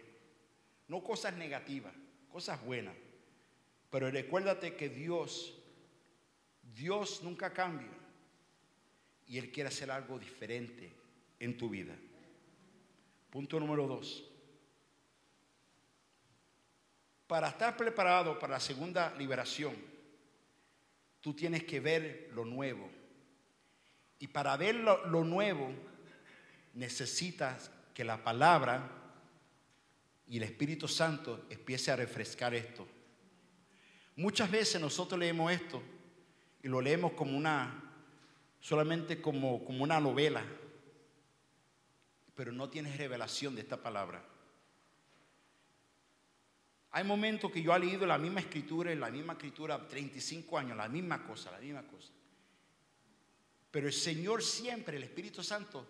No 0.87 1.03
cosas 1.03 1.35
negativas, 1.35 1.93
cosas 2.31 2.65
buenas. 2.65 2.95
Pero 3.91 4.09
recuérdate 4.09 4.75
que 4.75 4.89
Dios, 4.89 5.55
Dios 6.73 7.21
nunca 7.21 7.53
cambia. 7.53 7.91
Y 9.27 9.37
Él 9.37 9.51
quiere 9.51 9.67
hacer 9.67 9.91
algo 9.91 10.17
diferente 10.17 10.91
en 11.39 11.55
tu 11.59 11.69
vida. 11.69 11.93
Punto 13.29 13.59
número 13.59 13.85
dos. 13.85 14.27
Para 17.27 17.49
estar 17.49 17.77
preparado 17.77 18.39
para 18.39 18.53
la 18.53 18.59
segunda 18.59 19.13
liberación, 19.13 19.75
tú 21.21 21.35
tienes 21.35 21.65
que 21.65 21.79
ver 21.79 22.31
lo 22.33 22.45
nuevo. 22.45 22.89
Y 24.17 24.25
para 24.25 24.57
ver 24.57 24.73
lo, 24.73 25.05
lo 25.05 25.23
nuevo, 25.23 25.71
necesitas 26.77 27.71
que 27.93 28.03
la 28.03 28.23
palabra 28.23 28.89
y 30.27 30.37
el 30.37 30.43
Espíritu 30.43 30.87
Santo 30.87 31.45
empiece 31.49 31.91
a 31.91 31.95
refrescar 31.95 32.53
esto. 32.53 32.87
Muchas 34.15 34.49
veces 34.49 34.79
nosotros 34.79 35.19
leemos 35.19 35.51
esto 35.51 35.81
y 36.61 36.67
lo 36.67 36.79
leemos 36.79 37.13
como 37.13 37.35
una, 37.35 37.83
solamente 38.59 39.19
como, 39.21 39.65
como 39.65 39.83
una 39.83 39.99
novela, 39.99 40.43
pero 42.35 42.51
no 42.51 42.69
tienes 42.69 42.95
revelación 42.97 43.55
de 43.55 43.61
esta 43.61 43.77
palabra. 43.77 44.23
Hay 46.91 47.03
momentos 47.03 47.51
que 47.51 47.61
yo 47.63 47.75
he 47.75 47.79
leído 47.79 48.05
la 48.05 48.19
misma 48.19 48.39
escritura, 48.41 48.93
la 48.93 49.09
misma 49.09 49.33
escritura, 49.33 49.87
35 49.87 50.57
años, 50.57 50.77
la 50.77 50.87
misma 50.87 51.25
cosa, 51.25 51.51
la 51.51 51.59
misma 51.59 51.83
cosa. 51.83 52.11
Pero 53.71 53.87
el 53.87 53.93
Señor 53.93 54.43
siempre, 54.43 54.97
el 54.97 55.03
Espíritu 55.03 55.43
Santo, 55.43 55.85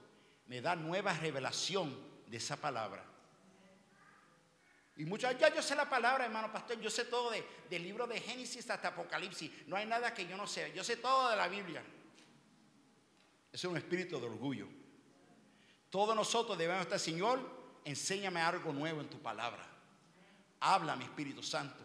me 0.48 0.62
da 0.62 0.76
nueva 0.76 1.14
revelación 1.14 1.96
de 2.28 2.38
esa 2.38 2.56
palabra. 2.58 3.04
Y 4.98 5.06
muchos, 5.06 5.38
ya 5.38 5.54
yo 5.54 5.62
sé 5.62 5.76
la 5.76 5.88
palabra, 5.88 6.26
hermano 6.26 6.52
pastor, 6.52 6.80
yo 6.82 6.90
sé 6.90 7.06
todo 7.06 7.30
de, 7.30 7.46
del 7.70 7.84
libro 7.84 8.08
de 8.08 8.20
Génesis 8.20 8.68
hasta 8.70 8.88
Apocalipsis. 8.88 9.52
No 9.68 9.76
hay 9.76 9.86
nada 9.86 10.14
que 10.14 10.26
yo 10.26 10.36
no 10.36 10.48
sé, 10.48 10.72
yo 10.76 10.84
sé 10.84 10.98
todo 10.98 11.30
de 11.30 11.36
la 11.36 11.48
Biblia. 11.48 11.84
es 13.52 13.64
un 13.64 13.78
espíritu 13.78 14.20
de 14.20 14.26
orgullo. 14.26 14.68
Todos 15.92 16.16
nosotros 16.16 16.58
debemos 16.58 16.82
estar, 16.82 17.00
Señor, 17.00 17.40
enséñame 17.86 18.42
algo 18.42 18.74
nuevo 18.74 19.02
en 19.02 19.10
tu 19.10 19.20
palabra. 19.20 19.66
Habla, 20.60 20.96
mi 20.96 21.04
Espíritu 21.04 21.44
Santo. 21.44 21.84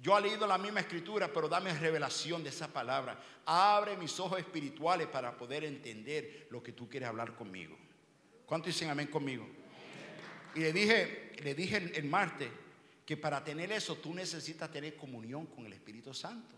Yo 0.00 0.18
he 0.18 0.20
leído 0.20 0.48
la 0.48 0.58
misma 0.58 0.80
escritura, 0.80 1.32
pero 1.32 1.48
dame 1.48 1.72
revelación 1.78 2.42
de 2.42 2.50
esa 2.50 2.66
palabra. 2.66 3.16
Abre 3.46 3.96
mis 3.96 4.18
ojos 4.18 4.40
espirituales 4.40 5.06
para 5.06 5.36
poder 5.36 5.62
entender 5.62 6.48
lo 6.50 6.60
que 6.60 6.72
tú 6.72 6.88
quieres 6.88 7.08
hablar 7.08 7.36
conmigo. 7.36 7.78
¿Cuánto 8.52 8.66
dicen 8.66 8.90
amén 8.90 9.06
conmigo? 9.06 9.48
Y 10.54 10.60
le 10.60 10.74
dije, 10.74 11.32
le 11.42 11.54
dije 11.54 11.90
el, 11.94 12.04
martes 12.04 12.50
que 13.02 13.16
para 13.16 13.42
tener 13.42 13.72
eso 13.72 13.96
tú 13.96 14.12
necesitas 14.12 14.70
tener 14.70 14.94
comunión 14.94 15.46
con 15.46 15.64
el 15.64 15.72
Espíritu 15.72 16.12
Santo. 16.12 16.54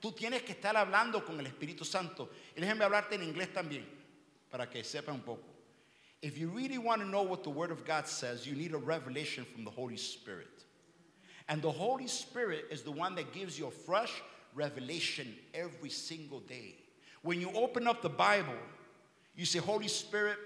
Tú 0.00 0.10
tienes 0.10 0.42
que 0.42 0.50
estar 0.50 0.76
hablando 0.76 1.24
con 1.24 1.38
el 1.38 1.46
Espíritu 1.46 1.84
Santo. 1.84 2.30
Y 2.56 2.60
déjenme 2.60 2.84
hablarte 2.84 3.14
en 3.14 3.22
inglés 3.22 3.52
también, 3.52 3.86
para 4.50 4.68
que 4.68 4.82
sepa 4.82 5.12
un 5.12 5.20
poco. 5.20 5.44
If 6.20 6.36
you 6.36 6.50
really 6.50 6.78
want 6.78 7.00
to 7.00 7.06
know 7.06 7.22
what 7.22 7.44
the 7.44 7.50
Word 7.50 7.70
of 7.70 7.84
God 7.84 8.08
says, 8.08 8.44
you 8.44 8.56
need 8.56 8.74
a 8.74 8.76
revelation 8.76 9.44
from 9.44 9.62
the 9.62 9.70
Holy 9.70 9.96
Spirit. 9.96 10.64
And 11.46 11.62
the 11.62 11.70
Holy 11.70 12.08
Spirit 12.08 12.64
is 12.72 12.82
the 12.82 12.90
one 12.90 13.14
that 13.14 13.32
gives 13.32 13.56
you 13.56 13.68
a 13.68 13.70
fresh 13.70 14.20
revelation 14.52 15.36
every 15.54 15.90
single 15.90 16.40
day. 16.40 16.74
When 17.22 17.40
you 17.40 17.52
open 17.54 17.86
up 17.86 18.02
the 18.02 18.08
Bible, 18.08 18.58
you 19.36 19.46
say, 19.46 19.60
Holy 19.60 19.86
Spirit, 19.86 20.38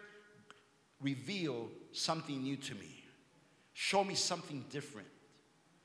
reveal 1.01 1.71
something 1.93 2.43
new 2.43 2.57
to 2.57 2.75
me. 2.75 3.05
Show 3.73 4.05
me 4.05 4.15
something 4.15 4.65
different. 4.71 5.09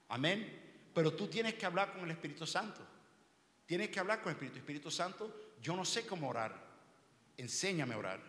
Amén. 0.09 0.45
Pero 0.93 1.11
tú 1.11 1.27
tienes 1.27 1.55
que 1.55 1.65
hablar 1.65 1.93
con 1.93 2.03
el 2.03 2.11
Espíritu 2.11 2.45
Santo. 2.45 2.81
Tienes 3.65 3.89
que 3.89 3.99
hablar 3.99 4.21
con 4.21 4.29
el 4.29 4.35
Espíritu. 4.35 4.57
Espíritu 4.57 4.91
Santo, 4.91 5.53
yo 5.61 5.75
no 5.75 5.85
sé 5.85 6.05
cómo 6.05 6.29
orar. 6.29 6.53
Enséñame 7.37 7.93
a 7.93 7.97
orar. 7.97 8.19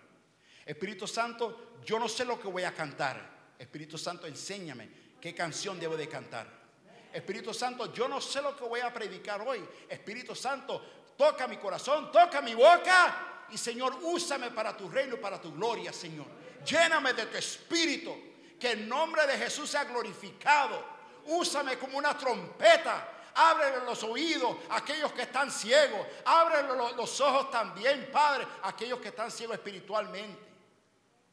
Espíritu 0.64 1.06
Santo, 1.06 1.78
yo 1.84 1.98
no 1.98 2.08
sé 2.08 2.24
lo 2.24 2.40
que 2.40 2.48
voy 2.48 2.62
a 2.62 2.74
cantar. 2.74 3.54
Espíritu 3.58 3.98
Santo, 3.98 4.26
enséñame 4.26 4.88
qué 5.20 5.34
canción 5.34 5.78
debo 5.78 5.96
de 5.96 6.08
cantar. 6.08 6.64
Espíritu 7.12 7.54
Santo, 7.54 7.92
yo 7.92 8.08
no 8.08 8.20
sé 8.20 8.42
lo 8.42 8.56
que 8.56 8.64
voy 8.64 8.80
a 8.80 8.92
predicar 8.92 9.40
hoy. 9.46 9.64
Espíritu 9.88 10.34
Santo, 10.34 10.82
toca 11.16 11.46
mi 11.46 11.56
corazón, 11.58 12.10
toca 12.10 12.42
mi 12.42 12.54
boca. 12.54 13.46
Y 13.50 13.58
Señor, 13.58 13.98
úsame 14.02 14.50
para 14.50 14.76
tu 14.76 14.88
reino, 14.88 15.16
para 15.16 15.40
tu 15.40 15.52
gloria, 15.52 15.92
Señor. 15.92 16.26
Lléname 16.64 17.12
de 17.12 17.26
tu 17.26 17.36
espíritu. 17.36 18.14
Que 18.58 18.72
el 18.72 18.88
nombre 18.88 19.26
de 19.26 19.36
Jesús 19.36 19.70
sea 19.70 19.84
glorificado. 19.84 20.82
Úsame 21.26 21.76
como 21.78 21.98
una 21.98 22.16
trompeta. 22.16 23.10
Ábrele 23.34 23.84
los 23.84 24.02
oídos 24.04 24.56
aquellos 24.70 25.12
que 25.12 25.22
están 25.22 25.50
ciegos. 25.50 26.06
Ábrele 26.24 26.68
los 26.96 27.20
ojos 27.20 27.50
también, 27.50 28.08
Padre, 28.12 28.46
aquellos 28.62 29.00
que 29.00 29.08
están 29.08 29.30
ciegos 29.30 29.56
espiritualmente. 29.56 30.40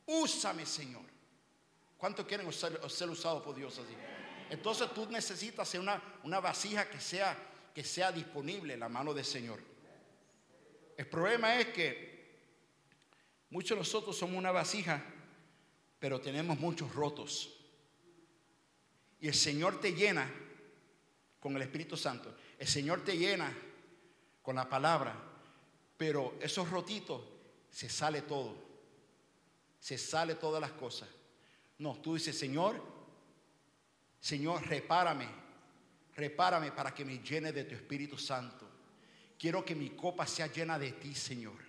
Úsame, 0.08 0.66
Señor. 0.66 1.04
¿Cuántos 1.98 2.26
quieren 2.26 2.52
ser, 2.52 2.90
ser 2.90 3.10
usados 3.10 3.44
por 3.44 3.54
Dios 3.54 3.78
así? 3.78 3.96
Entonces 4.50 4.92
tú 4.94 5.06
necesitas 5.10 5.74
una, 5.76 6.02
una 6.24 6.40
vasija 6.40 6.90
que 6.90 7.00
sea, 7.00 7.38
que 7.74 7.84
sea 7.84 8.12
disponible 8.12 8.74
en 8.74 8.80
la 8.80 8.90
mano 8.90 9.14
del 9.14 9.24
Señor. 9.24 9.60
El 10.98 11.08
problema 11.08 11.56
es 11.56 11.68
que 11.68 12.40
muchos 13.52 13.70
de 13.70 13.78
nosotros 13.78 14.18
somos 14.18 14.36
una 14.36 14.52
vasija 14.52 15.04
pero 16.02 16.20
tenemos 16.20 16.60
muchos 16.60 16.92
rotos. 16.96 17.56
Y 19.20 19.28
el 19.28 19.36
Señor 19.36 19.80
te 19.80 19.94
llena 19.94 20.28
con 21.40 21.56
el 21.56 21.62
Espíritu 21.62 21.96
Santo. 21.96 22.36
El 22.58 22.68
Señor 22.68 23.06
te 23.06 23.16
llena 23.16 23.56
con 24.42 24.56
la 24.56 24.68
palabra. 24.68 25.16
Pero 25.96 26.40
esos 26.42 26.68
rotitos 26.72 27.22
se 27.70 27.88
sale 27.88 28.24
todo. 28.24 28.56
Se 29.80 30.00
sale 30.00 30.34
todas 30.34 30.60
las 30.60 30.72
cosas. 30.72 31.08
No, 31.78 31.96
tú 31.98 32.16
dices, 32.16 32.36
Señor, 32.36 32.84
Señor, 34.20 34.68
repárame. 34.68 35.30
Repárame 36.16 36.72
para 36.72 36.96
que 36.96 37.06
me 37.06 37.20
llene 37.20 37.52
de 37.52 37.66
tu 37.66 37.76
Espíritu 37.76 38.18
Santo. 38.18 38.68
Quiero 39.38 39.64
que 39.64 39.76
mi 39.76 39.92
copa 39.92 40.26
sea 40.26 40.48
llena 40.48 40.80
de 40.80 40.94
ti, 40.94 41.14
Señor. 41.14 41.60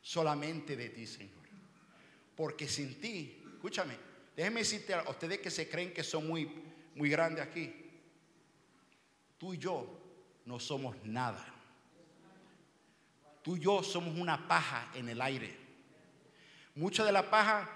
Solamente 0.00 0.76
de 0.76 0.88
ti, 0.90 1.04
Señor. 1.04 1.34
Porque 2.36 2.68
sin 2.68 3.00
ti 3.00 3.42
escúchame, 3.66 3.98
déjenme 4.36 4.60
decirte 4.60 4.94
a 4.94 5.02
ustedes 5.10 5.40
que 5.40 5.50
se 5.50 5.68
creen 5.68 5.92
que 5.92 6.04
son 6.04 6.28
muy, 6.28 6.48
muy 6.94 7.10
grandes 7.10 7.44
aquí. 7.44 7.74
Tú 9.36 9.54
y 9.54 9.58
yo 9.58 9.86
no 10.44 10.60
somos 10.60 10.96
nada. 11.04 11.44
Tú 13.42 13.56
y 13.56 13.60
yo 13.60 13.82
somos 13.82 14.16
una 14.16 14.46
paja 14.46 14.92
en 14.94 15.08
el 15.08 15.20
aire. 15.20 15.56
Mucha 16.76 17.04
de 17.04 17.10
la 17.10 17.28
paja, 17.28 17.68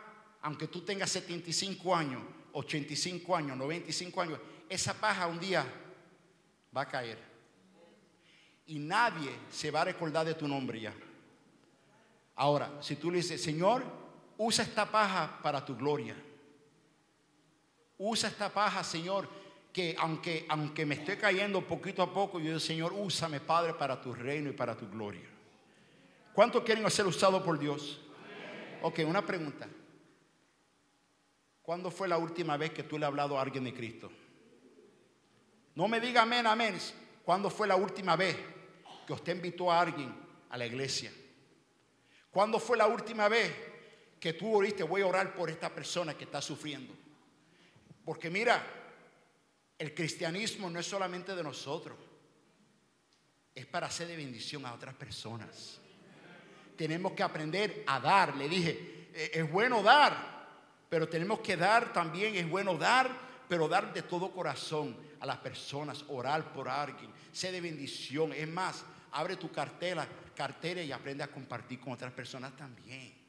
aunque 0.42 0.68
tú 0.68 0.82
tengas 0.82 1.10
75 1.10 1.96
años, 1.96 2.22
85 2.52 3.36
años, 3.36 3.56
95 3.56 4.20
años, 4.20 4.38
esa 4.68 4.94
paja 4.94 5.26
un 5.26 5.40
día 5.40 5.66
va 6.76 6.82
a 6.82 6.88
caer. 6.88 7.18
Y 8.66 8.78
nadie 8.78 9.30
se 9.50 9.72
va 9.72 9.80
a 9.80 9.86
recordar 9.86 10.24
de 10.24 10.34
tu 10.34 10.46
nombre 10.46 10.80
ya. 10.80 10.94
Ahora, 12.36 12.78
si 12.80 12.94
tú 12.94 13.10
le 13.10 13.16
dices, 13.16 13.42
Señor, 13.42 14.09
usa 14.42 14.64
esta 14.64 14.86
paja 14.86 15.38
para 15.42 15.62
tu 15.62 15.76
gloria. 15.76 16.16
Usa 17.98 18.30
esta 18.30 18.48
paja, 18.48 18.82
Señor, 18.82 19.28
que 19.70 19.94
aunque, 19.98 20.46
aunque 20.48 20.86
me 20.86 20.94
esté 20.94 21.18
cayendo 21.18 21.60
poquito 21.60 22.02
a 22.02 22.10
poco, 22.10 22.38
yo 22.38 22.46
digo, 22.46 22.58
Señor, 22.58 22.94
úsame, 22.94 23.40
Padre, 23.40 23.74
para 23.74 24.00
tu 24.00 24.14
reino 24.14 24.48
y 24.48 24.54
para 24.54 24.74
tu 24.74 24.88
gloria. 24.88 25.28
¿Cuántos 26.32 26.64
quieren 26.64 26.90
ser 26.90 27.06
usados 27.06 27.42
por 27.42 27.58
Dios? 27.58 28.00
Ok, 28.80 29.00
una 29.06 29.24
pregunta. 29.26 29.68
¿Cuándo 31.60 31.90
fue 31.90 32.08
la 32.08 32.16
última 32.16 32.56
vez 32.56 32.70
que 32.70 32.82
tú 32.82 32.98
le 32.98 33.04
has 33.04 33.08
hablado 33.08 33.38
a 33.38 33.42
alguien 33.42 33.64
de 33.64 33.74
Cristo? 33.74 34.10
No 35.74 35.86
me 35.86 36.00
diga 36.00 36.22
amén, 36.22 36.46
amén. 36.46 36.78
¿Cuándo 37.26 37.50
fue 37.50 37.68
la 37.68 37.76
última 37.76 38.16
vez 38.16 38.38
que 39.06 39.12
usted 39.12 39.36
invitó 39.36 39.70
a 39.70 39.82
alguien 39.82 40.10
a 40.48 40.56
la 40.56 40.64
iglesia? 40.64 41.12
¿Cuándo 42.30 42.58
fue 42.58 42.78
la 42.78 42.86
última 42.86 43.28
vez 43.28 43.69
que 44.20 44.34
tú 44.34 44.54
oriste, 44.54 44.82
voy 44.82 45.00
a 45.00 45.06
orar 45.06 45.34
por 45.34 45.48
esta 45.50 45.70
persona 45.70 46.14
que 46.14 46.24
está 46.24 46.42
sufriendo? 46.42 46.94
Porque 48.04 48.28
mira, 48.28 48.62
el 49.78 49.94
cristianismo 49.94 50.68
no 50.68 50.78
es 50.78 50.86
solamente 50.86 51.34
de 51.34 51.42
nosotros, 51.42 51.96
es 53.54 53.64
para 53.66 53.86
hacer 53.86 54.08
de 54.08 54.16
bendición 54.16 54.66
a 54.66 54.74
otras 54.74 54.94
personas. 54.94 55.80
Tenemos 56.76 57.12
que 57.12 57.22
aprender 57.22 57.82
a 57.86 57.98
dar. 57.98 58.36
Le 58.36 58.48
dije, 58.48 59.08
e-, 59.14 59.30
es 59.34 59.50
bueno 59.50 59.82
dar, 59.82 60.48
pero 60.88 61.08
tenemos 61.08 61.40
que 61.40 61.56
dar 61.56 61.92
también, 61.92 62.36
es 62.36 62.48
bueno 62.48 62.76
dar, 62.76 63.10
pero 63.48 63.68
dar 63.68 63.92
de 63.92 64.02
todo 64.02 64.30
corazón 64.30 64.96
a 65.18 65.26
las 65.26 65.38
personas, 65.38 66.04
orar 66.08 66.52
por 66.52 66.68
alguien, 66.68 67.10
sé 67.32 67.52
de 67.52 67.60
bendición. 67.60 68.32
Es 68.32 68.48
más, 68.48 68.84
abre 69.12 69.36
tu 69.36 69.50
cartera, 69.50 70.06
cartera 70.34 70.82
y 70.82 70.92
aprende 70.92 71.24
a 71.24 71.28
compartir 71.28 71.80
con 71.80 71.92
otras 71.92 72.12
personas 72.12 72.56
también. 72.56 73.19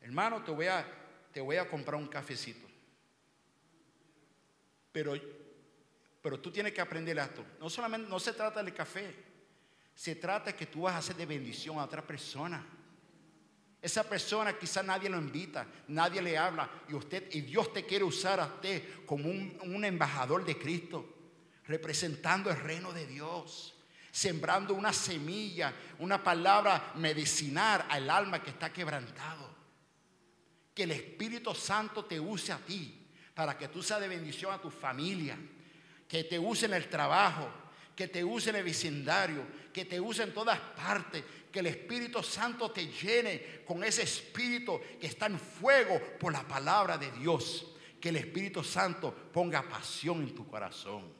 Hermano, 0.00 0.42
te 0.42 0.50
voy 0.50 0.66
a, 0.66 0.86
te 1.32 1.40
voy 1.40 1.56
a 1.56 1.68
comprar 1.68 2.00
un 2.00 2.08
cafecito. 2.08 2.66
Pero, 4.92 5.14
pero 6.22 6.40
tú 6.40 6.50
tienes 6.50 6.72
que 6.72 6.80
aprender 6.80 7.18
esto. 7.18 7.44
No 7.60 7.70
solamente, 7.70 8.08
no 8.08 8.18
se 8.18 8.32
trata 8.32 8.62
del 8.62 8.74
café. 8.74 9.14
Se 9.94 10.14
trata 10.16 10.56
que 10.56 10.66
tú 10.66 10.82
vas 10.82 10.94
a 10.94 10.98
hacer 10.98 11.16
de 11.16 11.26
bendición 11.26 11.78
a 11.78 11.84
otra 11.84 12.06
persona. 12.06 12.64
Esa 13.82 14.02
persona 14.04 14.58
quizá 14.58 14.82
nadie 14.82 15.08
lo 15.08 15.16
invita, 15.16 15.66
nadie 15.88 16.20
le 16.20 16.36
habla 16.36 16.68
y 16.88 16.94
usted 16.94 17.28
y 17.32 17.40
Dios 17.40 17.72
te 17.72 17.86
quiere 17.86 18.04
usar 18.04 18.38
a 18.38 18.46
usted 18.46 19.04
como 19.06 19.28
un, 19.28 19.58
un 19.62 19.84
embajador 19.86 20.44
de 20.44 20.58
Cristo, 20.58 21.06
representando 21.66 22.50
el 22.50 22.58
reino 22.58 22.92
de 22.92 23.06
Dios, 23.06 23.74
sembrando 24.10 24.74
una 24.74 24.92
semilla, 24.92 25.72
una 25.98 26.22
palabra 26.22 26.92
medicinal 26.96 27.86
al 27.88 28.10
alma 28.10 28.42
que 28.42 28.50
está 28.50 28.70
quebrantado. 28.70 29.49
Que 30.80 30.84
el 30.84 30.92
Espíritu 30.92 31.54
Santo 31.54 32.06
te 32.06 32.18
use 32.18 32.52
a 32.52 32.56
ti 32.56 33.06
para 33.34 33.58
que 33.58 33.68
tú 33.68 33.82
seas 33.82 34.00
de 34.00 34.08
bendición 34.08 34.50
a 34.50 34.62
tu 34.62 34.70
familia, 34.70 35.36
que 36.08 36.24
te 36.24 36.38
use 36.38 36.64
en 36.64 36.72
el 36.72 36.88
trabajo, 36.88 37.52
que 37.94 38.08
te 38.08 38.24
use 38.24 38.48
en 38.48 38.56
el 38.56 38.64
vecindario, 38.64 39.44
que 39.74 39.84
te 39.84 40.00
use 40.00 40.22
en 40.22 40.32
todas 40.32 40.58
partes, 40.58 41.22
que 41.52 41.58
el 41.58 41.66
Espíritu 41.66 42.22
Santo 42.22 42.70
te 42.70 42.86
llene 42.86 43.62
con 43.66 43.84
ese 43.84 44.04
espíritu 44.04 44.80
que 44.98 45.08
está 45.08 45.26
en 45.26 45.38
fuego 45.38 46.00
por 46.18 46.32
la 46.32 46.48
palabra 46.48 46.96
de 46.96 47.10
Dios. 47.10 47.74
Que 48.00 48.08
el 48.08 48.16
Espíritu 48.16 48.64
Santo 48.64 49.14
ponga 49.34 49.68
pasión 49.68 50.22
en 50.22 50.34
tu 50.34 50.48
corazón. 50.48 51.12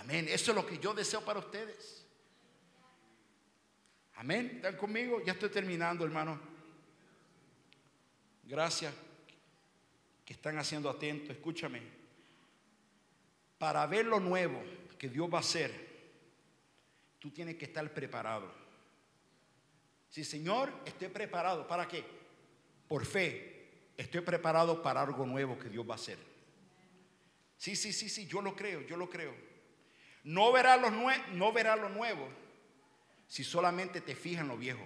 Amén. 0.00 0.26
Eso 0.28 0.50
es 0.50 0.56
lo 0.56 0.66
que 0.66 0.78
yo 0.78 0.94
deseo 0.94 1.24
para 1.24 1.38
ustedes. 1.38 2.04
Amén. 4.16 4.54
¿Están 4.56 4.76
conmigo? 4.76 5.22
Ya 5.24 5.34
estoy 5.34 5.50
terminando, 5.50 6.04
hermano. 6.04 6.49
Gracias 8.50 8.92
que 10.24 10.32
están 10.32 10.58
haciendo 10.58 10.90
atento. 10.90 11.30
Escúchame. 11.30 11.80
Para 13.58 13.86
ver 13.86 14.06
lo 14.06 14.18
nuevo 14.18 14.60
que 14.98 15.08
Dios 15.08 15.32
va 15.32 15.38
a 15.38 15.42
hacer, 15.42 15.72
tú 17.20 17.30
tienes 17.30 17.54
que 17.54 17.66
estar 17.66 17.88
preparado. 17.94 18.52
Sí, 20.08 20.24
Señor, 20.24 20.72
estoy 20.84 21.08
preparado. 21.08 21.68
¿Para 21.68 21.86
qué? 21.86 22.04
Por 22.88 23.06
fe, 23.06 23.92
estoy 23.96 24.22
preparado 24.22 24.82
para 24.82 25.02
algo 25.02 25.24
nuevo 25.24 25.56
que 25.56 25.68
Dios 25.68 25.88
va 25.88 25.92
a 25.92 25.98
hacer. 25.98 26.18
Sí, 27.56 27.76
sí, 27.76 27.92
sí, 27.92 28.08
sí, 28.08 28.26
yo 28.26 28.42
lo 28.42 28.56
creo, 28.56 28.80
yo 28.80 28.96
lo 28.96 29.08
creo. 29.08 29.32
No 30.24 30.50
verás 30.50 30.80
lo, 30.80 30.90
no 30.90 31.52
verá 31.52 31.76
lo 31.76 31.88
nuevo 31.88 32.28
si 33.28 33.44
solamente 33.44 34.00
te 34.00 34.16
fijas 34.16 34.42
en 34.42 34.48
lo 34.48 34.56
viejo. 34.56 34.84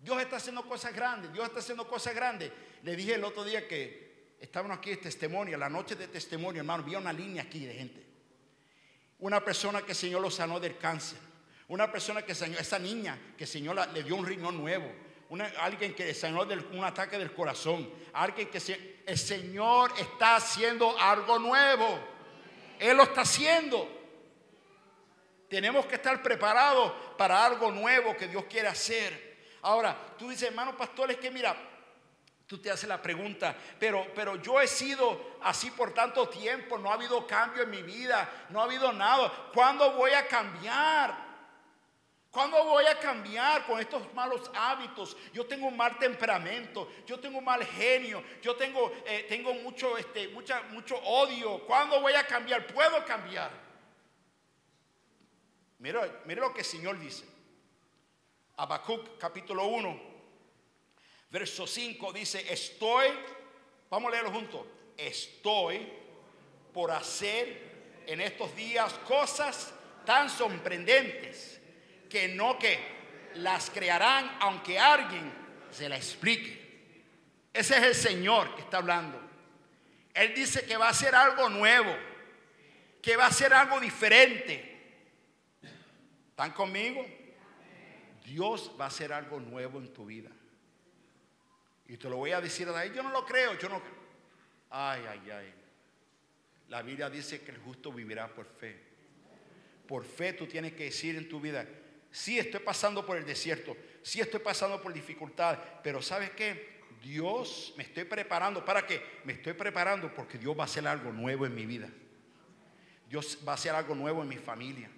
Dios 0.00 0.20
está 0.20 0.36
haciendo 0.36 0.62
cosas 0.66 0.94
grandes, 0.94 1.32
Dios 1.32 1.46
está 1.46 1.60
haciendo 1.60 1.86
cosas 1.86 2.14
grandes. 2.14 2.50
Le 2.82 2.96
dije 2.96 3.14
el 3.14 3.24
otro 3.24 3.44
día 3.44 3.68
que 3.68 4.34
estábamos 4.40 4.78
aquí 4.78 4.92
en 4.92 5.00
testimonio, 5.00 5.58
la 5.58 5.68
noche 5.68 5.94
de 5.94 6.08
testimonio, 6.08 6.60
hermano, 6.60 6.82
vi 6.82 6.94
una 6.94 7.12
línea 7.12 7.42
aquí 7.42 7.66
de 7.66 7.74
gente. 7.74 8.06
Una 9.18 9.44
persona 9.44 9.82
que 9.82 9.92
el 9.92 9.96
Señor 9.96 10.22
lo 10.22 10.30
sanó 10.30 10.58
del 10.58 10.78
cáncer. 10.78 11.18
Una 11.68 11.92
persona 11.92 12.22
que 12.22 12.34
Señor, 12.34 12.60
esa 12.60 12.78
niña 12.78 13.18
que 13.36 13.44
el 13.44 13.50
Señor 13.50 13.88
le 13.92 14.02
dio 14.02 14.16
un 14.16 14.26
riñón 14.26 14.56
nuevo. 14.56 14.90
alguien 15.60 15.94
que 15.94 16.12
sanó 16.14 16.46
de 16.46 16.56
un 16.56 16.82
ataque 16.82 17.18
del 17.18 17.34
corazón. 17.34 17.88
Alguien 18.14 18.48
que 18.48 19.02
el 19.06 19.18
Señor 19.18 19.92
está 19.98 20.36
haciendo 20.36 20.98
algo 20.98 21.38
nuevo. 21.38 22.00
Él 22.78 22.96
lo 22.96 23.02
está 23.02 23.20
haciendo. 23.20 23.88
Tenemos 25.50 25.84
que 25.84 25.96
estar 25.96 26.22
preparados 26.22 26.92
para 27.18 27.44
algo 27.44 27.70
nuevo 27.70 28.16
que 28.16 28.26
Dios 28.26 28.44
quiere 28.48 28.68
hacer. 28.68 29.29
Ahora, 29.62 29.96
tú 30.18 30.28
dices, 30.30 30.48
hermano 30.48 30.76
pastor, 30.76 31.10
es 31.10 31.18
que 31.18 31.30
mira, 31.30 31.56
tú 32.46 32.58
te 32.58 32.70
haces 32.70 32.88
la 32.88 33.00
pregunta, 33.00 33.54
pero, 33.78 34.06
pero 34.14 34.36
yo 34.36 34.60
he 34.60 34.66
sido 34.66 35.36
así 35.42 35.70
por 35.70 35.94
tanto 35.94 36.28
tiempo, 36.28 36.78
no 36.78 36.90
ha 36.90 36.94
habido 36.94 37.26
cambio 37.26 37.62
en 37.62 37.70
mi 37.70 37.82
vida, 37.82 38.28
no 38.48 38.60
ha 38.60 38.64
habido 38.64 38.92
nada. 38.92 39.50
¿Cuándo 39.52 39.92
voy 39.92 40.12
a 40.12 40.26
cambiar? 40.26 41.30
¿Cuándo 42.30 42.64
voy 42.64 42.86
a 42.86 42.98
cambiar 42.98 43.66
con 43.66 43.80
estos 43.80 44.12
malos 44.14 44.50
hábitos? 44.54 45.16
Yo 45.32 45.46
tengo 45.46 45.66
un 45.66 45.76
mal 45.76 45.98
temperamento, 45.98 46.88
yo 47.04 47.18
tengo 47.18 47.38
un 47.38 47.44
mal 47.44 47.64
genio, 47.64 48.22
yo 48.40 48.54
tengo, 48.54 48.92
eh, 49.04 49.26
tengo 49.28 49.52
mucho, 49.54 49.98
este, 49.98 50.28
mucha, 50.28 50.62
mucho 50.70 50.96
odio. 50.96 51.64
¿Cuándo 51.66 52.00
voy 52.00 52.14
a 52.14 52.24
cambiar? 52.24 52.66
¿Puedo 52.68 53.04
cambiar? 53.04 53.50
Mira, 55.78 56.22
mira 56.24 56.42
lo 56.42 56.52
que 56.54 56.60
el 56.60 56.66
Señor 56.66 56.98
dice. 57.00 57.24
Habacuc 58.60 59.16
capítulo 59.16 59.68
1, 59.68 60.00
verso 61.30 61.66
5 61.66 62.12
dice, 62.12 62.44
estoy, 62.52 63.06
vamos 63.88 64.08
a 64.08 64.10
leerlo 64.10 64.30
juntos, 64.32 64.66
estoy 64.98 65.90
por 66.70 66.90
hacer 66.90 68.02
en 68.06 68.20
estos 68.20 68.54
días 68.54 68.92
cosas 69.08 69.72
tan 70.04 70.28
sorprendentes 70.28 71.58
que 72.10 72.28
no 72.28 72.58
que 72.58 72.78
las 73.36 73.70
crearán 73.70 74.36
aunque 74.40 74.78
alguien 74.78 75.32
se 75.70 75.88
la 75.88 75.96
explique. 75.96 76.92
Ese 77.54 77.78
es 77.78 77.82
el 77.82 77.94
Señor 77.94 78.54
que 78.56 78.60
está 78.60 78.76
hablando. 78.76 79.18
Él 80.12 80.34
dice 80.34 80.66
que 80.66 80.76
va 80.76 80.88
a 80.88 80.90
hacer 80.90 81.14
algo 81.14 81.48
nuevo, 81.48 81.96
que 83.00 83.16
va 83.16 83.24
a 83.24 83.28
hacer 83.28 83.54
algo 83.54 83.80
diferente. 83.80 84.98
¿Están 86.28 86.52
conmigo? 86.52 87.19
Dios 88.30 88.70
va 88.80 88.84
a 88.84 88.88
hacer 88.88 89.12
algo 89.12 89.40
nuevo 89.40 89.80
en 89.80 89.92
tu 89.92 90.06
vida. 90.06 90.30
Y 91.88 91.96
te 91.96 92.08
lo 92.08 92.18
voy 92.18 92.30
a 92.30 92.40
decir 92.40 92.68
a 92.68 92.86
yo 92.86 93.02
no 93.02 93.10
lo 93.10 93.26
creo, 93.26 93.58
yo 93.58 93.68
no. 93.68 93.82
Ay, 94.70 95.02
ay, 95.08 95.30
ay. 95.32 95.54
La 96.68 96.82
Biblia 96.82 97.10
dice 97.10 97.40
que 97.40 97.50
el 97.50 97.58
justo 97.58 97.92
vivirá 97.92 98.32
por 98.32 98.46
fe. 98.46 98.78
Por 99.88 100.04
fe 100.04 100.32
tú 100.32 100.46
tienes 100.46 100.74
que 100.74 100.84
decir 100.84 101.16
en 101.16 101.28
tu 101.28 101.40
vida, 101.40 101.66
Sí 102.12 102.38
estoy 102.38 102.60
pasando 102.60 103.04
por 103.06 103.16
el 103.16 103.24
desierto, 103.24 103.76
sí 104.02 104.20
estoy 104.20 104.40
pasando 104.40 104.82
por 104.82 104.92
dificultades, 104.92 105.60
pero 105.82 106.02
¿sabes 106.02 106.30
qué? 106.30 106.80
Dios 107.02 107.72
me 107.76 107.84
estoy 107.84 108.04
preparando. 108.04 108.64
¿Para 108.64 108.86
qué? 108.86 109.02
Me 109.24 109.32
estoy 109.32 109.54
preparando 109.54 110.12
porque 110.12 110.38
Dios 110.38 110.56
va 110.56 110.62
a 110.62 110.66
hacer 110.66 110.86
algo 110.86 111.12
nuevo 111.12 111.46
en 111.46 111.54
mi 111.54 111.66
vida. 111.66 111.88
Dios 113.08 113.38
va 113.46 113.52
a 113.52 113.54
hacer 113.54 113.74
algo 113.74 113.94
nuevo 113.94 114.22
en 114.22 114.28
mi 114.28 114.36
familia. 114.36 114.90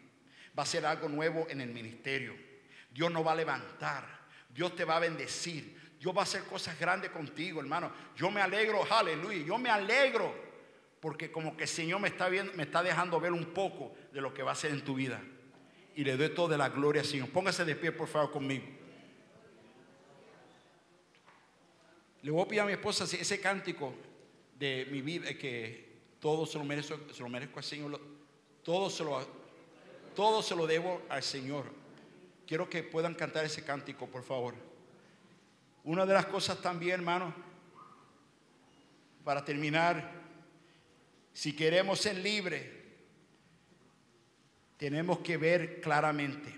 Va 0.59 0.62
a 0.62 0.66
hacer 0.66 0.85
algo 0.85 1.09
nuevo 1.09 1.47
en 1.49 1.61
el 1.61 1.70
ministerio. 1.70 2.35
Dios 2.93 3.11
nos 3.11 3.26
va 3.26 3.32
a 3.32 3.36
levantar. 3.36 4.07
Dios 4.49 4.74
te 4.76 4.84
va 4.84 4.97
a 4.97 5.01
bendecir. 5.01 5.97
Dios 5.99 6.14
va 6.14 6.20
a 6.20 6.24
hacer 6.24 6.45
cosas 6.45 6.78
grandes 6.78 7.11
contigo, 7.11 7.61
hermano. 7.61 7.93
Yo 8.16 8.30
me 8.30 8.40
alegro, 8.40 8.84
aleluya. 8.90 9.45
Yo 9.45 9.59
me 9.59 9.70
alegro 9.70 10.34
porque 11.01 11.32
como 11.32 11.57
que 11.57 11.64
el 11.64 11.68
Señor 11.68 12.01
me 12.01 12.09
está, 12.09 12.28
viendo, 12.28 12.53
me 12.55 12.62
está 12.62 12.82
dejando 12.82 13.18
ver 13.20 13.32
un 13.32 13.47
poco 13.47 13.95
de 14.12 14.20
lo 14.20 14.32
que 14.32 14.43
va 14.43 14.51
a 14.51 14.53
hacer 14.53 14.70
en 14.70 14.84
tu 14.84 14.95
vida 14.95 15.20
y 15.95 16.05
le 16.05 16.16
doy 16.16 16.30
toda 16.30 16.57
la 16.57 16.68
gloria 16.68 17.03
al 17.03 17.09
Señor. 17.09 17.28
Póngase 17.30 17.64
de 17.64 17.76
pie, 17.76 17.93
por 17.93 18.09
favor, 18.09 18.30
conmigo. 18.30 18.64
Le 22.22 22.30
voy 22.30 22.43
a 22.43 22.47
pedir 22.47 22.61
a 22.61 22.66
mi 22.66 22.72
esposa 22.72 23.05
ese 23.05 23.40
cántico 23.40 23.93
de 24.59 24.86
mi 24.90 25.03
vida, 25.03 25.34
que 25.34 25.93
todo 26.20 26.47
se 26.47 26.57
lo 26.57 26.64
merezco, 26.64 26.97
se 27.12 27.22
lo 27.22 27.28
merezco 27.28 27.59
al 27.59 27.64
Señor, 27.64 28.01
todo 28.62 28.88
se, 28.88 29.03
lo, 29.03 29.26
todo 30.14 30.40
se 30.40 30.55
lo 30.55 30.66
debo 30.66 31.03
al 31.09 31.22
Señor. 31.22 31.82
Quiero 32.53 32.68
que 32.68 32.82
puedan 32.82 33.14
cantar 33.14 33.46
ese 33.46 33.64
cántico, 33.64 34.09
por 34.09 34.22
favor. 34.22 34.55
Una 35.84 36.05
de 36.05 36.12
las 36.12 36.26
cosas 36.26 36.61
también, 36.61 36.96
hermano, 37.00 37.34
para 39.24 39.42
terminar, 39.42 40.20
Si 41.32 41.57
queremos 41.57 41.98
ser 41.98 42.18
libres, 42.18 42.62
tenemos 44.76 45.20
que 45.20 45.38
ver 45.38 45.80
claramente. 45.80 46.55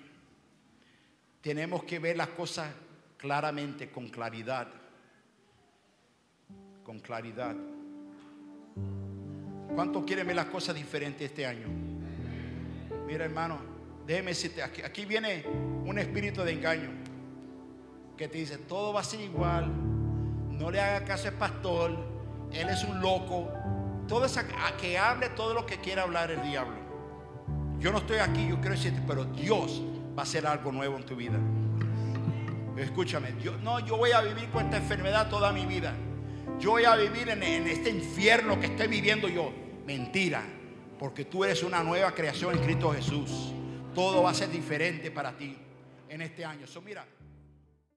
Tenemos 1.41 1.85
que 1.85 2.01
ver 2.01 2.17
las 2.17 2.31
cosas 2.31 2.73
claramente, 3.17 3.89
con 3.89 4.09
claridad. 4.09 4.67
Con 6.83 6.99
claridad. 6.99 7.55
¿Cuántos 9.77 10.03
quieren 10.03 10.27
ver 10.27 10.35
las 10.35 10.47
cosas 10.47 10.75
diferentes 10.75 11.31
este 11.31 11.47
año? 11.47 11.69
Mira, 13.07 13.27
hermano, 13.27 13.74
déjeme 14.07 14.31
decirte, 14.31 14.63
aquí, 14.63 14.83
aquí 14.83 15.05
viene 15.05 15.45
un 15.85 15.99
espíritu 15.99 16.43
de 16.43 16.53
engaño 16.53 16.91
que 18.17 18.29
te 18.29 18.39
dice, 18.39 18.59
todo 18.59 18.93
va 18.93 19.01
a 19.01 19.05
ser 19.05 19.21
igual, 19.21 19.73
no 20.51 20.71
le 20.71 20.81
haga 20.81 21.05
caso 21.05 21.29
al 21.29 21.35
pastor, 21.35 21.97
él 22.53 22.69
es 22.69 22.85
un 22.85 23.01
loco. 23.01 23.51
Todo 24.07 24.27
esa, 24.27 24.41
a 24.41 24.77
que 24.77 24.99
hable 24.99 25.31
todo 25.31 25.55
lo 25.55 25.67
que 25.67 25.79
quiera 25.79 26.03
hablar 26.03 26.31
el 26.31 26.43
diablo. 26.43 26.77
Yo 27.79 27.91
no 27.91 27.99
estoy 27.99 28.19
aquí, 28.19 28.49
yo 28.49 28.61
quiero 28.61 28.77
decirte, 28.77 29.03
pero 29.07 29.25
Dios 29.25 29.83
va 30.17 30.23
a 30.23 30.25
hacer 30.25 30.47
algo 30.47 30.71
nuevo 30.71 30.97
en 30.97 31.05
tu 31.05 31.17
vida. 31.17 31.39
Escúchame, 32.77 33.35
yo, 33.43 33.57
no, 33.59 33.81
yo 33.81 33.97
voy 33.97 34.13
a 34.13 34.21
vivir 34.21 34.49
con 34.51 34.65
esta 34.65 34.77
enfermedad 34.77 35.29
toda 35.29 35.53
mi 35.53 35.67
vida. 35.67 35.95
Yo 36.61 36.73
voy 36.73 36.85
a 36.85 36.95
vivir 36.97 37.29
en, 37.31 37.43
en 37.43 37.67
este 37.67 37.91
infierno 37.91 38.61
que 38.61 38.67
estoy 38.67 38.87
viviendo 38.87 39.29
yo. 39.29 39.53
Mentira, 39.87 40.43
porque 40.99 41.25
tú 41.25 41.45
eres 41.45 41.63
una 41.63 41.83
nueva 41.83 42.13
creación 42.13 42.57
en 42.57 42.63
Cristo 42.63 42.93
Jesús. 42.93 43.53
Todo 43.95 44.23
va 44.23 44.31
a 44.31 44.35
ser 44.35 44.51
diferente 44.51 45.11
para 45.11 45.37
ti 45.37 45.57
en 46.09 46.23
este 46.23 46.45
año. 46.45 46.67
So, 46.67 46.83
mira. 46.83 47.07